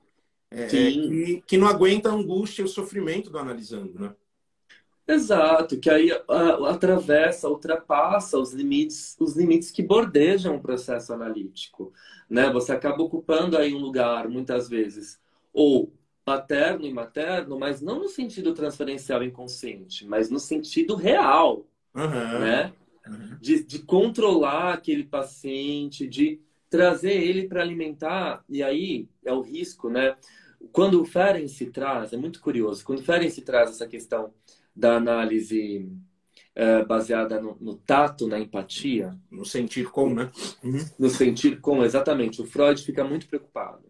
É, 0.52 0.64
é, 0.64 0.68
que, 0.68 1.44
que 1.46 1.58
não 1.58 1.68
aguenta 1.68 2.10
a 2.10 2.14
angústia 2.14 2.62
e 2.62 2.66
o 2.66 2.70
sofrimento 2.70 3.30
do 3.30 3.38
analisando, 3.38 4.00
né? 4.00 4.16
Exato, 5.08 5.80
que 5.80 5.90
aí 5.90 6.10
atravessa, 6.68 7.48
ultrapassa 7.48 8.40
os 8.40 8.54
limites, 8.54 9.16
os 9.20 9.36
limites 9.36 9.70
que 9.70 9.84
bordejam 9.84 10.56
o 10.56 10.62
processo 10.62 11.14
analítico, 11.14 11.94
né? 12.28 12.52
Você 12.52 12.72
acaba 12.72 13.04
ocupando 13.04 13.56
aí 13.56 13.74
um 13.74 13.80
lugar 13.80 14.28
muitas 14.28 14.68
vezes 14.68 15.20
ou 15.54 15.94
paterno 16.24 16.88
e 16.88 16.92
materno, 16.92 17.60
mas 17.60 17.82
não 17.82 18.00
no 18.00 18.10
sentido 18.10 18.52
transferencial 18.54 19.24
inconsciente, 19.24 20.08
mas 20.08 20.32
no 20.32 20.40
sentido 20.40 20.96
real, 20.96 21.68
uhum. 21.96 22.40
né? 22.40 22.74
Uhum. 23.08 23.38
De, 23.40 23.64
de 23.64 23.80
controlar 23.80 24.74
aquele 24.74 25.04
paciente, 25.04 26.08
de 26.08 26.42
trazer 26.70 27.14
ele 27.14 27.48
para 27.48 27.62
alimentar, 27.62 28.44
e 28.50 28.62
aí 28.62 29.08
é 29.24 29.32
o 29.32 29.42
risco, 29.42 29.90
né? 29.90 30.16
Quando 30.72 31.02
o 31.02 31.06
Ferenc 31.06 31.66
traz, 31.68 32.12
é 32.12 32.18
muito 32.18 32.42
curioso, 32.42 32.84
quando 32.84 33.00
o 33.00 33.04
Ferenc 33.04 33.40
traz 33.42 33.70
essa 33.70 33.88
questão 33.88 34.34
da 34.76 34.96
análise 34.96 35.90
é, 36.56 36.84
baseada 36.86 37.40
no, 37.40 37.58
no, 37.60 37.76
tato, 37.76 38.28
na 38.28 38.40
empatia. 38.40 39.16
No 39.30 39.46
sentir 39.46 39.90
com, 39.92 40.14
né? 40.14 40.32
Uhum. 40.64 40.86
No 40.98 41.10
sentir 41.10 41.60
com, 41.60 41.84
exatamente. 41.84 42.42
O 42.42 42.46
Freud 42.46 42.82
fica 42.82 43.04
muito 43.04 43.28
preocupado. 43.28 43.84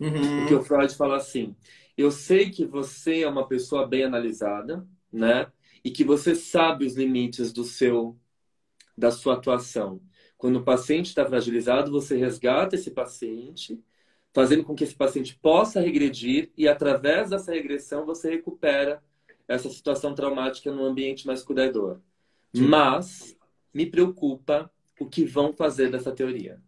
Uhum. 0.00 0.40
Porque 0.40 0.54
o 0.54 0.62
Freud 0.62 0.94
fala 0.96 1.16
assim: 1.16 1.54
eu 1.96 2.10
sei 2.10 2.50
que 2.50 2.64
você 2.64 3.22
é 3.22 3.28
uma 3.28 3.46
pessoa 3.46 3.86
bem 3.86 4.04
analisada, 4.04 4.84
né? 5.12 5.46
E 5.84 5.90
que 5.90 6.04
você 6.04 6.34
sabe 6.34 6.84
os 6.84 6.96
limites 6.96 7.52
do 7.52 7.64
seu 7.64 8.16
da 8.96 9.12
sua 9.12 9.34
atuação. 9.34 10.00
Quando 10.36 10.56
o 10.56 10.64
paciente 10.64 11.06
está 11.06 11.24
fragilizado, 11.24 11.90
você 11.90 12.16
resgata 12.16 12.74
esse 12.74 12.90
paciente, 12.90 13.80
fazendo 14.32 14.64
com 14.64 14.74
que 14.74 14.82
esse 14.82 14.94
paciente 14.94 15.38
possa 15.40 15.80
regredir 15.80 16.50
e 16.56 16.66
através 16.66 17.30
dessa 17.30 17.52
regressão 17.52 18.04
você 18.04 18.30
recupera 18.30 19.02
essa 19.46 19.70
situação 19.70 20.14
traumática 20.14 20.70
no 20.72 20.84
ambiente 20.84 21.26
mais 21.26 21.42
cuidador. 21.42 22.00
Mas 22.54 23.36
me 23.72 23.86
preocupa 23.86 24.70
o 24.98 25.06
que 25.06 25.24
vão 25.24 25.52
fazer 25.52 25.90
dessa 25.90 26.12
teoria. 26.12 26.60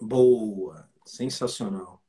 Boa, 0.00 0.88
sensacional. 1.04 2.02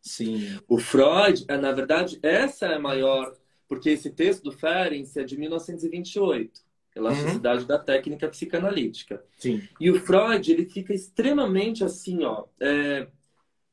Sim. 0.00 0.58
O 0.68 0.78
Freud, 0.78 1.44
é, 1.48 1.56
na 1.56 1.72
verdade, 1.72 2.18
essa 2.22 2.66
é 2.66 2.74
a 2.74 2.78
maior, 2.78 3.34
porque 3.68 3.90
esse 3.90 4.10
texto 4.10 4.44
do 4.44 4.52
Ferenc 4.52 5.18
é 5.18 5.24
de 5.24 5.38
1928, 5.38 6.60
Elasticidade 6.94 7.62
uhum. 7.62 7.66
da 7.66 7.78
Técnica 7.78 8.28
Psicanalítica. 8.28 9.24
Sim. 9.36 9.62
E 9.80 9.90
o 9.90 9.98
Freud, 10.00 10.52
ele 10.52 10.66
fica 10.66 10.94
extremamente 10.94 11.82
assim, 11.82 12.22
ó, 12.22 12.44
é, 12.60 13.08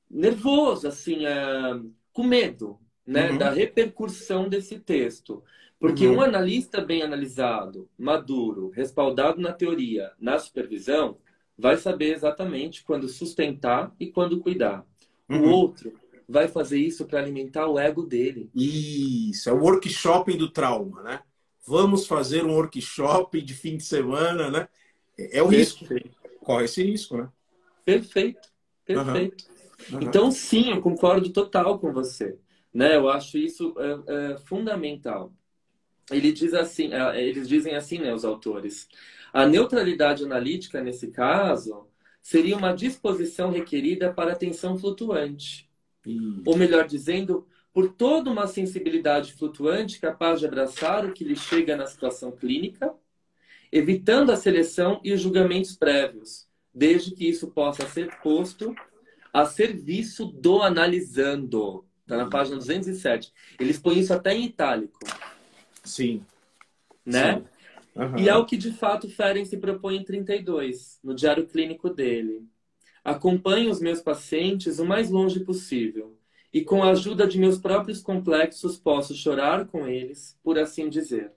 nervoso, 0.09 0.87
assim, 0.87 1.25
é, 1.25 1.79
com 2.11 2.23
medo, 2.23 2.79
né, 3.05 3.31
uhum. 3.31 3.37
da 3.37 3.51
repercussão 3.51 4.49
desse 4.49 4.79
texto. 4.79 5.43
Porque 5.79 6.07
uhum. 6.07 6.17
um 6.17 6.21
analista 6.21 6.81
bem 6.81 7.03
analisado, 7.03 7.87
maduro, 7.97 8.69
respaldado 8.69 9.39
na 9.39 9.51
teoria, 9.51 10.11
na 10.19 10.39
supervisão, 10.39 11.17
vai 11.57 11.77
saber 11.77 12.13
exatamente 12.13 12.83
quando 12.83 13.07
sustentar 13.07 13.93
e 13.99 14.07
quando 14.07 14.39
cuidar. 14.39 14.85
Uhum. 15.29 15.43
O 15.43 15.49
outro 15.49 15.93
vai 16.27 16.47
fazer 16.47 16.79
isso 16.79 17.05
para 17.05 17.19
alimentar 17.19 17.67
o 17.67 17.79
ego 17.79 18.03
dele. 18.03 18.49
Isso, 18.55 19.49
é 19.49 19.53
o 19.53 19.59
workshop 19.61 20.35
do 20.37 20.49
trauma, 20.49 21.01
né? 21.03 21.21
Vamos 21.65 22.07
fazer 22.07 22.45
um 22.45 22.55
workshop 22.55 23.41
de 23.41 23.53
fim 23.53 23.77
de 23.77 23.83
semana, 23.83 24.49
né? 24.49 24.67
É, 25.17 25.41
o 25.41 25.49
Perfeito. 25.49 25.93
risco. 25.93 26.11
Corre 26.39 26.65
esse 26.65 26.83
risco, 26.83 27.17
né? 27.17 27.29
Perfeito, 27.85 28.49
perfeito. 28.85 29.45
Uhum. 29.91 30.01
Então, 30.01 30.31
sim, 30.31 30.71
eu 30.71 30.81
concordo 30.81 31.29
total 31.29 31.79
com 31.79 31.91
você. 31.91 32.37
Né? 32.73 32.95
Eu 32.95 33.09
acho 33.09 33.37
isso 33.37 33.75
é, 33.77 34.33
é 34.33 34.37
fundamental 34.37 35.31
ele 36.11 36.31
diz 36.31 36.53
assim, 36.53 36.93
é, 36.93 37.23
eles 37.23 37.47
dizem 37.47 37.75
assim, 37.75 37.99
né, 37.99 38.13
os 38.13 38.25
autores. 38.25 38.87
A 39.33 39.45
neutralidade 39.45 40.23
analítica, 40.23 40.81
nesse 40.81 41.07
caso, 41.07 41.87
seria 42.21 42.57
uma 42.57 42.73
disposição 42.73 43.51
requerida 43.51 44.13
para 44.13 44.33
atenção 44.33 44.77
flutuante. 44.77 45.69
Hum. 46.05 46.41
Ou 46.45 46.57
melhor 46.57 46.87
dizendo, 46.87 47.47
por 47.73 47.93
toda 47.93 48.29
uma 48.29 48.47
sensibilidade 48.47 49.33
flutuante 49.33 49.99
capaz 49.99 50.39
de 50.39 50.45
abraçar 50.45 51.05
o 51.05 51.13
que 51.13 51.23
lhe 51.23 51.35
chega 51.35 51.75
na 51.75 51.85
situação 51.85 52.31
clínica, 52.31 52.93
evitando 53.71 54.31
a 54.31 54.35
seleção 54.35 54.99
e 55.03 55.13
os 55.13 55.21
julgamentos 55.21 55.75
prévios, 55.75 56.47
desde 56.73 57.11
que 57.11 57.27
isso 57.27 57.47
possa 57.51 57.87
ser 57.87 58.19
posto 58.21 58.75
a 59.33 59.45
serviço 59.45 60.25
do 60.25 60.61
analisando. 60.61 61.85
Está 62.01 62.17
na 62.17 62.29
página 62.29 62.57
207. 62.57 63.31
Eles 63.57 63.79
põem 63.79 63.99
isso 63.99 64.13
até 64.13 64.33
em 64.33 64.45
itálico. 64.45 64.99
Sim. 65.83 66.25
Né? 67.05 67.35
Sim. 67.35 67.45
Uhum. 67.95 68.17
E 68.19 68.29
é 68.29 68.35
o 68.35 68.45
que 68.45 68.57
de 68.57 68.71
fato 68.73 69.09
Feren 69.09 69.45
se 69.45 69.57
propõe 69.57 69.97
em 69.97 70.03
32, 70.03 70.99
no 71.03 71.13
diário 71.13 71.45
clínico 71.45 71.89
dele. 71.89 72.45
Acompanho 73.03 73.71
os 73.71 73.79
meus 73.79 73.99
pacientes 73.99 74.79
o 74.79 74.85
mais 74.85 75.09
longe 75.09 75.39
possível 75.39 76.17
e 76.53 76.61
com 76.61 76.83
a 76.83 76.91
ajuda 76.91 77.25
de 77.25 77.39
meus 77.39 77.57
próprios 77.57 78.01
complexos 78.01 78.77
posso 78.77 79.15
chorar 79.15 79.65
com 79.67 79.87
eles, 79.87 80.37
por 80.43 80.59
assim 80.59 80.89
dizer. 80.89 81.31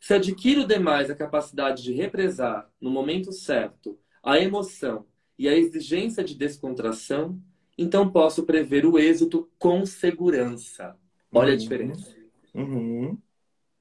Se 0.00 0.14
adquiro 0.14 0.66
demais 0.66 1.10
a 1.10 1.14
capacidade 1.14 1.82
de 1.82 1.92
represar, 1.92 2.70
no 2.80 2.90
momento 2.90 3.32
certo, 3.32 3.98
a 4.22 4.38
emoção 4.38 5.06
e 5.38 5.48
a 5.48 5.56
exigência 5.56 6.22
de 6.22 6.34
descontração, 6.34 7.40
então 7.76 8.10
posso 8.10 8.44
prever 8.44 8.84
o 8.84 8.98
êxito 8.98 9.50
com 9.58 9.84
segurança. 9.86 10.96
Olha 11.32 11.48
uhum. 11.48 11.54
a 11.54 11.56
diferença. 11.58 12.16
Uhum 12.54 13.18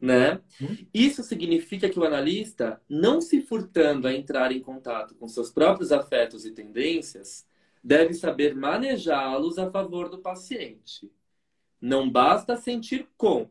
né? 0.04 0.42
Uhum. 0.60 0.86
Isso 0.94 1.24
significa 1.24 1.88
que 1.88 1.98
o 1.98 2.04
analista, 2.04 2.82
não 2.90 3.22
se 3.22 3.40
furtando 3.40 4.06
a 4.06 4.14
entrar 4.14 4.52
em 4.52 4.60
contato 4.60 5.16
com 5.16 5.30
seus 5.30 5.50
próprios 5.50 5.94
afetos 5.94 6.44
e 6.44 6.52
tendências, 6.52 7.48
deve 7.82 8.14
saber 8.14 8.54
manejá-los 8.54 9.58
a 9.58 9.72
favor 9.72 10.10
do 10.10 10.18
paciente. 10.18 11.10
Não 11.80 12.10
basta 12.10 12.58
sentir 12.58 13.08
com, 13.16 13.48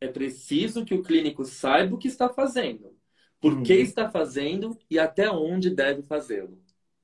é 0.00 0.08
preciso 0.08 0.84
que 0.84 0.92
o 0.92 1.04
clínico 1.04 1.44
saiba 1.44 1.94
o 1.94 1.98
que 1.98 2.08
está 2.08 2.28
fazendo, 2.28 2.96
por 3.40 3.52
uhum. 3.52 3.62
que 3.62 3.74
está 3.74 4.10
fazendo 4.10 4.76
e 4.90 4.98
até 4.98 5.30
onde 5.30 5.70
deve 5.70 6.02
fazê-lo. 6.02 6.60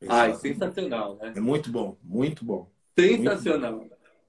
Ai, 0.08 0.34
sensacional, 0.34 1.16
né? 1.18 1.34
É 1.36 1.40
muito 1.40 1.70
bom, 1.70 1.96
muito 2.02 2.44
bom. 2.44 2.68
Sensacional. 2.98 3.86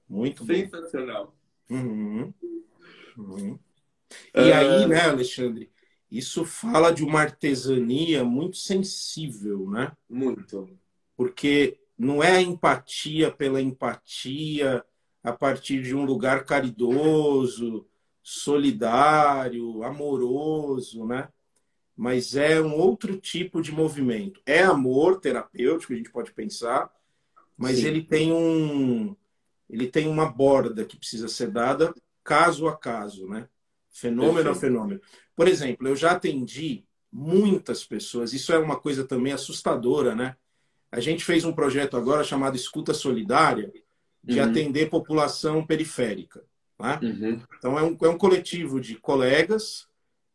Muito 0.08 0.44
bom. 0.44 0.54
Sensacional. 0.54 1.34
Uhum. 1.68 2.32
Uhum. 3.18 3.58
E 4.34 4.50
uh... 4.50 4.54
aí, 4.54 4.86
né, 4.86 5.02
Alexandre, 5.02 5.70
isso 6.10 6.44
fala 6.44 6.90
de 6.90 7.04
uma 7.04 7.20
artesania 7.20 8.24
muito 8.24 8.56
sensível, 8.56 9.70
né? 9.70 9.92
Muito. 10.08 10.68
Porque 11.16 11.78
não 11.96 12.22
é 12.22 12.32
a 12.32 12.42
empatia 12.42 13.30
pela 13.30 13.60
empatia 13.60 14.84
a 15.22 15.32
partir 15.32 15.82
de 15.82 15.94
um 15.94 16.04
lugar 16.04 16.44
caridoso, 16.44 17.86
solidário, 18.22 19.82
amoroso, 19.82 21.06
né? 21.06 21.28
Mas 21.96 22.34
é 22.34 22.60
um 22.60 22.74
outro 22.74 23.18
tipo 23.18 23.60
de 23.60 23.70
movimento. 23.70 24.40
É 24.46 24.62
amor 24.62 25.20
terapêutico, 25.20 25.92
a 25.92 25.96
gente 25.96 26.10
pode 26.10 26.32
pensar, 26.32 26.90
mas 27.56 27.78
Sim. 27.78 27.86
ele 27.86 28.02
tem 28.02 28.32
um 28.32 29.14
ele 29.68 29.86
tem 29.86 30.08
uma 30.08 30.26
borda 30.26 30.84
que 30.84 30.96
precisa 30.96 31.28
ser 31.28 31.50
dada 31.50 31.94
caso 32.24 32.66
a 32.66 32.76
caso, 32.76 33.28
né? 33.28 33.48
Fenômeno 34.00 34.50
a 34.50 34.54
fenômeno. 34.54 35.00
Por 35.36 35.46
exemplo, 35.46 35.86
eu 35.86 35.94
já 35.94 36.12
atendi 36.12 36.84
muitas 37.12 37.84
pessoas, 37.84 38.32
isso 38.32 38.52
é 38.52 38.58
uma 38.58 38.78
coisa 38.78 39.04
também 39.04 39.32
assustadora, 39.32 40.14
né? 40.14 40.36
A 40.90 41.00
gente 41.00 41.24
fez 41.24 41.44
um 41.44 41.52
projeto 41.52 41.96
agora 41.96 42.24
chamado 42.24 42.56
Escuta 42.56 42.94
Solidária, 42.94 43.72
de 44.22 44.40
uhum. 44.40 44.50
atender 44.50 44.90
população 44.90 45.64
periférica. 45.64 46.42
Né? 46.78 46.98
Uhum. 47.02 47.42
Então, 47.58 47.78
é 47.78 47.82
um, 47.82 47.96
é 48.02 48.08
um 48.08 48.18
coletivo 48.18 48.80
de 48.80 48.96
colegas 48.96 49.86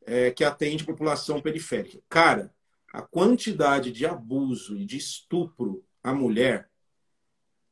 é, 0.06 0.32
que 0.32 0.44
atende 0.44 0.86
população 0.86 1.42
periférica. 1.42 2.00
Cara, 2.08 2.54
a 2.94 3.02
quantidade 3.02 3.92
de 3.92 4.06
abuso 4.06 4.78
e 4.78 4.86
de 4.86 4.98
estupro 4.98 5.84
à 6.04 6.14
mulher 6.14 6.70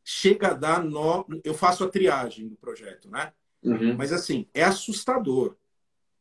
chega 0.03 0.49
a 0.49 0.53
dar 0.53 0.83
nó. 0.83 1.23
Eu 1.43 1.53
faço 1.53 1.83
a 1.83 1.89
triagem 1.89 2.47
do 2.47 2.55
projeto, 2.55 3.09
né? 3.09 3.31
Uhum. 3.63 3.95
Mas 3.95 4.11
assim, 4.11 4.47
é 4.53 4.63
assustador. 4.63 5.55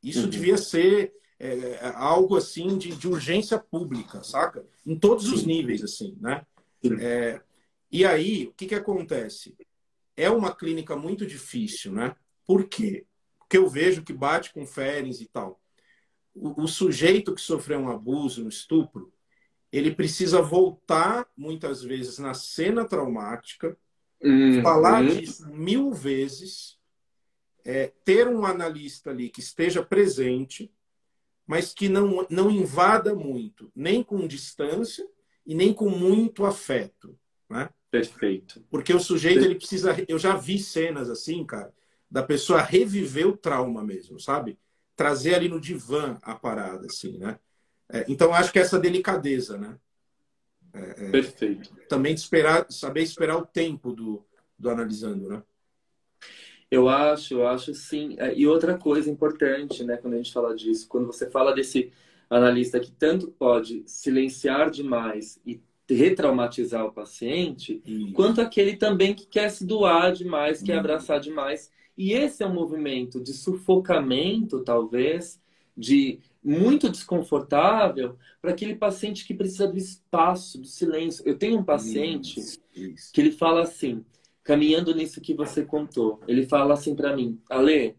Isso 0.03 0.25
uhum. 0.25 0.31
devia 0.31 0.57
ser 0.57 1.13
é, 1.39 1.93
algo 1.95 2.37
assim 2.37 2.77
de, 2.79 2.95
de, 2.95 3.09
urgência 3.09 3.59
pública, 3.59 4.23
saca? 4.23 4.65
Em 4.87 4.99
todos 4.99 5.27
Sim. 5.27 5.35
os 5.35 5.45
níveis, 5.45 5.83
assim, 5.83 6.17
né? 6.21 6.47
É, 7.01 7.41
e 7.91 8.05
aí, 8.05 8.47
o 8.47 8.53
que, 8.53 8.67
que 8.67 8.75
acontece? 8.75 9.57
É 10.17 10.31
uma 10.31 10.55
clínica 10.55 10.97
muito 10.97 11.27
difícil, 11.27 11.93
né? 11.93 12.15
Por 12.47 12.69
quê? 12.69 13.07
Porque 13.39 13.59
eu 13.59 13.69
vejo 13.69 14.03
que 14.03 14.13
bate 14.13 14.53
com 14.53 14.67
férias 14.67 15.21
e 15.21 15.27
tal. 15.27 15.61
O, 16.35 16.63
o 16.63 16.69
sujeito 16.69 17.35
que 17.35 17.41
sofreu 17.41 17.81
um 17.81 17.91
abuso, 17.91 18.45
um 18.45 18.49
estupro, 18.49 19.13
ele 19.71 19.95
precisa 19.95 20.41
voltar 20.43 21.27
muitas 21.37 21.83
vezes 21.83 22.19
na 22.19 22.35
cena 22.35 22.85
traumática, 22.85 23.77
uhum. 24.23 24.63
falar 24.63 25.05
disso 25.05 25.49
mil 25.49 25.93
vezes, 25.93 26.79
é, 27.65 27.93
ter 28.05 28.29
um 28.29 28.45
analista 28.45 29.11
ali 29.11 29.29
que 29.29 29.41
esteja 29.41 29.83
presente, 29.83 30.73
mas 31.47 31.73
que 31.73 31.89
não, 31.89 32.27
não 32.31 32.51
invada 32.51 33.15
muito, 33.15 33.71
nem 33.75 34.03
com 34.03 34.27
distância 34.27 35.07
e 35.47 35.55
nem 35.55 35.73
com 35.73 35.89
muito 35.89 36.45
afeto. 36.45 37.19
Né? 37.49 37.69
Perfeito. 37.91 38.65
Porque 38.71 38.95
o 38.95 39.01
sujeito, 39.01 39.45
ele 39.45 39.57
precisa. 39.57 39.95
Eu 40.09 40.19
já 40.19 40.37
vi 40.37 40.59
cenas 40.59 41.11
assim, 41.11 41.45
cara, 41.45 41.73
da 42.11 42.23
pessoa 42.23 42.63
reviver 42.63 43.27
o 43.27 43.37
trauma 43.37 43.85
mesmo, 43.85 44.19
sabe? 44.19 44.59
Trazer 44.97 45.35
ali 45.35 45.49
no 45.49 45.61
divã 45.61 46.19
a 46.23 46.35
parada, 46.35 46.87
assim, 46.87 47.19
né? 47.19 47.39
É, 47.89 48.05
então, 48.09 48.33
acho 48.33 48.53
que 48.53 48.59
essa 48.59 48.79
delicadeza, 48.79 49.59
né? 49.59 49.79
É, 50.73 51.07
é, 51.07 51.11
Perfeito. 51.11 51.75
Também 51.89 52.15
de 52.15 52.21
esperar, 52.21 52.67
saber 52.71 53.03
esperar 53.03 53.37
o 53.37 53.45
tempo 53.45 53.93
do, 53.93 54.25
do 54.59 54.71
analisando, 54.71 55.29
né? 55.29 55.43
Eu 56.73 56.89
acho, 56.89 57.35
eu 57.35 57.47
acho 57.47 57.75
sim. 57.75 58.15
É, 58.19 58.35
e 58.35 58.47
outra 58.47 58.79
coisa 58.79 59.11
importante, 59.11 59.85
né, 59.85 59.99
quando 59.99 60.15
a 60.15 60.17
gente 60.17 60.33
fala 60.33 60.57
disso, 60.57 60.89
quando 60.89 61.07
você 61.07 61.31
fala 61.31 61.55
desse 61.55 61.93
analista 62.31 62.81
que 62.81 62.91
tanto 62.91 63.29
pode 63.29 63.83
silenciar 63.85 64.71
demais 64.71 65.39
e 65.45 65.61
retraumatizar 65.87 66.87
o 66.87 66.93
paciente, 66.93 67.83
Isso. 67.85 68.15
quanto 68.15 68.41
aquele 68.41 68.75
também 68.75 69.15
que 69.15 69.27
quer 69.27 69.51
se 69.51 69.67
doar 69.67 70.13
demais, 70.13 70.63
quer 70.63 70.73
uhum. 70.73 70.79
abraçar 70.79 71.21
demais. 71.21 71.71
E 71.95 72.15
esse 72.15 72.43
é 72.43 72.47
um 72.47 72.55
movimento 72.55 73.21
de 73.21 73.35
sufocamento, 73.35 74.61
talvez, 74.61 75.39
de 75.77 76.21
muito 76.43 76.89
desconfortável 76.89 78.17
para 78.41 78.53
aquele 78.53 78.77
paciente 78.77 79.27
que 79.27 79.35
precisa 79.35 79.69
do 79.69 79.77
espaço, 79.77 80.59
do 80.59 80.67
silêncio. 80.67 81.23
Eu 81.27 81.37
tenho 81.37 81.59
um 81.59 81.65
paciente 81.65 82.41
isso, 82.41 82.59
isso. 82.75 83.13
que 83.13 83.21
ele 83.21 83.33
fala 83.33 83.61
assim, 83.61 84.03
caminhando 84.43 84.95
nisso 84.95 85.21
que 85.21 85.35
você 85.35 85.65
contou, 85.65 86.21
ele 86.27 86.47
fala 86.47 86.75
assim 86.75 86.95
para 86.95 87.15
mim, 87.15 87.41
Ale, 87.49 87.97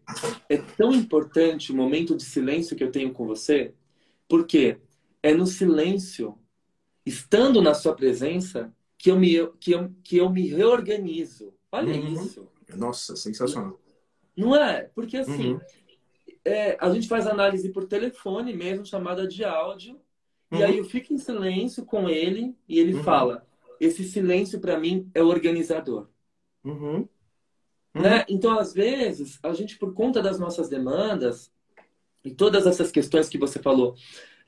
é 0.48 0.58
tão 0.58 0.92
importante 0.92 1.72
o 1.72 1.76
momento 1.76 2.16
de 2.16 2.24
silêncio 2.24 2.76
que 2.76 2.84
eu 2.84 2.90
tenho 2.90 3.12
com 3.12 3.26
você, 3.26 3.72
porque 4.28 4.78
é 5.22 5.32
no 5.32 5.46
silêncio, 5.46 6.38
estando 7.04 7.62
na 7.62 7.72
sua 7.72 7.94
presença, 7.94 8.72
que 8.98 9.10
eu 9.10 9.18
me, 9.18 9.46
que 9.58 9.72
eu, 9.72 9.90
que 10.02 10.16
eu 10.18 10.30
me 10.30 10.46
reorganizo. 10.48 11.52
Olha 11.72 11.94
uhum. 11.94 12.12
isso. 12.12 12.48
Nossa, 12.76 13.16
sensacional. 13.16 13.78
Não 14.36 14.54
é? 14.54 14.90
Porque 14.94 15.16
assim, 15.16 15.54
uhum. 15.54 15.60
é, 16.44 16.76
a 16.80 16.90
gente 16.90 17.08
faz 17.08 17.26
análise 17.26 17.70
por 17.70 17.86
telefone 17.86 18.52
mesmo, 18.52 18.84
chamada 18.84 19.26
de 19.26 19.44
áudio, 19.44 19.98
uhum. 20.50 20.58
e 20.58 20.62
aí 20.62 20.78
eu 20.78 20.84
fico 20.84 21.12
em 21.12 21.18
silêncio 21.18 21.84
com 21.86 22.08
ele 22.08 22.54
e 22.68 22.78
ele 22.78 22.94
uhum. 22.94 23.02
fala: 23.02 23.46
esse 23.80 24.04
silêncio 24.04 24.60
para 24.60 24.78
mim 24.78 25.10
é 25.14 25.22
organizador. 25.22 26.08
Uhum. 26.64 27.08
Né? 27.94 28.18
Uhum. 28.18 28.24
Então, 28.28 28.58
às 28.58 28.72
vezes, 28.72 29.38
a 29.42 29.52
gente, 29.52 29.78
por 29.78 29.92
conta 29.92 30.22
das 30.22 30.38
nossas 30.38 30.68
demandas 30.68 31.52
e 32.24 32.30
todas 32.30 32.66
essas 32.66 32.90
questões 32.90 33.28
que 33.28 33.38
você 33.38 33.60
falou, 33.60 33.94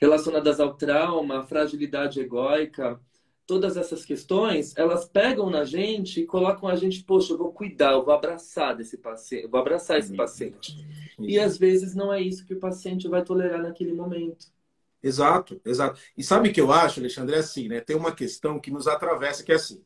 relacionadas 0.00 0.60
ao 0.60 0.74
trauma, 0.74 1.46
fragilidade 1.46 2.20
egóica, 2.20 3.00
todas 3.46 3.76
essas 3.76 4.04
questões, 4.04 4.76
elas 4.76 5.04
pegam 5.04 5.48
na 5.48 5.64
gente 5.64 6.20
e 6.20 6.26
colocam 6.26 6.68
a 6.68 6.74
gente, 6.74 7.04
poxa, 7.04 7.32
eu 7.32 7.38
vou 7.38 7.52
cuidar, 7.52 7.92
eu 7.92 8.04
vou 8.04 8.12
abraçar 8.12 8.76
desse 8.76 8.98
paciente, 8.98 9.46
vou 9.46 9.60
abraçar 9.60 9.98
esse 9.98 10.14
paciente. 10.14 10.76
E 11.18 11.38
às 11.38 11.56
vezes 11.56 11.94
não 11.94 12.12
é 12.12 12.20
isso 12.20 12.44
que 12.44 12.54
o 12.54 12.60
paciente 12.60 13.08
vai 13.08 13.22
tolerar 13.22 13.62
naquele 13.62 13.92
momento. 13.92 14.46
Exato, 15.02 15.60
exato. 15.64 16.00
E 16.16 16.24
sabe 16.24 16.48
o 16.48 16.52
que 16.52 16.60
eu 16.60 16.72
acho, 16.72 16.98
Alexandre? 16.98 17.36
É 17.36 17.38
assim, 17.38 17.68
né? 17.68 17.80
Tem 17.80 17.94
uma 17.94 18.12
questão 18.12 18.58
que 18.58 18.72
nos 18.72 18.88
atravessa 18.88 19.44
que 19.44 19.52
é 19.52 19.54
assim. 19.54 19.82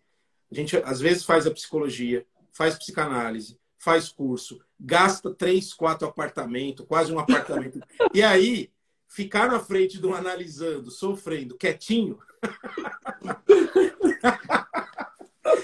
A 0.51 0.55
gente 0.55 0.77
às 0.79 1.01
vezes 1.01 1.25
faz 1.25 1.47
a 1.47 1.51
psicologia, 1.51 2.27
faz 2.53 2.77
psicanálise, 2.77 3.59
faz 3.79 4.09
curso, 4.09 4.61
gasta 4.79 5.33
três, 5.35 5.73
quatro 5.73 6.07
apartamentos, 6.09 6.87
quase 6.87 7.13
um 7.13 7.19
apartamento. 7.19 7.81
e 8.13 8.23
aí, 8.23 8.71
ficar 9.09 9.49
na 9.49 9.59
frente 9.61 9.99
de 9.99 10.07
um 10.07 10.15
analisando, 10.15 10.91
sofrendo, 10.91 11.57
quietinho. 11.57 12.19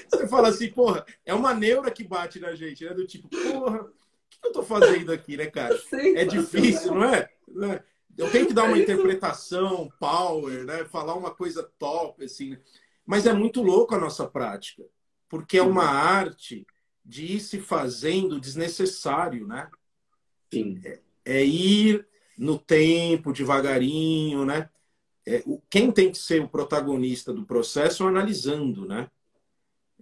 Você 0.09 0.29
fala 0.29 0.49
assim, 0.49 0.71
porra, 0.71 1.05
é 1.25 1.35
uma 1.35 1.55
neura 1.55 1.91
que 1.91 2.03
bate 2.03 2.41
na 2.41 2.55
gente, 2.55 2.85
né? 2.85 2.93
Do 2.95 3.07
tipo, 3.07 3.29
porra, 3.29 3.83
o 3.83 3.91
que 4.31 4.47
eu 4.49 4.53
tô 4.53 4.63
fazendo 4.63 5.13
aqui, 5.13 5.37
né, 5.37 5.47
cara? 5.47 5.79
É 6.15 6.25
difícil, 6.25 6.95
não 6.95 7.05
é? 7.05 7.31
é? 7.71 7.83
Eu 8.17 8.31
tenho 8.31 8.47
que 8.47 8.55
dar 8.55 8.65
uma 8.65 8.79
é 8.79 8.81
interpretação, 8.81 9.93
power, 10.01 10.65
né? 10.65 10.85
Falar 10.87 11.15
uma 11.15 11.31
coisa 11.31 11.63
top, 11.79 12.25
assim. 12.25 12.51
Né? 12.51 12.59
Mas 13.07 13.25
é 13.27 13.33
muito 13.33 13.63
louco 13.63 13.95
a 13.95 13.99
nossa 13.99 14.27
prática, 14.27 14.83
porque 15.29 15.59
é 15.59 15.63
uma 15.63 15.85
arte 15.85 16.67
de 17.05 17.37
ir 17.37 17.41
se 17.41 17.61
fazendo 17.61 18.41
desnecessário, 18.41 19.47
né? 19.47 19.71
Sim. 20.53 20.81
É, 20.85 21.01
é 21.25 21.45
ir 21.45 22.07
no 22.37 22.59
tempo, 22.59 23.33
devagarinho, 23.33 24.45
né? 24.45 24.69
É, 25.25 25.43
quem 25.71 25.91
tem 25.91 26.11
que 26.11 26.19
ser 26.19 26.43
o 26.43 26.49
protagonista 26.49 27.33
do 27.33 27.45
processo 27.45 28.05
é 28.05 28.09
analisando, 28.09 28.87
né? 28.87 29.09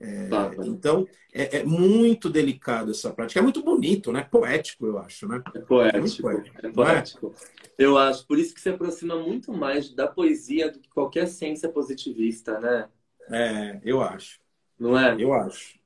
É, 0.00 0.28
então, 0.64 1.07
é, 1.32 1.59
é, 1.59 1.64
muito 1.64 2.28
delicado 2.28 2.90
essa 2.90 3.12
prática. 3.12 3.38
É 3.38 3.42
muito 3.42 3.62
bonito, 3.62 4.12
né? 4.12 4.26
Poético, 4.28 4.86
eu 4.86 4.98
acho, 4.98 5.28
né? 5.28 5.42
É 5.55 5.61
poético. 5.61 6.28
É, 6.28 6.34
poético. 6.34 6.66
É 6.66 6.70
poético. 6.70 7.34
Eu 7.78 7.96
acho. 7.96 8.26
Por 8.26 8.38
isso 8.38 8.55
que 8.55 8.61
se 8.61 8.68
aproxima 8.68 9.16
muito 9.16 9.52
mais 9.52 9.94
da 9.94 10.09
poesia 10.09 10.70
do 10.70 10.80
que 10.80 10.88
qualquer 10.90 11.26
ciência 11.26 11.68
positivista, 11.68 12.59
né? 12.59 12.88
É, 13.30 13.80
eu 13.84 14.00
acho. 14.00 14.40
Não 14.78 14.98
é? 14.98 15.16
Eu 15.18 15.32
acho. 15.32 15.78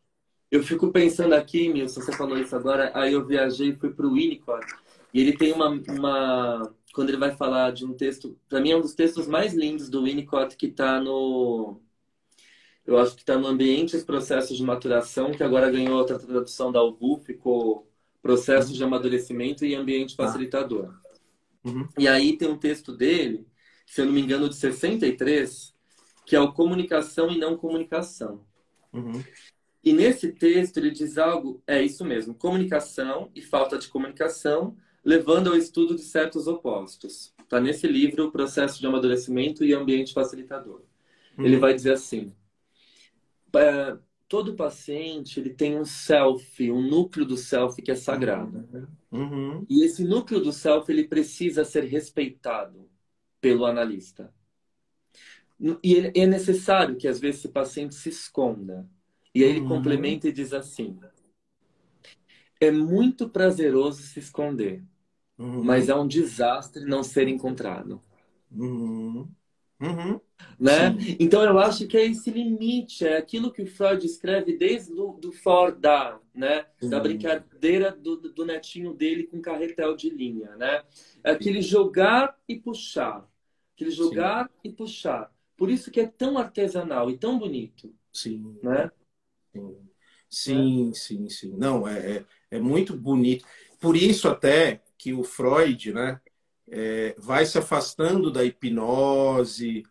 Eu 0.50 0.62
fico 0.62 0.90
pensando 0.90 1.34
aqui, 1.34 1.68
Milson, 1.68 2.00
você 2.00 2.12
falou 2.12 2.38
isso 2.38 2.56
agora, 2.56 2.90
aí 2.94 3.12
eu 3.12 3.26
viajei 3.26 3.70
e 3.70 3.76
fui 3.76 3.90
para 3.90 4.06
o 4.06 4.14
Winnicott. 4.14 4.66
E 5.12 5.20
ele 5.20 5.36
tem 5.36 5.52
uma, 5.52 5.68
uma. 5.68 6.74
Quando 6.94 7.10
ele 7.10 7.18
vai 7.18 7.34
falar 7.36 7.72
de 7.72 7.84
um 7.84 7.94
texto. 7.94 8.38
Para 8.48 8.60
mim, 8.60 8.70
é 8.70 8.76
um 8.76 8.80
dos 8.80 8.94
textos 8.94 9.26
mais 9.26 9.54
lindos 9.54 9.88
do 9.88 10.04
Winnicott 10.04 10.56
que 10.56 10.66
está 10.66 11.00
no 11.00 11.80
eu 12.88 12.96
acho 12.96 13.14
que 13.14 13.20
está 13.20 13.36
no 13.36 13.46
ambiente 13.46 13.94
os 13.94 14.02
processos 14.02 14.56
de 14.56 14.62
maturação, 14.62 15.30
que 15.30 15.42
agora 15.42 15.70
ganhou 15.70 15.98
outra 15.98 16.18
tradução 16.18 16.72
da 16.72 16.82
UBU, 16.82 17.18
ficou 17.18 17.86
processos 18.22 18.74
de 18.74 18.82
amadurecimento 18.82 19.62
e 19.62 19.74
ambiente 19.74 20.14
ah. 20.16 20.24
facilitador. 20.24 20.94
Uhum. 21.62 21.86
E 21.98 22.08
aí 22.08 22.38
tem 22.38 22.48
um 22.48 22.56
texto 22.56 22.96
dele, 22.96 23.46
se 23.86 24.00
eu 24.00 24.06
não 24.06 24.12
me 24.14 24.22
engano, 24.22 24.48
de 24.48 24.56
63, 24.56 25.74
que 26.28 26.36
é 26.36 26.40
o 26.40 26.52
comunicação 26.52 27.30
e 27.30 27.38
não 27.38 27.56
comunicação. 27.56 28.44
Uhum. 28.92 29.24
E 29.82 29.94
nesse 29.94 30.30
texto 30.30 30.76
ele 30.76 30.90
diz 30.90 31.16
algo, 31.16 31.62
é 31.66 31.82
isso 31.82 32.04
mesmo, 32.04 32.34
comunicação 32.34 33.30
e 33.34 33.40
falta 33.40 33.78
de 33.78 33.88
comunicação, 33.88 34.76
levando 35.02 35.48
ao 35.48 35.56
estudo 35.56 35.96
de 35.96 36.02
certos 36.02 36.46
opostos. 36.46 37.34
Está 37.40 37.58
nesse 37.58 37.86
livro, 37.86 38.26
o 38.26 38.30
Processo 38.30 38.78
de 38.78 38.86
Amadurecimento 38.86 39.64
e 39.64 39.72
Ambiente 39.72 40.12
Facilitador. 40.12 40.82
Uhum. 41.38 41.46
Ele 41.46 41.56
vai 41.56 41.72
dizer 41.72 41.94
assim, 41.94 42.30
é, 43.56 43.96
todo 44.28 44.54
paciente 44.54 45.40
ele 45.40 45.54
tem 45.54 45.78
um 45.78 45.84
self, 45.86 46.70
um 46.70 46.82
núcleo 46.82 47.24
do 47.24 47.38
self 47.38 47.80
que 47.80 47.90
é 47.90 47.96
sagrado. 47.96 48.68
Uhum. 49.10 49.64
E 49.66 49.82
esse 49.82 50.04
núcleo 50.04 50.40
do 50.40 50.52
self 50.52 50.92
ele 50.92 51.08
precisa 51.08 51.64
ser 51.64 51.84
respeitado 51.84 52.86
pelo 53.40 53.64
analista. 53.64 54.30
E 55.82 56.12
é 56.14 56.26
necessário 56.26 56.96
que 56.96 57.08
às 57.08 57.18
vezes 57.18 57.40
esse 57.40 57.48
paciente 57.48 57.94
se 57.94 58.08
esconda. 58.08 58.88
E 59.34 59.42
aí 59.42 59.50
ele 59.50 59.60
uhum. 59.60 59.68
complementa 59.68 60.28
e 60.28 60.32
diz 60.32 60.52
assim: 60.52 60.98
é 62.60 62.70
muito 62.70 63.28
prazeroso 63.28 64.02
se 64.02 64.18
esconder, 64.18 64.82
uhum. 65.38 65.62
mas 65.64 65.88
é 65.88 65.94
um 65.94 66.06
desastre 66.06 66.84
não 66.84 67.02
ser 67.02 67.28
encontrado. 67.28 68.00
Uhum. 68.50 69.28
Uhum. 69.80 70.20
Né? 70.58 70.96
Então 71.20 71.42
eu 71.42 71.56
acho 71.58 71.86
que 71.86 71.96
é 71.96 72.04
esse 72.04 72.30
limite, 72.30 73.06
é 73.06 73.16
aquilo 73.16 73.52
que 73.52 73.62
o 73.62 73.66
Freud 73.66 74.04
escreve 74.04 74.56
desde 74.56 74.92
do, 74.92 75.12
do 75.12 75.30
Fordar, 75.30 76.20
né? 76.34 76.66
Da 76.82 76.98
brincadeira 76.98 77.92
do, 77.92 78.16
do 78.16 78.44
netinho 78.44 78.92
dele 78.92 79.24
com 79.24 79.40
carretel 79.40 79.94
de 79.94 80.10
linha, 80.10 80.56
né? 80.56 80.82
É 81.22 81.30
aquele 81.30 81.62
jogar 81.62 82.36
e 82.48 82.56
puxar. 82.56 83.28
Aquele 83.74 83.92
jogar 83.92 84.46
Sim. 84.46 84.52
e 84.64 84.72
puxar. 84.72 85.32
Por 85.58 85.68
isso 85.68 85.90
que 85.90 86.00
é 86.00 86.06
tão 86.06 86.38
artesanal 86.38 87.10
e 87.10 87.18
tão 87.18 87.36
bonito. 87.36 87.92
Sim. 88.12 88.56
Né? 88.62 88.90
Sim, 89.52 89.76
sim, 90.30 90.92
sim. 90.94 91.28
sim. 91.28 91.56
Não, 91.58 91.86
é, 91.86 92.18
é, 92.18 92.24
é 92.52 92.60
muito 92.60 92.96
bonito. 92.96 93.44
Por 93.80 93.96
isso 93.96 94.28
até 94.28 94.80
que 94.96 95.12
o 95.12 95.24
Freud, 95.24 95.92
né? 95.92 96.20
É, 96.70 97.14
vai 97.18 97.44
se 97.46 97.58
afastando 97.58 98.30
da 98.30 98.44
hipnose 98.44 99.84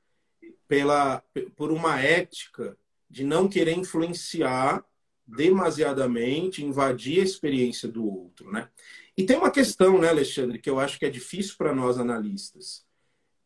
pela, 0.67 1.23
por 1.55 1.71
uma 1.71 1.99
ética 1.99 2.77
de 3.09 3.23
não 3.23 3.49
querer 3.49 3.75
influenciar 3.75 4.85
demasiadamente, 5.25 6.63
invadir 6.63 7.19
a 7.19 7.23
experiência 7.23 7.89
do 7.89 8.05
outro, 8.05 8.49
né? 8.51 8.69
E 9.17 9.25
tem 9.25 9.35
uma 9.37 9.51
questão, 9.51 9.99
né, 9.99 10.09
Alexandre, 10.09 10.59
que 10.59 10.69
eu 10.69 10.79
acho 10.79 10.99
que 10.99 11.05
é 11.05 11.09
difícil 11.09 11.55
para 11.57 11.73
nós 11.73 11.97
analistas, 11.97 12.85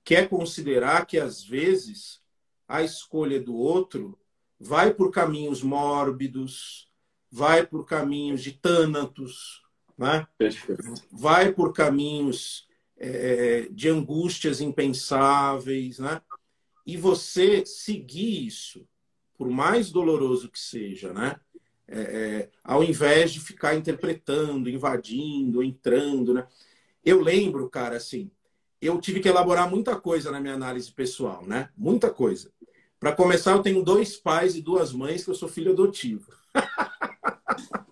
que 0.04 0.16
é 0.16 0.26
considerar 0.26 1.06
que 1.06 1.18
às 1.18 1.44
vezes 1.44 2.22
a 2.68 2.82
escolha 2.82 3.40
do 3.40 3.56
outro 3.56 4.18
vai 4.60 4.94
por 4.94 5.12
caminhos 5.12 5.62
mórbidos, 5.62 6.90
vai 7.32 7.66
por 7.66 7.86
caminhos 7.86 8.42
de 8.42 8.54
tânatos, 8.54 9.64
né? 9.98 10.28
vai 11.12 11.52
por 11.52 11.74
caminhos 11.74 12.68
é, 12.98 13.68
de 13.72 13.90
angústias 13.90 14.62
impensáveis, 14.62 16.00
né? 16.00 16.22
E 16.86 16.98
você 16.98 17.66
seguir 17.66 18.46
isso, 18.48 18.88
por 19.38 19.50
mais 19.50 19.92
doloroso 19.92 20.50
que 20.50 20.60
seja, 20.60 21.14
né? 21.14 21.40
É, 21.88 22.00
é, 22.00 22.50
ao 22.64 22.84
invés 22.84 23.34
de 23.34 23.40
ficar 23.40 23.76
interpretando, 23.76 24.70
invadindo, 24.70 25.64
entrando, 25.64 26.34
né? 26.34 26.48
Eu 27.04 27.20
lembro, 27.20 27.70
cara, 27.70 27.98
assim, 27.98 28.30
eu 28.82 29.00
tive 29.00 29.20
que 29.20 29.30
elaborar 29.30 29.70
muita 29.70 29.96
coisa 29.96 30.32
na 30.32 30.40
minha 30.40 30.56
análise 30.56 30.92
pessoal, 30.92 31.46
né? 31.46 31.70
Muita 31.78 32.10
coisa. 32.10 32.52
Para 33.00 33.16
começar, 33.16 33.52
eu 33.52 33.62
tenho 33.62 33.84
dois 33.84 34.18
pais 34.18 34.56
e 34.56 34.62
duas 34.62 34.92
mães 34.92 35.24
que 35.24 35.30
eu 35.30 35.36
sou 35.36 35.48
filho 35.48 35.72
adotivo. 35.72 36.32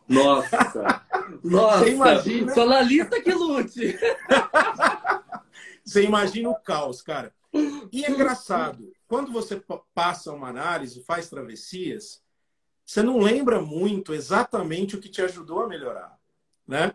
Nossa! 0.07 1.03
Nossa! 1.43 1.79
Você 1.79 1.91
imagina... 1.91 2.53
Só 2.53 2.65
na 2.65 2.81
lista 2.81 3.21
que 3.21 3.31
lute! 3.31 3.97
Você 5.85 6.03
imagina 6.03 6.49
o 6.49 6.55
caos, 6.55 7.01
cara. 7.01 7.33
E 7.91 8.05
é 8.05 8.11
engraçado, 8.11 8.91
quando 9.07 9.31
você 9.31 9.61
passa 9.93 10.31
uma 10.31 10.49
análise, 10.49 11.03
faz 11.03 11.29
travessias, 11.29 12.21
você 12.85 13.01
não 13.01 13.19
lembra 13.19 13.61
muito 13.61 14.13
exatamente 14.13 14.95
o 14.95 14.99
que 14.99 15.09
te 15.09 15.21
ajudou 15.21 15.61
a 15.61 15.67
melhorar, 15.67 16.17
né? 16.67 16.93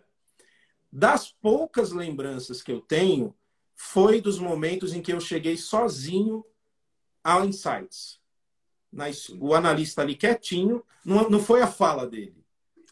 Das 0.93 1.33
poucas 1.33 1.91
lembranças 1.91 2.63
que 2.63 2.71
eu 2.71 2.81
tenho, 2.81 3.35
foi 3.75 4.21
dos 4.21 4.39
momentos 4.39 4.93
em 4.93 5.03
que 5.03 5.13
eu 5.13 5.21
cheguei 5.21 5.57
sozinho 5.57 6.45
ao 7.23 7.45
Insights. 7.45 8.21
O 9.41 9.55
analista 9.55 10.03
ali 10.03 10.15
quietinho, 10.15 10.85
não, 11.05 11.29
não 11.29 11.41
foi 11.41 11.63
a 11.63 11.67
fala 11.67 12.07
dele, 12.07 12.45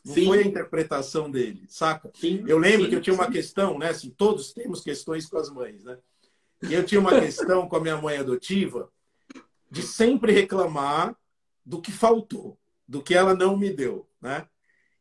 não 0.05 0.14
sim. 0.14 0.26
foi 0.26 0.43
a 0.43 0.47
interpretação 0.47 1.30
dele, 1.30 1.64
saca? 1.68 2.11
Sim, 2.14 2.45
eu 2.49 2.59
lembro 2.59 2.85
sim, 2.85 2.91
que 2.91 2.97
eu 2.97 3.01
tinha 3.01 3.14
uma 3.14 3.30
questão, 3.30 3.78
né? 3.78 3.91
Assim, 3.91 4.11
todos 4.11 4.53
temos 4.53 4.80
questões 4.80 5.26
com 5.26 5.39
as 5.39 5.49
mães, 5.49 5.85
né? 5.85 5.97
E 6.62 6.74
eu 6.74 6.85
tinha 6.85 7.01
uma 7.01 7.20
questão 7.20 7.68
com 7.68 7.76
a 7.76 7.80
minha 7.80 7.97
mãe 7.97 8.16
adotiva 8.16 8.91
de 9.70 9.83
sempre 9.83 10.33
reclamar 10.33 11.16
do 11.64 11.80
que 11.80 11.93
faltou 11.93 12.59
do 12.87 13.03
que 13.03 13.14
ela 13.14 13.35
não 13.35 13.57
me 13.57 13.70
deu, 13.70 14.09
né? 14.20 14.47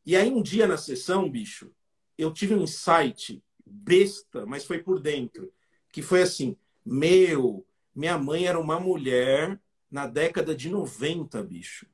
E 0.06 0.16
aí 0.16 0.30
um 0.32 0.42
dia 0.42 0.66
na 0.66 0.78
sessão, 0.78 1.30
bicho, 1.30 1.72
eu 2.18 2.32
tive 2.32 2.56
um 2.56 2.64
insight 2.64 3.44
besta, 3.66 4.46
mas 4.46 4.64
foi 4.64 4.80
por 4.80 5.00
dentro, 5.00 5.52
que 5.92 6.02
foi 6.02 6.22
assim: 6.22 6.58
meu, 6.86 7.66
minha 7.94 8.18
mãe 8.18 8.46
era 8.46 8.60
uma 8.60 8.80
mulher 8.80 9.60
na 9.90 10.08
década 10.08 10.56
de 10.56 10.70
90, 10.70 11.44
bicho. 11.44 11.86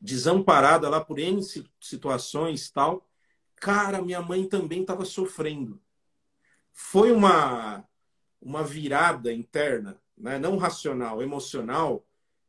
Desamparada 0.00 0.88
lá 0.88 1.04
por 1.04 1.18
N 1.18 1.40
situações 1.80 2.70
tal. 2.70 3.08
Cara, 3.56 4.02
minha 4.02 4.20
mãe 4.20 4.48
também 4.48 4.82
estava 4.82 5.04
sofrendo. 5.04 5.80
Foi 6.72 7.12
uma 7.12 7.84
uma 8.40 8.62
virada 8.62 9.32
interna, 9.32 10.00
né? 10.16 10.38
não 10.38 10.56
racional, 10.56 11.20
emocional. 11.20 12.06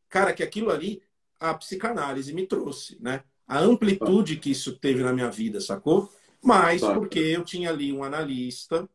Cara, 0.09 0.33
que 0.33 0.43
aquilo 0.43 0.69
ali 0.69 1.01
a 1.39 1.53
psicanálise 1.53 2.33
me 2.33 2.45
trouxe, 2.45 2.97
né? 3.01 3.23
A 3.47 3.59
amplitude 3.59 4.37
que 4.37 4.51
isso 4.51 4.77
teve 4.77 5.01
na 5.01 5.13
minha 5.13 5.31
vida, 5.31 5.61
sacou? 5.61 6.11
Mas 6.43 6.81
porque 6.81 7.19
eu 7.19 7.43
tinha 7.43 7.69
ali 7.69 7.91
um 7.91 8.03
analista 8.03 8.87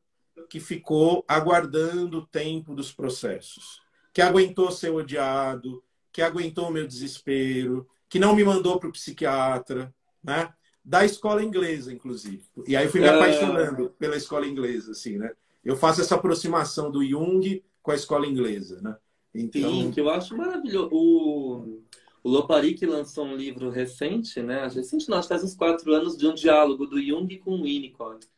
que 0.49 0.61
ficou 0.61 1.25
aguardando 1.27 2.19
o 2.19 2.27
tempo 2.27 2.75
dos 2.75 2.93
processos, 2.93 3.81
que 4.13 4.21
aguentou 4.21 4.71
ser 4.71 4.91
odiado, 4.91 5.83
que 6.13 6.23
aguentou 6.23 6.69
o 6.69 6.73
meu 6.73 6.87
desespero, 6.87 7.87
que 8.09 8.19
não 8.19 8.37
me 8.37 8.45
mandou 8.45 8.79
para 8.79 8.89
o 8.89 8.93
psiquiatra, 8.93 9.95
né? 10.23 10.53
Da 10.85 11.05
escola 11.05 11.43
inglesa, 11.43 11.93
inclusive. 11.93 12.45
E 12.67 12.77
aí 12.77 12.89
fui 12.89 13.01
me 13.01 13.07
é. 13.07 13.11
apaixonando 13.11 13.91
pela 13.99 14.17
escola 14.17 14.47
inglesa, 14.47 14.93
assim, 14.93 15.17
né? 15.17 15.33
Eu 15.65 15.77
faço 15.77 16.01
essa 16.01 16.17
aproximação 16.17 16.91
do 16.91 17.05
Jung 17.05 17.63
com 17.83 17.91
a 17.91 17.95
escola 17.95 18.27
inglesa, 18.27 18.81
né? 18.83 18.97
Então... 19.35 19.71
Sim, 19.71 19.91
que 19.91 20.01
eu 20.01 20.11
acho 20.11 20.37
maravilhoso. 20.37 20.91
O 20.93 21.83
o 22.23 22.31
Loparic 22.31 22.87
lançou 22.87 23.25
um 23.25 23.35
livro 23.35 23.69
recente, 23.69 24.41
né? 24.41 24.69
Recente 24.69 25.09
nós 25.09 25.27
faz 25.27 25.43
uns 25.43 25.57
quatro 25.57 25.93
anos, 25.93 26.17
de 26.17 26.27
um 26.27 26.35
diálogo 26.35 26.87
do 26.87 27.03
Jung 27.03 27.37
com 27.39 27.51
o 27.51 27.63
Winnicott, 27.65 28.29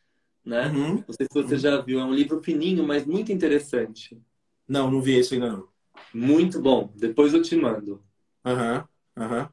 né? 0.45 0.68
Uhum. 0.68 1.05
Não 1.07 1.14
sei 1.14 1.26
se 1.30 1.42
você 1.42 1.57
já 1.57 1.80
viu, 1.80 2.01
é 2.01 2.05
um 2.05 2.14
livro 2.14 2.42
fininho, 2.42 2.86
mas 2.86 3.07
muito 3.07 3.32
interessante. 3.32 4.20
Não, 4.68 4.90
não 4.90 5.01
vi 5.01 5.14
esse 5.14 5.34
ainda 5.34 5.53
não. 5.53 5.68
Muito 6.12 6.61
bom, 6.61 6.92
depois 6.95 7.32
eu 7.32 7.42
te 7.42 7.57
mando. 7.57 8.03
Aham, 8.45 8.86
uhum. 9.16 9.24
aham. 9.24 9.40
Uhum. 9.42 9.49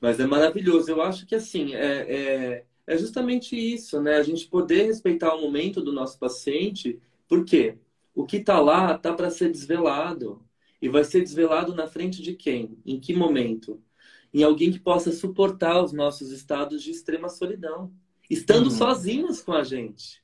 Mas 0.00 0.20
é 0.20 0.26
maravilhoso, 0.26 0.90
eu 0.90 1.00
acho 1.00 1.26
que 1.26 1.34
assim, 1.34 1.74
é, 1.74 2.14
é, 2.14 2.64
é 2.86 2.98
justamente 2.98 3.56
isso, 3.56 4.00
né? 4.00 4.16
A 4.16 4.22
gente 4.22 4.46
poder 4.46 4.84
respeitar 4.84 5.34
o 5.34 5.40
momento 5.40 5.80
do 5.80 5.92
nosso 5.92 6.18
paciente, 6.18 7.00
porque 7.26 7.78
o 8.14 8.24
que 8.24 8.36
está 8.36 8.60
lá 8.60 8.94
está 8.94 9.12
para 9.12 9.30
ser 9.30 9.50
desvelado. 9.50 10.42
E 10.80 10.88
vai 10.88 11.04
ser 11.04 11.22
desvelado 11.22 11.74
na 11.74 11.86
frente 11.86 12.22
de 12.22 12.34
quem? 12.34 12.78
Em 12.84 13.00
que 13.00 13.14
momento? 13.14 13.82
Em 14.32 14.42
alguém 14.42 14.70
que 14.70 14.78
possa 14.78 15.10
suportar 15.10 15.82
os 15.82 15.92
nossos 15.92 16.30
estados 16.30 16.82
de 16.82 16.90
extrema 16.90 17.28
solidão, 17.28 17.92
estando 18.28 18.66
uhum. 18.66 18.70
sozinhos 18.76 19.42
com 19.42 19.52
a 19.52 19.64
gente. 19.64 20.22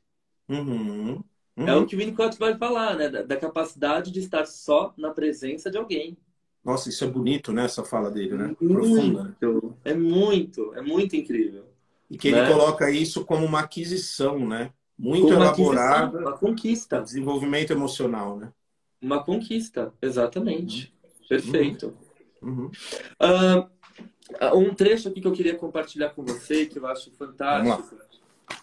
Uhum. 0.52 1.22
Uhum. 1.56 1.68
É 1.68 1.76
o 1.76 1.86
que 1.86 1.94
o 1.94 1.98
Winnicott 1.98 2.38
vai 2.38 2.56
falar, 2.56 2.96
né? 2.96 3.08
Da, 3.08 3.22
da, 3.22 3.36
capacidade 3.36 4.10
de 4.10 4.20
estar 4.20 4.46
só 4.46 4.94
na 4.96 5.10
presença 5.10 5.70
de 5.70 5.76
alguém. 5.76 6.16
Nossa, 6.64 6.88
isso 6.88 7.04
é 7.04 7.06
bonito, 7.06 7.52
né? 7.52 7.64
Essa 7.64 7.84
fala 7.84 8.10
dele, 8.10 8.34
né? 8.34 8.56
Muito, 8.60 8.74
Profunda. 8.74 9.24
Né? 9.24 9.34
É 9.84 9.94
muito, 9.94 10.72
é 10.74 10.80
muito 10.80 11.16
incrível. 11.16 11.64
E 12.10 12.16
que 12.16 12.30
né? 12.30 12.38
ele 12.38 12.52
coloca 12.52 12.90
isso 12.90 13.24
como 13.24 13.44
uma 13.44 13.60
aquisição, 13.60 14.46
né? 14.46 14.70
Muito 14.98 15.26
como 15.26 15.34
elaborada. 15.34 16.18
Uma 16.20 16.38
conquista. 16.38 17.00
Desenvolvimento 17.00 17.72
emocional, 17.72 18.36
né? 18.36 18.52
Uma 19.00 19.22
conquista, 19.22 19.92
exatamente. 20.00 20.94
Uhum. 21.02 21.28
Perfeito. 21.28 21.94
Uh, 22.40 23.68
um 24.56 24.74
trecho 24.74 25.08
aqui 25.08 25.20
que 25.20 25.26
eu 25.26 25.32
queria 25.32 25.56
compartilhar 25.56 26.10
com 26.10 26.22
você, 26.22 26.66
que 26.66 26.78
eu 26.78 26.86
acho 26.86 27.10
fantástico. 27.12 27.96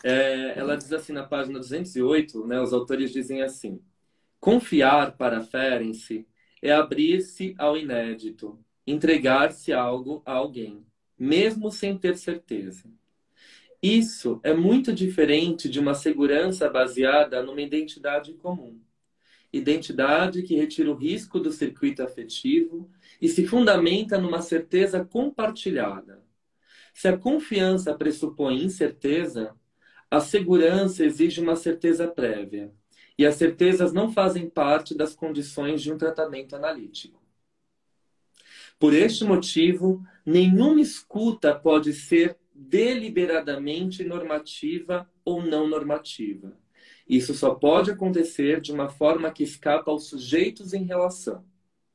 É, 0.03 0.57
ela 0.57 0.75
diz 0.77 0.91
assim 0.93 1.13
na 1.13 1.23
página 1.23 1.59
208, 1.59 2.45
né, 2.45 2.61
os 2.61 2.73
autores 2.73 3.11
dizem 3.11 3.41
assim: 3.41 3.81
Confiar 4.39 5.17
para 5.17 5.41
Ferenc 5.41 6.25
é 6.61 6.71
abrir-se 6.71 7.55
ao 7.57 7.77
inédito, 7.77 8.59
entregar-se 8.85 9.73
algo 9.73 10.21
a 10.25 10.33
alguém, 10.33 10.85
mesmo 11.17 11.71
sem 11.71 11.97
ter 11.97 12.17
certeza. 12.17 12.89
Isso 13.81 14.39
é 14.43 14.53
muito 14.53 14.93
diferente 14.93 15.69
de 15.69 15.79
uma 15.79 15.93
segurança 15.93 16.69
baseada 16.69 17.41
numa 17.41 17.61
identidade 17.61 18.33
comum 18.33 18.79
identidade 19.51 20.43
que 20.43 20.55
retira 20.55 20.91
o 20.91 20.95
risco 20.95 21.39
do 21.39 21.51
circuito 21.51 22.03
afetivo 22.03 22.89
e 23.21 23.27
se 23.27 23.45
fundamenta 23.47 24.17
numa 24.17 24.41
certeza 24.41 25.03
compartilhada. 25.03 26.23
Se 26.93 27.07
a 27.07 27.17
confiança 27.17 27.93
pressupõe 27.93 28.63
incerteza, 28.63 29.55
a 30.09 30.19
segurança 30.19 31.03
exige 31.03 31.41
uma 31.41 31.55
certeza 31.55 32.07
prévia, 32.07 32.73
e 33.17 33.25
as 33.25 33.35
certezas 33.35 33.91
não 33.91 34.11
fazem 34.11 34.49
parte 34.49 34.95
das 34.95 35.13
condições 35.13 35.81
de 35.81 35.91
um 35.91 35.97
tratamento 35.97 36.55
analítico. 36.55 37.21
Por 38.79 38.93
este 38.93 39.25
motivo, 39.25 40.01
nenhuma 40.25 40.79
escuta 40.79 41.53
pode 41.53 41.91
ser 41.93 42.37
deliberadamente 42.55 44.03
normativa 44.03 45.09
ou 45.25 45.41
não 45.43 45.67
normativa 45.67 46.57
isso 47.09 47.33
só 47.33 47.55
pode 47.55 47.89
acontecer 47.89 48.61
de 48.61 48.71
uma 48.71 48.87
forma 48.87 49.31
que 49.31 49.41
escapa 49.43 49.89
aos 49.89 50.07
sujeitos 50.07 50.73
em 50.73 50.83
relação. 50.83 51.43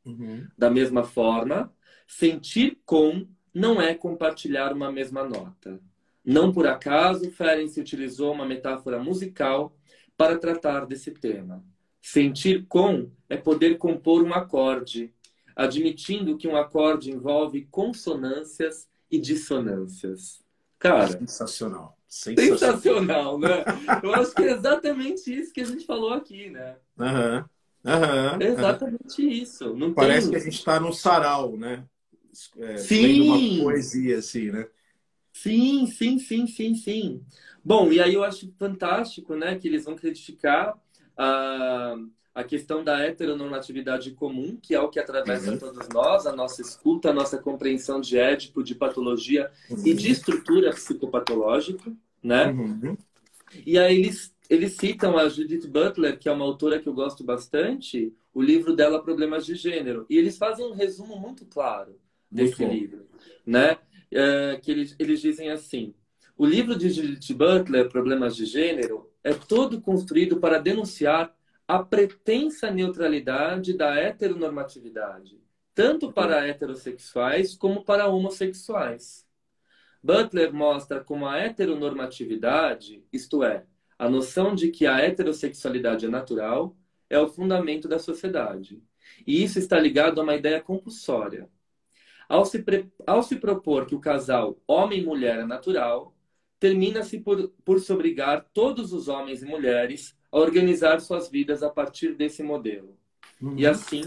Uhum. 0.05 0.49
Da 0.59 0.69
mesma 0.69 1.05
forma, 1.05 1.73
sentir 2.05 2.81
com 2.85 3.25
não 3.55 3.81
é 3.81 3.95
compartilhar 3.95 4.73
uma 4.73 4.91
mesma 4.91 5.23
nota. 5.23 5.81
Não 6.25 6.53
por 6.53 6.67
acaso, 6.67 7.31
Ferenc 7.31 7.79
utilizou 7.79 8.33
uma 8.33 8.47
metáfora 8.47 8.99
musical 8.99 9.77
para 10.17 10.39
tratar 10.39 10.87
desse 10.87 11.11
tema. 11.11 11.63
Sentir 12.01 12.67
com 12.67 13.11
é 13.29 13.37
poder 13.37 13.77
compor 13.77 14.23
um 14.23 14.33
acorde, 14.33 15.13
admitindo 15.55 16.37
que 16.37 16.49
um 16.49 16.57
acorde 16.57 17.11
envolve 17.11 17.67
consonâncias 17.71 18.89
e 19.11 19.19
dissonâncias. 19.19 20.43
Cara, 20.79 21.09
sensacional. 21.09 21.99
Sensacional, 22.07 22.59
sensacional 22.59 23.39
né? 23.39 23.65
Eu 24.03 24.15
acho 24.15 24.35
que 24.35 24.43
é 24.43 24.53
exatamente 24.53 25.35
isso 25.35 25.53
que 25.53 25.61
a 25.61 25.65
gente 25.65 25.85
falou 25.85 26.13
aqui, 26.13 26.49
né? 26.51 26.77
Aham. 26.99 27.37
Uhum. 27.39 27.55
Uhum. 27.85 28.41
É 28.41 28.47
exatamente 28.47 29.23
uhum. 29.23 29.29
isso. 29.29 29.75
Não 29.75 29.93
Parece 29.93 30.23
tem... 30.23 30.31
que 30.31 30.37
a 30.37 30.45
gente 30.45 30.59
está 30.59 30.81
num 30.81 30.93
sarau, 30.93 31.57
né? 31.57 31.85
É, 32.59 32.77
sim. 32.79 33.29
uma 33.29 33.65
poesia, 33.65 34.19
assim, 34.19 34.51
né? 34.51 34.67
Sim, 35.35 35.87
sim, 35.89 36.19
sim, 36.19 36.47
sim, 36.47 36.75
sim. 36.77 37.21
Bom, 37.63 37.93
e 37.93 38.01
aí 38.01 38.15
eu 38.15 38.23
acho 38.23 38.51
fantástico, 38.57 39.35
né, 39.35 39.59
que 39.59 39.67
eles 39.67 39.85
vão 39.85 39.97
criticar 39.97 40.79
a, 41.17 41.97
a 42.33 42.45
questão 42.45 42.85
da 42.85 43.01
heteronormatividade 43.01 44.13
comum, 44.13 44.57
que 44.63 44.75
é 44.75 44.81
o 44.81 44.89
que 44.89 45.01
atravessa 45.01 45.51
uhum. 45.51 45.59
todos 45.59 45.89
nós, 45.89 46.25
a 46.27 46.35
nossa 46.35 46.63
escuta, 46.63 47.11
a 47.11 47.13
nossa 47.13 47.37
compreensão 47.37 48.01
de 48.01 48.17
édipo, 48.17 48.63
de 48.63 48.77
patologia 48.77 49.51
uhum. 49.69 49.83
e 49.85 49.93
de 49.93 50.13
estrutura 50.13 50.71
psicopatológica, 50.71 51.93
né? 52.23 52.53
Uhum. 52.53 52.97
E 53.67 53.77
aí 53.77 53.99
eles, 53.99 54.33
eles 54.49 54.77
citam 54.77 55.19
a 55.19 55.29
Judith 55.29 55.67
Butler, 55.67 56.17
que 56.17 56.29
é 56.29 56.33
uma 56.33 56.45
autora 56.45 56.79
que 56.79 56.89
eu 56.89 56.95
gosto 56.95 57.25
bastante, 57.25 58.15
o 58.33 58.41
livro 58.41 58.75
dela 58.75 59.03
Problemas 59.03 59.45
de 59.45 59.57
Gênero, 59.57 60.07
e 60.09 60.17
eles 60.17 60.39
fazem 60.39 60.65
um 60.65 60.75
resumo 60.75 61.19
muito 61.19 61.45
claro 61.45 61.99
desse 62.31 62.65
livro, 62.65 63.07
né? 63.45 63.79
É, 64.17 64.57
que 64.63 64.71
eles, 64.71 64.95
eles 64.99 65.21
dizem 65.21 65.51
assim: 65.51 65.93
o 66.37 66.47
livro 66.47 66.79
de 66.79 66.89
Judith 66.89 67.35
Butler, 67.35 67.89
Problemas 67.89 68.37
de 68.37 68.47
Gênero, 68.47 69.11
é 69.25 69.35
todo 69.35 69.81
construído 69.81 70.39
para 70.39 70.59
denunciar 70.59 71.35
a 71.67 71.83
pretensa 71.83 72.71
neutralidade 72.71 73.77
da 73.77 73.97
heteronormatividade, 73.97 75.41
tanto 75.75 76.13
para 76.13 76.47
heterossexuais 76.47 77.57
como 77.57 77.85
para 77.85 78.07
homossexuais. 78.07 79.27
Butler 80.03 80.53
mostra 80.53 81.03
como 81.03 81.27
a 81.27 81.39
heteronormatividade, 81.39 83.03
isto 83.13 83.43
é, 83.43 83.65
a 83.99 84.09
noção 84.09 84.55
de 84.55 84.71
que 84.71 84.87
a 84.87 84.99
heterossexualidade 84.99 86.07
é 86.07 86.09
natural, 86.09 86.77
é 87.11 87.19
o 87.19 87.29
fundamento 87.29 87.89
da 87.89 87.99
sociedade. 87.99 88.81
E 89.27 89.43
isso 89.43 89.59
está 89.59 89.79
ligado 89.79 90.21
a 90.21 90.25
uma 90.25 90.37
ideia 90.37 90.61
compulsória, 90.61 91.49
ao 92.29 92.45
se, 92.45 92.63
pre... 92.63 92.91
Ao 93.07 93.23
se 93.23 93.37
propor 93.37 93.87
que 93.87 93.95
o 93.95 94.01
casal 94.01 94.59
homem 94.67 95.01
e 95.01 95.05
mulher 95.05 95.41
é 95.41 95.45
natural, 95.45 96.15
termina-se 96.59 97.21
por, 97.21 97.49
por 97.65 97.81
se 97.81 97.93
obrigar 97.93 98.47
todos 98.53 98.93
os 98.93 99.09
homens 99.09 99.43
e 99.43 99.47
mulheres 99.47 100.17
a 100.33 100.39
organizar 100.39 101.01
suas 101.01 101.29
vidas 101.29 101.63
a 101.63 101.69
partir 101.69 102.15
desse 102.15 102.43
modelo. 102.43 102.97
Uhum. 103.41 103.57
E 103.57 103.67
assim, 103.67 104.03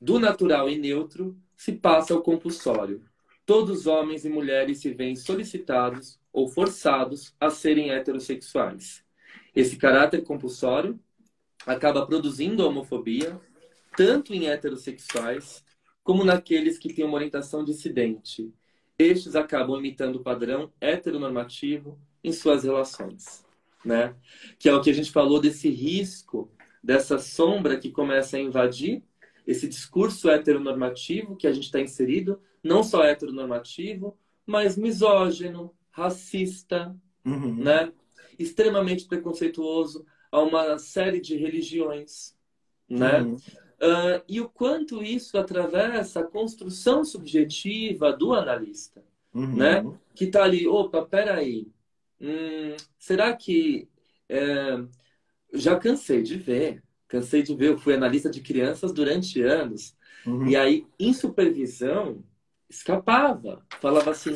do 0.00 0.18
natural 0.18 0.70
e 0.70 0.78
neutro, 0.78 1.36
se 1.56 1.72
passa 1.72 2.14
ao 2.14 2.22
compulsório. 2.22 3.02
Todos 3.44 3.80
os 3.80 3.86
homens 3.86 4.24
e 4.24 4.28
mulheres 4.28 4.78
se 4.78 4.94
veem 4.94 5.16
solicitados 5.16 6.18
ou 6.32 6.48
forçados 6.48 7.34
a 7.40 7.50
serem 7.50 7.90
heterossexuais. 7.90 9.04
Esse 9.54 9.76
caráter 9.76 10.22
compulsório 10.22 10.98
acaba 11.66 12.06
produzindo 12.06 12.62
a 12.62 12.68
homofobia, 12.68 13.38
tanto 13.96 14.32
em 14.32 14.48
heterossexuais 14.48 15.64
como 16.10 16.24
naqueles 16.24 16.76
que 16.76 16.92
têm 16.92 17.04
uma 17.04 17.14
orientação 17.14 17.64
dissidente. 17.64 18.52
Estes 18.98 19.36
acabam 19.36 19.78
imitando 19.78 20.16
o 20.16 20.24
padrão 20.24 20.72
heteronormativo 20.80 21.96
em 22.24 22.32
suas 22.32 22.64
relações, 22.64 23.46
né? 23.84 24.16
Que 24.58 24.68
é 24.68 24.74
o 24.74 24.80
que 24.80 24.90
a 24.90 24.92
gente 24.92 25.12
falou 25.12 25.40
desse 25.40 25.70
risco, 25.70 26.50
dessa 26.82 27.16
sombra 27.16 27.78
que 27.78 27.92
começa 27.92 28.36
a 28.36 28.40
invadir 28.40 29.04
esse 29.46 29.68
discurso 29.68 30.28
heteronormativo 30.28 31.36
que 31.36 31.46
a 31.46 31.52
gente 31.52 31.66
está 31.66 31.80
inserido, 31.80 32.40
não 32.60 32.82
só 32.82 33.04
heteronormativo, 33.04 34.18
mas 34.44 34.76
misógino, 34.76 35.72
racista, 35.92 36.92
uhum. 37.24 37.54
né? 37.54 37.92
extremamente 38.36 39.04
preconceituoso 39.04 40.04
a 40.32 40.40
uma 40.40 40.76
série 40.76 41.20
de 41.20 41.36
religiões, 41.36 42.34
né? 42.88 43.22
Uhum. 43.22 43.36
Uh, 43.82 44.22
e 44.28 44.40
o 44.40 44.48
quanto 44.48 45.02
isso 45.02 45.38
atravessa 45.38 46.20
a 46.20 46.24
construção 46.24 47.04
subjetiva 47.04 48.12
do 48.12 48.34
analista, 48.34 49.02
uhum. 49.32 49.56
né? 49.56 49.84
Que 50.14 50.24
está 50.24 50.44
ali, 50.44 50.68
opa, 50.68 51.04
peraí, 51.04 51.66
hum, 52.20 52.76
será 52.98 53.34
que... 53.34 53.88
É, 54.28 54.78
já 55.52 55.76
cansei 55.76 56.22
de 56.22 56.36
ver, 56.36 56.82
cansei 57.08 57.42
de 57.42 57.54
ver, 57.54 57.70
eu 57.70 57.78
fui 57.78 57.94
analista 57.94 58.30
de 58.30 58.40
crianças 58.40 58.92
durante 58.92 59.42
anos, 59.42 59.96
uhum. 60.24 60.46
e 60.46 60.56
aí, 60.56 60.86
em 60.98 61.12
supervisão, 61.12 62.22
escapava, 62.68 63.66
falava 63.80 64.10
assim, 64.12 64.34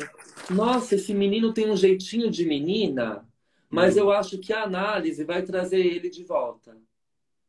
nossa, 0.49 0.95
esse 0.95 1.13
menino 1.13 1.53
tem 1.53 1.71
um 1.71 1.75
jeitinho 1.77 2.29
de 2.29 2.45
menina, 2.45 3.25
mas 3.69 3.95
uhum. 3.95 4.01
eu 4.01 4.11
acho 4.11 4.37
que 4.39 4.51
a 4.51 4.63
análise 4.63 5.23
vai 5.23 5.41
trazer 5.43 5.79
ele 5.79 6.09
de 6.09 6.23
volta. 6.23 6.77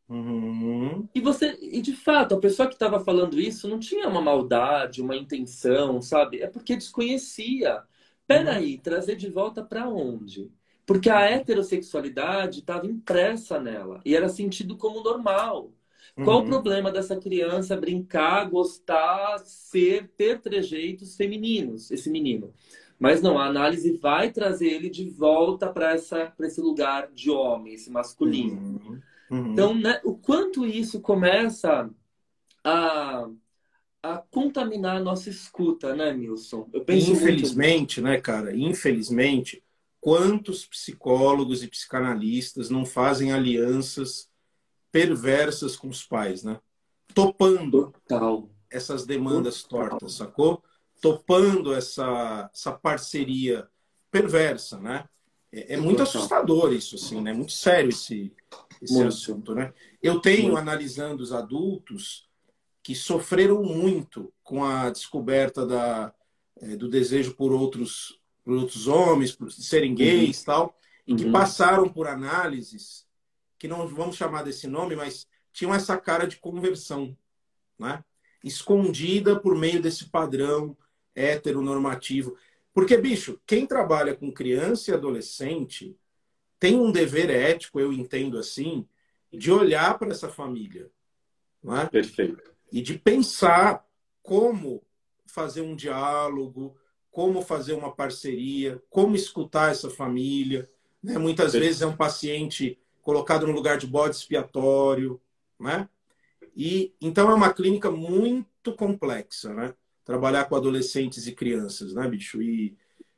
Uhum. 0.09 1.09
E 1.15 1.21
você, 1.21 1.59
e 1.61 1.81
de 1.81 1.95
fato, 1.95 2.35
a 2.35 2.41
pessoa 2.41 2.69
que 2.69 2.75
estava 2.75 3.01
falando 3.01 3.41
isso 3.41 3.69
não 3.69 3.79
tinha 3.79 4.09
uma 4.09 4.21
maldade, 4.21 5.03
uma 5.03 5.17
intenção, 5.17 6.01
sabe? 6.01 6.41
É 6.41 6.47
porque 6.47 6.77
desconhecia. 6.77 7.83
Peraí, 8.27 8.75
uhum. 8.75 8.81
trazer 8.81 9.17
de 9.17 9.29
volta 9.29 9.63
para 9.65 9.89
onde? 9.89 10.51
Porque 10.85 11.11
a 11.11 11.21
heterossexualidade 11.23 12.61
estava 12.61 12.87
impressa 12.87 13.59
nela 13.59 14.01
e 14.05 14.15
era 14.15 14.29
sentido 14.29 14.77
como 14.77 15.03
normal. 15.03 15.73
Qual 16.25 16.39
uhum. 16.39 16.45
o 16.45 16.49
problema 16.49 16.91
dessa 16.91 17.17
criança 17.17 17.77
brincar, 17.77 18.49
gostar, 18.49 19.39
ser, 19.41 20.09
ter 20.17 20.41
trejeitos 20.41 21.17
femininos, 21.17 21.91
esse 21.91 22.09
menino? 22.09 22.55
Mas 22.99 23.21
não, 23.21 23.39
a 23.39 23.47
análise 23.47 23.93
vai 23.99 24.31
trazer 24.31 24.69
ele 24.69 24.89
de 24.89 25.09
volta 25.11 25.69
para 25.69 25.95
esse 25.95 26.61
lugar 26.61 27.11
de 27.13 27.31
homem, 27.31 27.75
esse 27.75 27.91
masculino. 27.91 28.57
Uhum. 28.57 29.01
Uhum. 29.31 29.53
Então, 29.53 29.75
né, 29.75 30.01
o 30.05 30.17
quanto 30.17 30.65
isso 30.65 31.01
começa 31.01 31.91
a, 32.63 33.29
a 34.03 34.19
contaminar 34.31 34.97
a 34.97 35.01
nossa 35.01 35.31
escuta, 35.31 35.95
né, 35.95 36.13
Milson? 36.13 36.69
Eu 36.73 36.85
penso 36.85 37.13
Infelizmente, 37.13 38.01
muito... 38.01 38.13
né, 38.13 38.21
cara? 38.21 38.57
Infelizmente, 38.57 39.63
quantos 40.01 40.67
psicólogos 40.67 41.63
e 41.63 41.69
psicanalistas 41.69 42.71
não 42.71 42.85
fazem 42.85 43.33
alianças 43.33 44.31
perversas 44.93 45.77
com 45.77 45.89
os 45.89 46.05
pais, 46.05 46.43
né? 46.43 46.61
Topando 47.15 47.93
Total. 48.07 48.49
essas 48.71 49.05
demandas 49.05 49.63
Total. 49.63 49.91
tortas, 49.91 50.15
sacou? 50.15 50.63
Topando 51.01 51.75
essa, 51.75 52.51
essa 52.53 52.73
parceria 52.73 53.69
perversa, 54.11 54.79
né? 54.81 55.05
É, 55.57 55.75
é 55.75 55.77
muito 55.79 56.03
assustador 56.03 56.75
isso, 56.75 56.97
assim, 56.97 57.19
né? 57.23 57.33
Muito 57.33 57.53
sério 57.53 57.89
esse, 57.89 58.31
esse 58.83 58.93
muito. 58.93 59.09
assunto, 59.09 59.55
né? 59.55 59.73
Eu 60.03 60.21
tenho, 60.21 60.49
muito. 60.49 60.59
analisando 60.59 61.23
os 61.23 61.33
adultos 61.33 62.29
que 62.83 62.95
sofreram 62.95 63.63
muito 63.63 64.31
com 64.45 64.63
a 64.63 64.91
descoberta 64.91 65.67
da, 65.67 66.15
é, 66.61 66.77
do 66.77 66.89
desejo 66.89 67.35
por 67.35 67.53
outros, 67.53 68.21
por 68.45 68.55
outros 68.55 68.87
homens, 68.87 69.33
por 69.33 69.51
serem 69.51 69.91
uhum. 69.91 69.97
gays 69.97 70.41
uhum. 70.41 70.45
tal, 70.45 70.79
e 71.07 71.15
que 71.15 71.25
uhum. 71.25 71.33
passaram 71.33 71.89
por 71.89 72.07
análises 72.07 73.07
que 73.59 73.67
não 73.67 73.89
vamos 73.89 74.17
chamar 74.17 74.43
desse 74.43 74.67
nome, 74.67 74.95
mas 74.95 75.27
tinham 75.53 75.75
essa 75.75 75.97
cara 75.97 76.27
de 76.27 76.37
conversão, 76.37 77.17
né? 77.79 78.05
Escondida 78.45 79.41
por 79.41 79.57
meio 79.57 79.81
desse 79.81 80.11
padrão 80.11 80.77
heteronormativo. 81.15 82.37
Porque, 82.77 82.99
bicho, 82.99 83.41
quem 83.47 83.67
trabalha 83.67 84.15
com 84.15 84.31
criança 84.31 84.91
e 84.91 84.95
adolescente 84.95 85.99
tem 86.61 86.79
um 86.79 86.93
dever 86.93 87.31
ético, 87.31 87.81
eu 87.81 87.91
entendo 87.91 88.37
assim, 88.37 88.87
de 89.33 89.51
olhar 89.51 89.99
para 89.99 90.11
essa 90.11 90.29
família. 90.29 90.91
Não 91.63 91.75
é? 91.75 91.87
Perfeito. 91.87 92.53
E 92.71 92.83
de 92.83 92.99
pensar 92.99 93.83
como 94.23 94.85
fazer 95.25 95.63
um 95.63 95.75
diálogo, 95.75 96.77
como 97.11 97.41
fazer 97.41 97.73
uma 97.73 97.91
parceria, 97.91 98.79
como 98.91 99.17
escutar 99.17 99.71
essa 99.71 99.89
família. 99.89 100.71
Né? 101.03 101.17
Muitas 101.17 101.53
Perfeito. 101.53 101.65
vezes 101.65 101.81
é 101.81 101.87
um 101.87 101.97
paciente 101.97 102.79
colocado 103.01 103.47
no 103.47 103.55
lugar 103.55 103.79
de 103.79 103.87
bode 103.87 104.17
expiatório. 104.17 105.19
Né? 105.59 105.89
E, 106.55 106.95
então 107.01 107.31
é 107.31 107.35
uma 107.35 107.55
clínica 107.55 107.91
muito 107.91 108.75
complexa, 108.75 109.55
né? 109.55 109.75
Trabalhar 110.07 110.47
com 110.47 110.57
adolescentes 110.57 111.27
e 111.27 111.33
crianças, 111.33 111.93
né, 111.93 112.09
bicho? 112.09 112.41
E, 112.41 112.75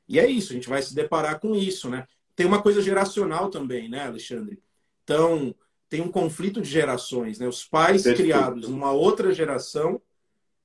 e 0.08 0.18
é 0.18 0.26
isso, 0.26 0.52
a 0.52 0.54
gente 0.56 0.68
vai 0.68 0.82
se 0.82 0.92
deparar 0.92 1.38
com 1.38 1.54
isso, 1.54 1.88
né? 1.88 2.04
tem 2.38 2.46
uma 2.46 2.62
coisa 2.62 2.80
geracional 2.80 3.50
também, 3.50 3.88
né, 3.88 4.06
Alexandre? 4.06 4.62
Então, 5.02 5.52
tem 5.88 6.00
um 6.00 6.08
conflito 6.08 6.60
de 6.62 6.70
gerações, 6.70 7.40
né? 7.40 7.48
Os 7.48 7.64
pais 7.64 8.04
Perfeito. 8.04 8.28
criados 8.28 8.68
numa 8.68 8.92
outra 8.92 9.34
geração 9.34 10.00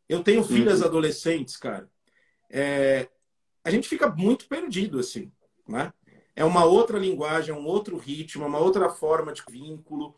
Eu 0.08 0.22
tenho 0.22 0.44
filhas 0.44 0.82
uhum. 0.82 0.86
adolescentes, 0.86 1.58
cara. 1.58 1.90
É, 2.48 3.10
a 3.64 3.72
gente 3.72 3.90
fica 3.90 4.08
muito 4.08 4.48
perdido, 4.48 5.00
assim, 5.00 5.32
né? 5.68 5.92
É 6.36 6.46
uma 6.46 6.64
outra 6.64 7.00
linguagem, 7.00 7.56
é 7.56 7.58
um 7.58 7.66
outro 7.66 7.98
ritmo, 7.98 8.44
é 8.44 8.48
uma 8.48 8.60
outra 8.60 8.88
forma 8.90 9.34
de 9.34 9.42
vínculo. 9.50 10.16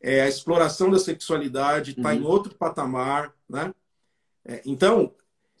É, 0.00 0.22
a 0.22 0.28
exploração 0.28 0.90
da 0.90 0.98
sexualidade 0.98 1.90
está 1.90 2.08
uhum. 2.08 2.14
em 2.14 2.22
outro 2.22 2.54
patamar, 2.54 3.34
né? 3.46 3.74
É, 4.44 4.62
então, 4.66 5.14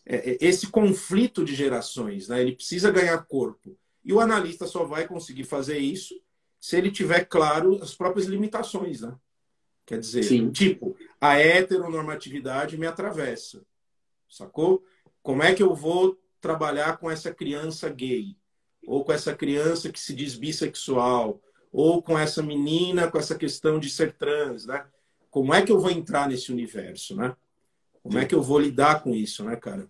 é, 0.06 0.32
é, 0.32 0.38
esse 0.40 0.66
conflito 0.66 1.44
de 1.44 1.54
gerações, 1.54 2.28
né? 2.28 2.40
Ele 2.40 2.54
precisa 2.54 2.90
ganhar 2.90 3.24
corpo. 3.24 3.76
E 4.04 4.12
o 4.12 4.20
analista 4.20 4.66
só 4.66 4.84
vai 4.84 5.08
conseguir 5.08 5.44
fazer 5.44 5.78
isso 5.78 6.14
se 6.60 6.76
ele 6.76 6.90
tiver 6.90 7.24
claro 7.24 7.82
as 7.82 7.94
próprias 7.94 8.26
limitações, 8.26 9.00
né? 9.00 9.14
Quer 9.86 9.98
dizer, 9.98 10.22
Sim. 10.22 10.50
tipo, 10.50 10.96
a 11.20 11.38
heteronormatividade 11.38 12.78
me 12.78 12.86
atravessa. 12.86 13.62
Sacou? 14.28 14.82
Como 15.22 15.42
é 15.42 15.54
que 15.54 15.62
eu 15.62 15.74
vou 15.74 16.18
trabalhar 16.40 16.96
com 16.98 17.10
essa 17.10 17.32
criança 17.32 17.88
gay? 17.88 18.36
Ou 18.86 19.04
com 19.04 19.12
essa 19.12 19.34
criança 19.34 19.90
que 19.90 20.00
se 20.00 20.14
diz 20.14 20.34
bissexual? 20.34 21.40
Ou 21.72 22.02
com 22.02 22.18
essa 22.18 22.42
menina 22.42 23.10
com 23.10 23.18
essa 23.18 23.34
questão 23.34 23.78
de 23.78 23.90
ser 23.90 24.12
trans, 24.12 24.66
né? 24.66 24.86
Como 25.30 25.52
é 25.52 25.62
que 25.62 25.72
eu 25.72 25.80
vou 25.80 25.90
entrar 25.90 26.28
nesse 26.28 26.52
universo, 26.52 27.16
né? 27.16 27.36
Como 28.04 28.18
é 28.18 28.26
que 28.26 28.34
eu 28.34 28.42
vou 28.42 28.60
lidar 28.60 29.02
com 29.02 29.14
isso, 29.14 29.42
né, 29.42 29.56
cara? 29.56 29.86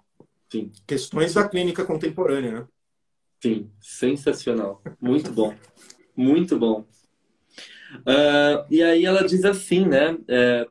Sim. 0.48 0.70
Questões 0.86 1.34
da 1.34 1.48
clínica 1.48 1.84
contemporânea, 1.84 2.52
né? 2.52 2.66
Sim, 3.42 3.68
sensacional. 3.80 4.80
Muito 5.00 5.32
bom. 5.32 5.52
Muito 6.16 6.56
bom. 6.56 6.86
Uh, 7.98 8.64
e 8.70 8.84
aí 8.84 9.04
ela 9.04 9.26
diz 9.26 9.44
assim, 9.44 9.84
né? 9.84 10.16
É, 10.28 10.64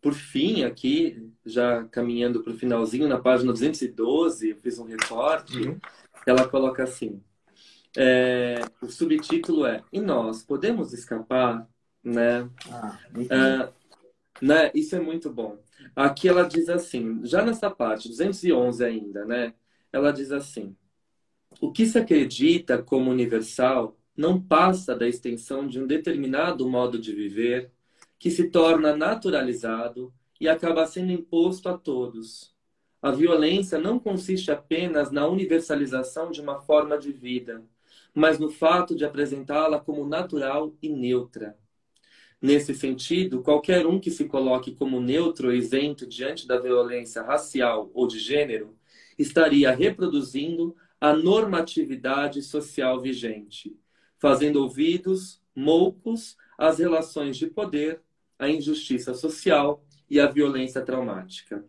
por 0.00 0.14
fim, 0.14 0.64
aqui, 0.64 1.30
já 1.44 1.84
caminhando 1.84 2.42
para 2.42 2.54
o 2.54 2.56
finalzinho, 2.56 3.06
na 3.06 3.20
página 3.20 3.52
212, 3.52 4.48
eu 4.48 4.56
fiz 4.56 4.78
um 4.78 4.86
recorte, 4.86 5.58
uhum. 5.58 5.78
ela 6.26 6.48
coloca 6.48 6.82
assim, 6.82 7.22
é, 7.94 8.60
o 8.80 8.88
subtítulo 8.88 9.66
é 9.66 9.82
E 9.92 10.00
nós 10.00 10.42
podemos 10.42 10.94
escapar? 10.94 11.68
Né? 12.02 12.48
Ah, 12.70 12.98
uh, 13.14 13.72
né? 14.40 14.70
Isso 14.74 14.96
é 14.96 15.00
muito 15.00 15.30
bom. 15.30 15.58
Aqui 15.94 16.28
ela 16.28 16.44
diz 16.44 16.68
assim, 16.68 17.24
já 17.24 17.44
nessa 17.44 17.70
parte, 17.70 18.08
211 18.08 18.84
ainda, 18.84 19.24
né? 19.24 19.54
Ela 19.92 20.12
diz 20.12 20.30
assim, 20.32 20.76
o 21.60 21.72
que 21.72 21.86
se 21.86 21.98
acredita 21.98 22.82
como 22.82 23.10
universal 23.10 23.96
não 24.16 24.40
passa 24.40 24.94
da 24.94 25.06
extensão 25.08 25.66
de 25.66 25.80
um 25.80 25.86
determinado 25.86 26.68
modo 26.68 26.98
de 26.98 27.12
viver 27.12 27.70
que 28.18 28.30
se 28.30 28.50
torna 28.50 28.96
naturalizado 28.96 30.12
e 30.40 30.48
acaba 30.48 30.86
sendo 30.86 31.12
imposto 31.12 31.68
a 31.68 31.76
todos. 31.78 32.54
A 33.00 33.10
violência 33.10 33.78
não 33.78 33.98
consiste 33.98 34.50
apenas 34.50 35.10
na 35.10 35.26
universalização 35.26 36.30
de 36.30 36.40
uma 36.40 36.60
forma 36.60 36.98
de 36.98 37.12
vida, 37.12 37.64
mas 38.14 38.38
no 38.38 38.50
fato 38.50 38.96
de 38.96 39.04
apresentá-la 39.04 39.78
como 39.78 40.06
natural 40.06 40.74
e 40.82 40.88
neutra. 40.88 41.56
Nesse 42.40 42.74
sentido, 42.74 43.42
qualquer 43.42 43.86
um 43.86 43.98
que 43.98 44.10
se 44.10 44.26
coloque 44.26 44.74
como 44.74 45.00
neutro 45.00 45.48
ou 45.48 45.54
isento 45.54 46.06
diante 46.06 46.46
da 46.46 46.58
violência 46.58 47.22
racial 47.22 47.90
ou 47.94 48.06
de 48.06 48.18
gênero 48.18 48.76
estaria 49.18 49.70
reproduzindo 49.74 50.76
a 51.00 51.12
normatividade 51.14 52.42
social 52.42 53.00
vigente 53.00 53.76
fazendo 54.18 54.62
ouvidos 54.62 55.40
moucos 55.54 56.36
às 56.58 56.78
relações 56.78 57.36
de 57.36 57.46
poder, 57.46 58.02
à 58.38 58.48
injustiça 58.48 59.14
social 59.14 59.84
e 60.08 60.20
à 60.20 60.26
violência 60.26 60.82
traumática. 60.82 61.64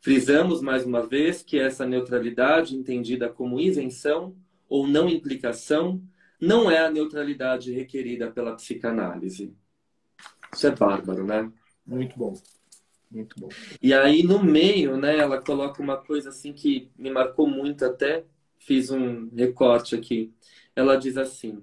Frisamos 0.00 0.62
mais 0.62 0.84
uma 0.84 1.06
vez 1.06 1.42
que 1.42 1.58
essa 1.58 1.86
neutralidade, 1.86 2.74
entendida 2.76 3.28
como 3.28 3.60
isenção 3.60 4.34
ou 4.68 4.86
não 4.86 5.08
implicação, 5.08 6.02
não 6.40 6.70
é 6.70 6.78
a 6.78 6.90
neutralidade 6.90 7.70
requerida 7.70 8.30
pela 8.30 8.54
psicanálise. 8.56 9.54
Isso 10.52 10.66
é 10.66 10.70
bárbaro, 10.70 11.24
né? 11.24 11.50
Muito 11.86 12.18
bom. 12.18 12.34
Muito 13.10 13.38
bom. 13.40 13.48
E 13.82 13.92
aí, 13.92 14.22
no 14.22 14.42
meio, 14.42 14.96
né, 14.96 15.18
ela 15.18 15.42
coloca 15.42 15.82
uma 15.82 15.96
coisa 15.96 16.28
assim 16.28 16.52
que 16.52 16.90
me 16.96 17.10
marcou 17.10 17.48
muito 17.48 17.84
até, 17.84 18.24
fiz 18.58 18.90
um 18.90 19.28
recorte 19.34 19.96
aqui. 19.96 20.32
Ela 20.76 20.96
diz 20.96 21.16
assim: 21.16 21.62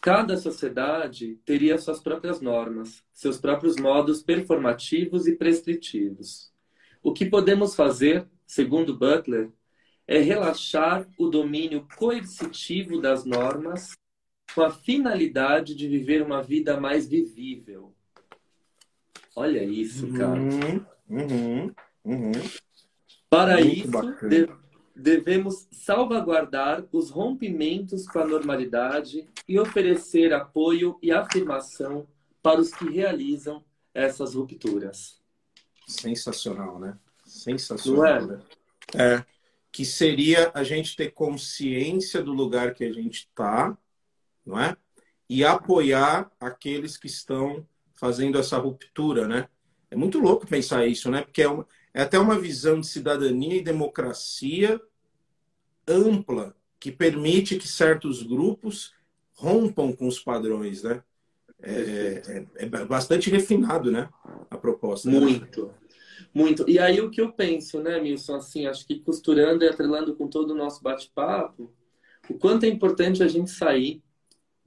Cada 0.00 0.36
sociedade 0.36 1.38
teria 1.44 1.78
suas 1.78 2.00
próprias 2.00 2.40
normas, 2.40 3.02
seus 3.12 3.38
próprios 3.38 3.76
modos 3.76 4.22
performativos 4.22 5.26
e 5.26 5.36
prescritivos. 5.36 6.52
O 7.02 7.12
que 7.12 7.26
podemos 7.26 7.76
fazer, 7.76 8.26
segundo 8.46 8.96
Butler, 8.96 9.50
é 10.06 10.18
relaxar 10.18 11.06
o 11.18 11.28
domínio 11.28 11.86
coercitivo 11.96 13.00
das 13.00 13.24
normas 13.24 13.92
com 14.54 14.62
a 14.62 14.70
finalidade 14.70 15.74
de 15.74 15.88
viver 15.88 16.22
uma 16.22 16.42
vida 16.42 16.80
mais 16.80 17.06
vivível. 17.06 17.92
Olha 19.36 19.62
isso, 19.62 20.12
cara. 20.14 20.40
Uhum, 20.40 20.84
uhum, 21.08 21.74
uhum. 22.04 22.32
Para 23.30 23.56
Muito 23.56 23.88
isso, 23.88 24.58
devemos 24.96 25.68
salvaguardar 25.70 26.84
os 26.90 27.10
rompimentos 27.10 28.06
com 28.08 28.18
a 28.18 28.26
normalidade 28.26 29.28
e 29.46 29.58
oferecer 29.58 30.32
apoio 30.32 30.98
e 31.00 31.12
afirmação 31.12 32.06
para 32.42 32.60
os 32.60 32.74
que 32.74 32.90
realizam 32.90 33.64
essas 33.94 34.34
rupturas. 34.34 35.20
Sensacional, 35.86 36.78
né? 36.80 36.98
Sensacional. 37.24 38.02
Não 38.02 38.06
é? 38.06 38.26
Né? 38.26 38.42
é. 38.94 39.24
Que 39.70 39.84
seria 39.84 40.50
a 40.54 40.64
gente 40.64 40.96
ter 40.96 41.12
consciência 41.12 42.20
do 42.22 42.32
lugar 42.32 42.74
que 42.74 42.84
a 42.84 42.92
gente 42.92 43.28
está, 43.28 43.76
não 44.48 44.58
é? 44.58 44.76
E 45.28 45.44
apoiar 45.44 46.30
aqueles 46.40 46.96
que 46.96 47.06
estão 47.06 47.66
fazendo 47.94 48.38
essa 48.38 48.56
ruptura, 48.56 49.28
né? 49.28 49.48
É 49.90 49.96
muito 49.96 50.18
louco 50.18 50.46
pensar 50.46 50.86
isso, 50.86 51.10
né? 51.10 51.22
Porque 51.22 51.42
é, 51.42 51.48
uma, 51.48 51.66
é 51.92 52.02
até 52.02 52.18
uma 52.18 52.38
visão 52.38 52.80
de 52.80 52.86
cidadania 52.86 53.56
e 53.56 53.62
democracia 53.62 54.80
ampla 55.86 56.56
que 56.80 56.90
permite 56.90 57.56
que 57.56 57.68
certos 57.68 58.22
grupos 58.22 58.94
rompam 59.34 59.92
com 59.92 60.06
os 60.06 60.18
padrões, 60.18 60.82
né? 60.82 61.02
É, 61.60 62.46
é, 62.56 62.64
é 62.64 62.84
bastante 62.84 63.28
refinado, 63.30 63.90
né? 63.90 64.08
A 64.50 64.56
proposta. 64.56 65.10
Muito, 65.10 65.74
muito. 66.32 66.68
E 66.68 66.78
aí 66.78 67.00
o 67.00 67.10
que 67.10 67.20
eu 67.20 67.32
penso, 67.32 67.82
né, 67.82 68.00
Milson? 68.00 68.36
Assim, 68.36 68.66
acho 68.66 68.86
que 68.86 69.00
costurando 69.00 69.64
e 69.64 69.68
atrelando 69.68 70.14
com 70.14 70.28
todo 70.28 70.52
o 70.52 70.56
nosso 70.56 70.82
bate-papo, 70.82 71.72
o 72.30 72.34
quanto 72.34 72.64
é 72.64 72.68
importante 72.68 73.22
a 73.22 73.28
gente 73.28 73.50
sair 73.50 74.02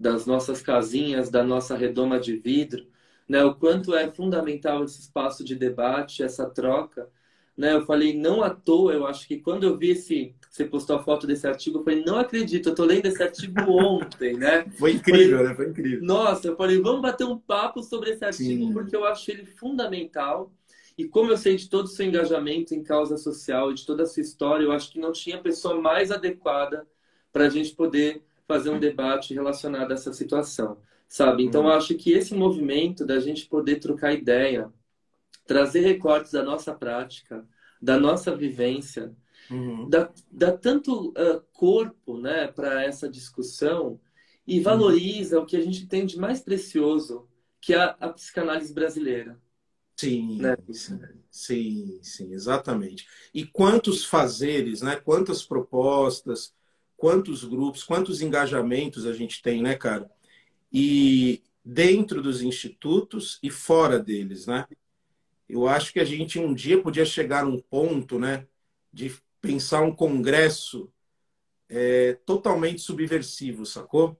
das 0.02 0.26
nossas 0.26 0.62
casinhas, 0.64 1.30
da 1.30 1.44
nossa 1.44 1.76
redoma 1.78 2.20
de 2.20 2.36
vidro, 2.36 2.88
né? 3.30 3.44
O 3.46 3.54
quanto 3.54 3.96
é 3.96 4.10
fundamental 4.10 4.84
esse 4.84 5.00
espaço 5.00 5.44
de 5.44 5.56
debate, 5.56 6.24
essa 6.24 6.50
troca, 6.50 7.08
né? 7.56 7.74
Eu 7.74 7.86
falei 7.86 8.18
não 8.18 8.42
à 8.42 8.50
toa, 8.50 8.94
eu 8.94 9.06
acho 9.06 9.28
que 9.28 9.38
quando 9.38 9.64
eu 9.64 9.78
vi 9.78 9.92
esse 9.92 10.34
você 10.50 10.66
postou 10.66 10.98
a 10.98 11.04
foto 11.04 11.28
desse 11.28 11.48
artigo, 11.48 11.80
eu 11.80 11.84
falei, 11.84 12.04
não 12.04 12.18
acredito, 12.18 12.70
eu 12.70 12.76
tô 12.76 12.84
lendo 12.84 13.06
esse 13.06 13.22
artigo 13.22 13.62
ontem, 13.72 14.34
né? 14.34 14.66
Foi 14.78 14.94
incrível, 14.94 15.38
falei, 15.38 15.50
né? 15.50 15.56
Foi 15.56 15.70
incrível. 15.70 16.04
Nossa, 16.04 16.48
eu 16.48 16.58
falei, 16.58 16.82
vamos 16.82 17.02
bater 17.02 17.26
um 17.26 17.38
papo 17.38 17.84
sobre 17.84 18.10
esse 18.10 18.26
artigo, 18.26 18.66
Sim. 18.66 18.74
porque 18.74 18.96
eu 18.96 19.06
acho 19.06 19.30
ele 19.30 19.46
fundamental. 19.46 20.52
E 20.98 21.06
como 21.06 21.32
eu 21.32 21.38
sei 21.38 21.56
de 21.56 21.70
todo 21.70 21.86
o 21.86 21.90
seu 21.90 22.06
engajamento 22.06 22.74
em 22.74 22.84
causa 22.84 23.18
social 23.18 23.72
e 23.72 23.76
de 23.76 23.86
toda 23.86 24.04
a 24.04 24.06
sua 24.06 24.22
história, 24.22 24.64
eu 24.64 24.72
acho 24.72 24.92
que 24.92 25.00
não 25.00 25.12
tinha 25.12 25.38
pessoa 25.38 25.80
mais 25.80 26.12
adequada 26.12 26.86
para 27.32 27.46
a 27.46 27.50
gente 27.50 27.74
poder 27.76 28.24
fazer 28.52 28.70
um 28.70 28.80
debate 28.80 29.34
relacionado 29.34 29.92
a 29.92 29.94
essa 29.94 30.12
situação, 30.12 30.78
sabe? 31.08 31.44
Então, 31.46 31.64
hum. 31.64 31.68
eu 31.68 31.72
acho 31.72 31.96
que 31.96 32.12
esse 32.12 32.36
movimento 32.36 33.06
da 33.06 33.18
gente 33.18 33.46
poder 33.46 33.80
trocar 33.80 34.12
ideia, 34.12 34.70
trazer 35.48 35.80
recortes 35.80 36.34
da 36.34 36.44
nossa 36.44 36.74
prática, 36.74 37.48
da 37.82 37.98
nossa 37.98 38.36
vivência, 38.36 39.16
uhum. 39.50 39.88
dá, 39.88 40.12
dá 40.30 40.52
tanto 40.52 41.12
uh, 41.12 41.42
corpo 41.54 42.18
né, 42.18 42.48
para 42.48 42.84
essa 42.84 43.10
discussão 43.10 43.98
e 44.46 44.58
uhum. 44.58 44.64
valoriza 44.64 45.38
uhum. 45.38 45.44
o 45.44 45.46
que 45.46 45.56
a 45.56 45.62
gente 45.62 45.88
tem 45.88 46.06
de 46.06 46.20
mais 46.20 46.42
precioso, 46.42 47.26
que 47.62 47.74
é 47.74 47.78
a, 47.78 47.96
a 48.02 48.10
psicanálise 48.10 48.74
brasileira. 48.74 49.40
Sim, 49.96 50.42
né? 50.42 50.58
sim, 51.30 52.00
sim, 52.02 52.34
exatamente. 52.34 53.08
E 53.34 53.46
quantos 53.46 54.04
fazeres, 54.04 54.82
né? 54.82 54.96
Quantas 54.98 55.44
propostas, 55.44 56.54
quantos 57.02 57.44
grupos, 57.44 57.84
quantos 57.84 58.22
engajamentos 58.22 59.08
a 59.08 59.14
gente 59.14 59.42
tem, 59.42 59.64
né, 59.64 59.74
cara? 59.74 60.08
E 60.72 61.42
dentro 61.66 62.22
dos 62.22 62.44
institutos 62.44 63.40
e 63.42 63.50
fora 63.50 63.98
deles, 63.98 64.46
né? 64.46 64.68
Eu 65.50 65.68
acho 65.68 65.92
que 65.92 66.00
a 66.00 66.06
gente 66.06 66.38
um 66.38 66.54
dia 66.54 66.80
podia 66.80 67.04
chegar 67.04 67.44
num 67.44 67.60
ponto, 67.60 68.20
né, 68.20 68.46
de 68.94 69.12
pensar 69.42 69.82
um 69.82 69.92
congresso 69.92 70.94
é, 71.68 72.20
totalmente 72.24 72.82
subversivo, 72.82 73.66
sacou? 73.66 74.16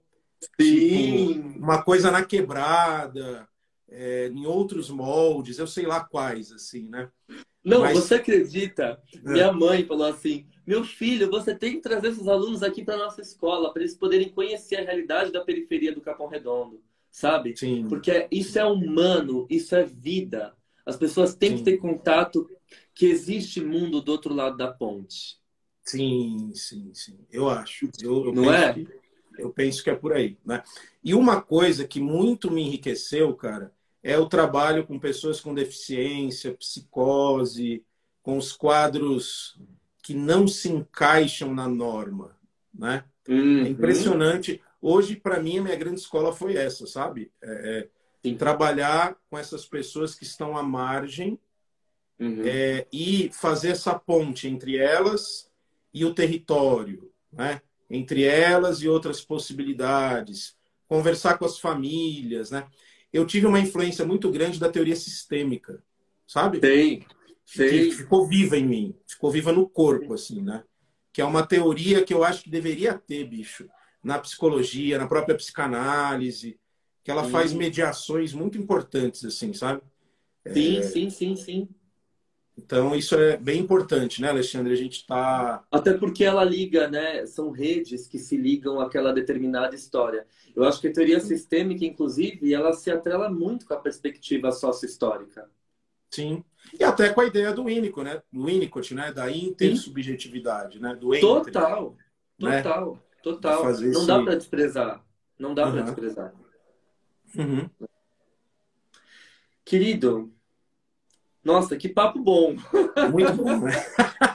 Sim. 0.60 1.34
Tipo, 1.34 1.58
uma 1.60 1.84
coisa 1.84 2.10
na 2.10 2.24
quebrada, 2.24 3.48
é, 3.88 4.26
em 4.26 4.44
outros 4.44 4.90
moldes, 4.90 5.60
eu 5.60 5.68
sei 5.68 5.86
lá 5.86 6.00
quais, 6.00 6.50
assim, 6.50 6.88
né? 6.88 7.08
Não, 7.64 7.82
Mas... 7.82 7.96
você 7.96 8.16
acredita? 8.16 9.00
É. 9.24 9.30
Minha 9.30 9.52
mãe 9.52 9.86
falou 9.86 10.08
assim: 10.08 10.48
meu 10.66 10.84
filho, 10.84 11.30
você 11.30 11.54
tem 11.54 11.72
que 11.72 11.80
trazer 11.80 12.08
esses 12.08 12.28
alunos 12.28 12.62
aqui 12.62 12.84
para 12.84 12.96
nossa 12.96 13.20
escola, 13.20 13.72
para 13.72 13.82
eles 13.82 13.96
poderem 13.96 14.28
conhecer 14.28 14.76
a 14.76 14.84
realidade 14.84 15.32
da 15.32 15.44
periferia 15.44 15.92
do 15.92 16.00
Capão 16.00 16.28
Redondo, 16.28 16.80
sabe? 17.10 17.56
Sim. 17.56 17.88
Porque 17.88 18.28
isso 18.30 18.58
é 18.58 18.64
humano, 18.64 19.46
isso 19.50 19.74
é 19.74 19.84
vida. 19.84 20.54
As 20.86 20.96
pessoas 20.96 21.34
têm 21.34 21.50
Sim. 21.50 21.56
que 21.58 21.64
ter 21.64 21.78
contato 21.78 22.48
que 22.94 23.06
existe 23.06 23.60
mundo 23.60 24.00
do 24.00 24.12
outro 24.12 24.34
lado 24.34 24.56
da 24.56 24.68
ponte. 24.68 25.40
Sim, 25.84 26.52
sim, 26.54 26.92
sim. 26.94 27.18
Eu 27.30 27.48
acho. 27.48 27.88
Eu, 28.00 28.26
eu 28.26 28.32
Não 28.32 28.52
é? 28.52 28.72
Que, 28.72 28.88
eu 29.38 29.50
penso 29.50 29.82
que 29.82 29.90
é 29.90 29.94
por 29.94 30.12
aí, 30.12 30.36
né? 30.44 30.62
E 31.02 31.14
uma 31.14 31.40
coisa 31.40 31.86
que 31.86 32.00
muito 32.00 32.50
me 32.50 32.62
enriqueceu, 32.62 33.34
cara, 33.34 33.72
é 34.02 34.18
o 34.18 34.28
trabalho 34.28 34.86
com 34.86 34.98
pessoas 34.98 35.40
com 35.40 35.54
deficiência, 35.54 36.54
psicose, 36.54 37.84
com 38.22 38.36
os 38.36 38.52
quadros 38.52 39.58
que 40.02 40.14
não 40.14 40.48
se 40.48 40.68
encaixam 40.68 41.54
na 41.54 41.68
norma, 41.68 42.36
né? 42.74 43.04
Uhum. 43.28 43.64
É 43.64 43.68
impressionante. 43.68 44.60
Hoje, 44.80 45.14
para 45.14 45.40
mim, 45.40 45.58
a 45.58 45.62
minha 45.62 45.76
grande 45.76 46.00
escola 46.00 46.32
foi 46.32 46.56
essa, 46.56 46.86
sabe? 46.86 47.30
É, 47.40 47.88
é 48.24 48.34
trabalhar 48.34 49.16
com 49.30 49.38
essas 49.38 49.64
pessoas 49.64 50.14
que 50.14 50.24
estão 50.24 50.56
à 50.56 50.62
margem 50.62 51.38
uhum. 52.18 52.42
é, 52.44 52.86
e 52.92 53.30
fazer 53.32 53.70
essa 53.70 53.98
ponte 53.98 54.48
entre 54.48 54.76
elas 54.76 55.50
e 55.94 56.04
o 56.04 56.14
território, 56.14 57.12
né? 57.32 57.62
Entre 57.88 58.24
elas 58.24 58.80
e 58.80 58.88
outras 58.88 59.20
possibilidades, 59.20 60.56
conversar 60.88 61.38
com 61.38 61.44
as 61.44 61.58
famílias, 61.58 62.50
né? 62.50 62.66
Eu 63.12 63.26
tive 63.26 63.46
uma 63.46 63.60
influência 63.60 64.04
muito 64.04 64.30
grande 64.30 64.58
da 64.58 64.70
teoria 64.70 64.96
sistêmica, 64.96 65.82
sabe? 66.26 66.58
Tem. 66.58 67.06
Sei. 67.44 67.90
Que 67.90 67.96
ficou 67.96 68.26
viva 68.26 68.56
em 68.56 68.66
mim, 68.66 68.96
ficou 69.06 69.30
viva 69.30 69.52
no 69.52 69.68
corpo, 69.68 70.14
assim, 70.14 70.40
né? 70.42 70.64
Que 71.12 71.20
é 71.20 71.24
uma 71.24 71.46
teoria 71.46 72.04
que 72.04 72.14
eu 72.14 72.24
acho 72.24 72.44
que 72.44 72.50
deveria 72.50 72.94
ter, 72.94 73.24
bicho, 73.24 73.68
na 74.02 74.18
psicologia, 74.18 74.98
na 74.98 75.06
própria 75.06 75.36
psicanálise, 75.36 76.58
que 77.04 77.10
ela 77.10 77.24
sim. 77.24 77.30
faz 77.30 77.52
mediações 77.52 78.32
muito 78.32 78.56
importantes, 78.56 79.24
assim, 79.24 79.52
sabe? 79.52 79.82
Sim, 80.52 80.78
é... 80.78 80.82
sim, 80.82 81.10
sim, 81.10 81.36
sim. 81.36 81.68
Então, 82.56 82.94
isso 82.94 83.14
é 83.14 83.36
bem 83.36 83.60
importante, 83.60 84.20
né, 84.20 84.28
Alexandre? 84.28 84.72
A 84.72 84.76
gente 84.76 84.98
está. 84.98 85.64
Até 85.70 85.94
porque 85.94 86.22
ela 86.22 86.44
liga, 86.44 86.86
né? 86.88 87.24
São 87.24 87.50
redes 87.50 88.06
que 88.06 88.18
se 88.18 88.36
ligam 88.36 88.78
àquela 88.78 89.12
determinada 89.12 89.74
história. 89.74 90.26
Eu 90.54 90.64
acho 90.64 90.80
que 90.80 90.88
a 90.88 90.92
teoria 90.92 91.18
sistêmica, 91.18 91.84
inclusive, 91.84 92.52
ela 92.52 92.72
se 92.74 92.90
atrela 92.90 93.30
muito 93.30 93.64
com 93.64 93.72
a 93.72 93.78
perspectiva 93.78 94.52
sócio-histórica. 94.52 95.50
Sim. 96.10 96.44
E 96.78 96.84
até 96.84 97.10
com 97.10 97.20
a 97.20 97.26
ideia 97.26 97.52
do 97.52 97.64
Winnicott, 97.64 98.04
né? 98.04 98.22
Do 98.32 98.44
Winnicott, 98.44 98.94
né? 98.94 99.12
Da 99.12 99.30
intersubjetividade, 99.30 100.80
né? 100.80 100.94
Do 100.94 101.14
entre, 101.14 101.52
total, 101.52 101.96
né? 102.40 102.62
total, 102.62 102.98
total. 103.22 103.64
Não 103.64 103.70
esse... 103.70 104.06
dá 104.06 104.22
para 104.22 104.34
desprezar. 104.36 105.04
Não 105.38 105.54
dá 105.54 105.66
uhum. 105.66 105.72
para 105.72 105.82
desprezar. 105.82 106.34
Uhum. 107.36 107.68
Querido, 109.64 110.32
nossa, 111.44 111.76
que 111.76 111.88
papo 111.88 112.20
bom. 112.20 112.54
Muito 113.10 113.32
bom, 113.34 113.60
né? 113.60 113.72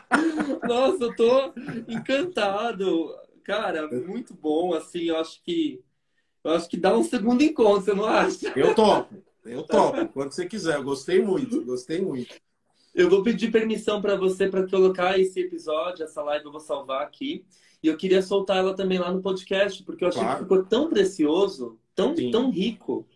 nossa, 0.68 1.04
eu 1.04 1.16
tô 1.16 1.54
encantado. 1.88 3.16
Cara, 3.44 3.88
muito 3.88 4.34
bom, 4.34 4.74
assim, 4.74 5.04
eu 5.06 5.18
acho 5.18 5.42
que 5.44 5.82
eu 6.44 6.52
acho 6.52 6.70
que 6.70 6.78
dá 6.78 6.98
um 6.98 7.04
segundo 7.04 7.42
encontro, 7.42 7.82
você 7.82 7.94
não 7.94 8.06
acha? 8.06 8.54
Eu 8.56 8.74
topo. 8.74 9.16
Eu 9.48 9.64
topo, 9.64 10.08
quando 10.10 10.32
você 10.32 10.46
quiser. 10.46 10.76
Eu 10.76 10.84
gostei 10.84 11.22
muito, 11.22 11.64
gostei 11.64 12.02
muito. 12.02 12.36
Eu 12.94 13.10
vou 13.10 13.24
pedir 13.24 13.52
permissão 13.52 14.02
para 14.02 14.16
você 14.16 14.50
para 14.50 14.68
colocar 14.68 15.20
esse 15.20 15.40
episódio, 15.40 16.04
essa 16.04 16.22
live 16.24 16.46
eu 16.46 16.52
vou 16.52 16.60
salvar 16.60 17.04
aqui. 17.04 17.46
E 17.82 17.88
eu 17.88 17.96
queria 17.96 18.22
soltar 18.22 18.58
ela 18.58 18.76
também 18.76 18.98
lá 18.98 19.12
no 19.12 19.22
podcast, 19.22 19.84
porque 19.84 20.04
eu 20.04 20.08
achei 20.08 20.22
claro. 20.22 20.38
que 20.38 20.44
ficou 20.44 20.64
tão 20.66 20.90
precioso, 20.90 21.80
tão, 21.94 22.16
tão 22.32 22.50
rico, 22.50 23.08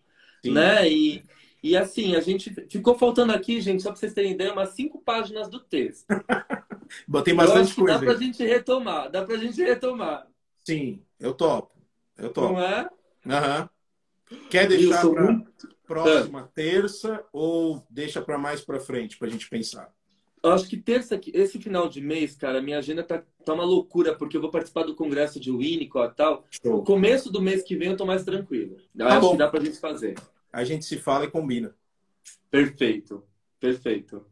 Sim. 0.44 0.52
né? 0.52 0.88
E, 0.88 1.24
e 1.64 1.76
assim, 1.76 2.16
a 2.16 2.22
gente 2.22 2.54
ficou 2.70 2.96
faltando 2.96 3.34
aqui, 3.34 3.60
gente, 3.60 3.82
só 3.82 3.90
para 3.90 4.00
vocês 4.00 4.14
terem 4.14 4.34
ideia, 4.34 4.54
umas 4.54 4.70
cinco 4.70 5.02
páginas 5.02 5.50
do 5.50 5.60
texto. 5.60 6.06
Botei 7.08 7.34
bastante 7.34 7.74
coisa. 7.74 7.94
Dá 7.94 8.00
para 8.00 8.14
a 8.14 8.18
gente 8.18 8.44
retomar, 8.46 9.10
dá 9.10 9.26
para 9.26 9.36
a 9.36 9.40
gente 9.40 9.62
retomar. 9.64 10.28
Sim, 10.64 11.02
eu 11.20 11.34
topo. 11.34 11.74
Eu 12.18 12.30
topo. 12.30 12.54
Não 12.54 12.62
é? 12.62 12.88
Aham. 13.26 13.62
Uhum. 13.62 14.40
Quer 14.50 14.68
deixar 14.68 15.02
para 15.10 15.44
próxima 15.94 16.52
terça 16.54 17.24
ou 17.32 17.86
deixa 17.90 18.22
para 18.22 18.38
mais 18.38 18.62
para 18.62 18.80
frente 18.80 19.18
para 19.18 19.28
a 19.28 19.32
gente 19.32 19.50
pensar? 19.50 19.94
Eu 20.44 20.52
acho 20.52 20.68
que 20.68 20.78
terça, 20.78 21.20
esse 21.34 21.60
final 21.60 21.88
de 21.88 22.02
mês, 22.02 22.36
cara, 22.36 22.62
minha 22.62 22.80
agenda 22.80 23.04
tá, 23.04 23.24
tá 23.46 23.54
uma 23.54 23.64
loucura, 23.64 24.16
porque 24.16 24.36
eu 24.36 24.42
vou 24.42 24.50
participar 24.50 24.84
do 24.84 24.96
congresso 24.96 25.40
de 25.40 25.52
Winnicott 25.52 26.14
e 26.14 26.16
tal. 26.16 26.46
Show. 26.50 26.78
O 26.78 26.84
começo 26.84 27.32
do 27.32 27.42
mês 27.42 27.62
que 27.62 27.76
vem 27.76 27.90
eu 27.90 27.98
tô 27.98 28.06
mais 28.06 28.24
tranquilo. 28.24 28.78
Tá 28.98 29.08
acho 29.08 29.22
bom. 29.22 29.32
que 29.32 29.38
dá 29.38 29.48
pra 29.48 29.64
gente 29.64 29.80
fazer. 29.80 30.16
A 30.52 30.64
gente 30.64 30.86
se 30.86 30.98
fala 30.98 31.26
e 31.26 31.32
combina. 31.32 31.76
Perfeito, 32.50 33.24
perfeito. 33.60 34.26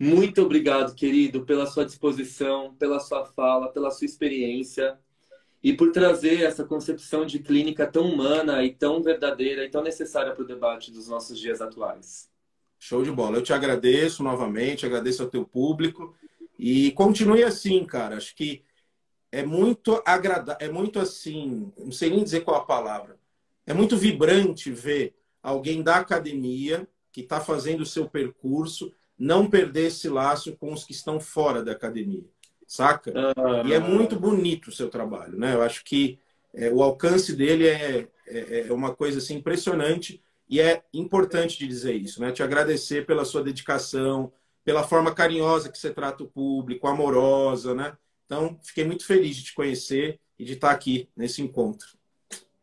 Muito 0.00 0.42
obrigado, 0.42 0.94
querido, 0.94 1.44
pela 1.44 1.66
sua 1.66 1.84
disposição, 1.84 2.74
pela 2.76 2.98
sua 2.98 3.26
fala, 3.26 3.68
pela 3.68 3.90
sua 3.90 4.06
experiência 4.06 4.98
e 5.66 5.72
por 5.72 5.90
trazer 5.90 6.44
essa 6.44 6.62
concepção 6.62 7.26
de 7.26 7.40
clínica 7.40 7.88
tão 7.88 8.08
humana 8.08 8.62
e 8.62 8.72
tão 8.72 9.02
verdadeira 9.02 9.64
e 9.64 9.68
tão 9.68 9.82
necessária 9.82 10.32
para 10.32 10.44
o 10.44 10.46
debate 10.46 10.92
dos 10.92 11.08
nossos 11.08 11.40
dias 11.40 11.60
atuais. 11.60 12.30
Show 12.78 13.02
de 13.02 13.10
bola. 13.10 13.38
Eu 13.38 13.42
te 13.42 13.52
agradeço 13.52 14.22
novamente, 14.22 14.86
agradeço 14.86 15.24
ao 15.24 15.28
teu 15.28 15.44
público 15.44 16.14
e 16.56 16.92
continue 16.92 17.42
assim, 17.42 17.84
cara. 17.84 18.16
Acho 18.16 18.36
que 18.36 18.62
é 19.32 19.44
muito 19.44 20.00
agradável, 20.06 20.64
é 20.64 20.70
muito 20.70 21.00
assim, 21.00 21.72
não 21.76 21.90
sei 21.90 22.10
nem 22.10 22.22
dizer 22.22 22.42
qual 22.44 22.58
a 22.58 22.64
palavra. 22.64 23.18
É 23.66 23.74
muito 23.74 23.96
vibrante 23.96 24.70
ver 24.70 25.16
alguém 25.42 25.82
da 25.82 25.96
academia 25.96 26.86
que 27.10 27.22
está 27.22 27.40
fazendo 27.40 27.80
o 27.80 27.86
seu 27.86 28.08
percurso 28.08 28.92
não 29.18 29.50
perder 29.50 29.86
esse 29.86 30.08
laço 30.08 30.56
com 30.58 30.72
os 30.72 30.84
que 30.84 30.92
estão 30.92 31.18
fora 31.18 31.60
da 31.60 31.72
academia 31.72 32.22
saca? 32.66 33.12
E 33.64 33.72
é 33.72 33.78
muito 33.78 34.18
bonito 34.18 34.68
o 34.68 34.72
seu 34.72 34.88
trabalho, 34.88 35.38
né? 35.38 35.54
Eu 35.54 35.62
acho 35.62 35.84
que 35.84 36.18
é, 36.52 36.70
o 36.70 36.82
alcance 36.82 37.34
dele 37.34 37.68
é, 37.68 38.08
é, 38.26 38.66
é, 38.68 38.72
uma 38.72 38.94
coisa 38.94 39.18
assim, 39.18 39.34
impressionante 39.34 40.22
e 40.48 40.60
é 40.60 40.82
importante 40.92 41.58
de 41.58 41.66
dizer 41.66 41.94
isso, 41.94 42.20
né? 42.20 42.32
Te 42.32 42.42
agradecer 42.42 43.04
pela 43.04 43.24
sua 43.24 43.42
dedicação, 43.42 44.32
pela 44.64 44.82
forma 44.82 45.14
carinhosa 45.14 45.70
que 45.70 45.78
você 45.78 45.90
trata 45.90 46.24
o 46.24 46.28
público, 46.28 46.86
amorosa, 46.86 47.74
né? 47.74 47.96
Então, 48.24 48.58
fiquei 48.62 48.84
muito 48.84 49.06
feliz 49.06 49.36
de 49.36 49.44
te 49.44 49.54
conhecer 49.54 50.18
e 50.38 50.44
de 50.44 50.54
estar 50.54 50.70
aqui 50.70 51.08
nesse 51.16 51.40
encontro. 51.42 51.86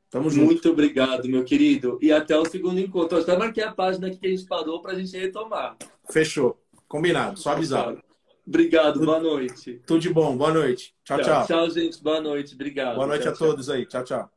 Tamo 0.09 0.29
junto. 0.29 0.45
Muito 0.45 0.69
obrigado, 0.69 1.27
meu 1.27 1.43
querido. 1.43 1.97
E 2.01 2.11
até 2.11 2.37
o 2.37 2.45
segundo 2.45 2.79
encontro. 2.79 3.17
Eu 3.17 3.25
já 3.25 3.37
marquei 3.37 3.63
a 3.63 3.71
página 3.71 4.07
aqui 4.07 4.17
que 4.17 4.27
a 4.27 4.29
gente 4.29 4.45
parou 4.45 4.81
para 4.81 4.91
a 4.91 4.95
gente 4.95 5.17
retomar. 5.17 5.75
Fechou. 6.11 6.61
Combinado. 6.87 7.39
Só 7.39 7.51
avisar. 7.51 7.95
Obrigado, 8.45 8.99
boa 8.99 9.19
noite. 9.19 9.81
Tudo 9.85 10.01
de 10.01 10.09
bom, 10.09 10.35
boa 10.35 10.53
noite. 10.53 10.93
Tchau, 11.03 11.21
tchau. 11.21 11.47
Tchau, 11.47 11.69
gente, 11.69 12.01
boa 12.03 12.19
noite, 12.19 12.53
obrigado. 12.55 12.95
Boa 12.95 13.07
noite 13.07 13.23
tchau, 13.23 13.33
a 13.33 13.35
todos 13.35 13.69
aí. 13.69 13.85
Tchau, 13.85 14.03
tchau. 14.03 14.32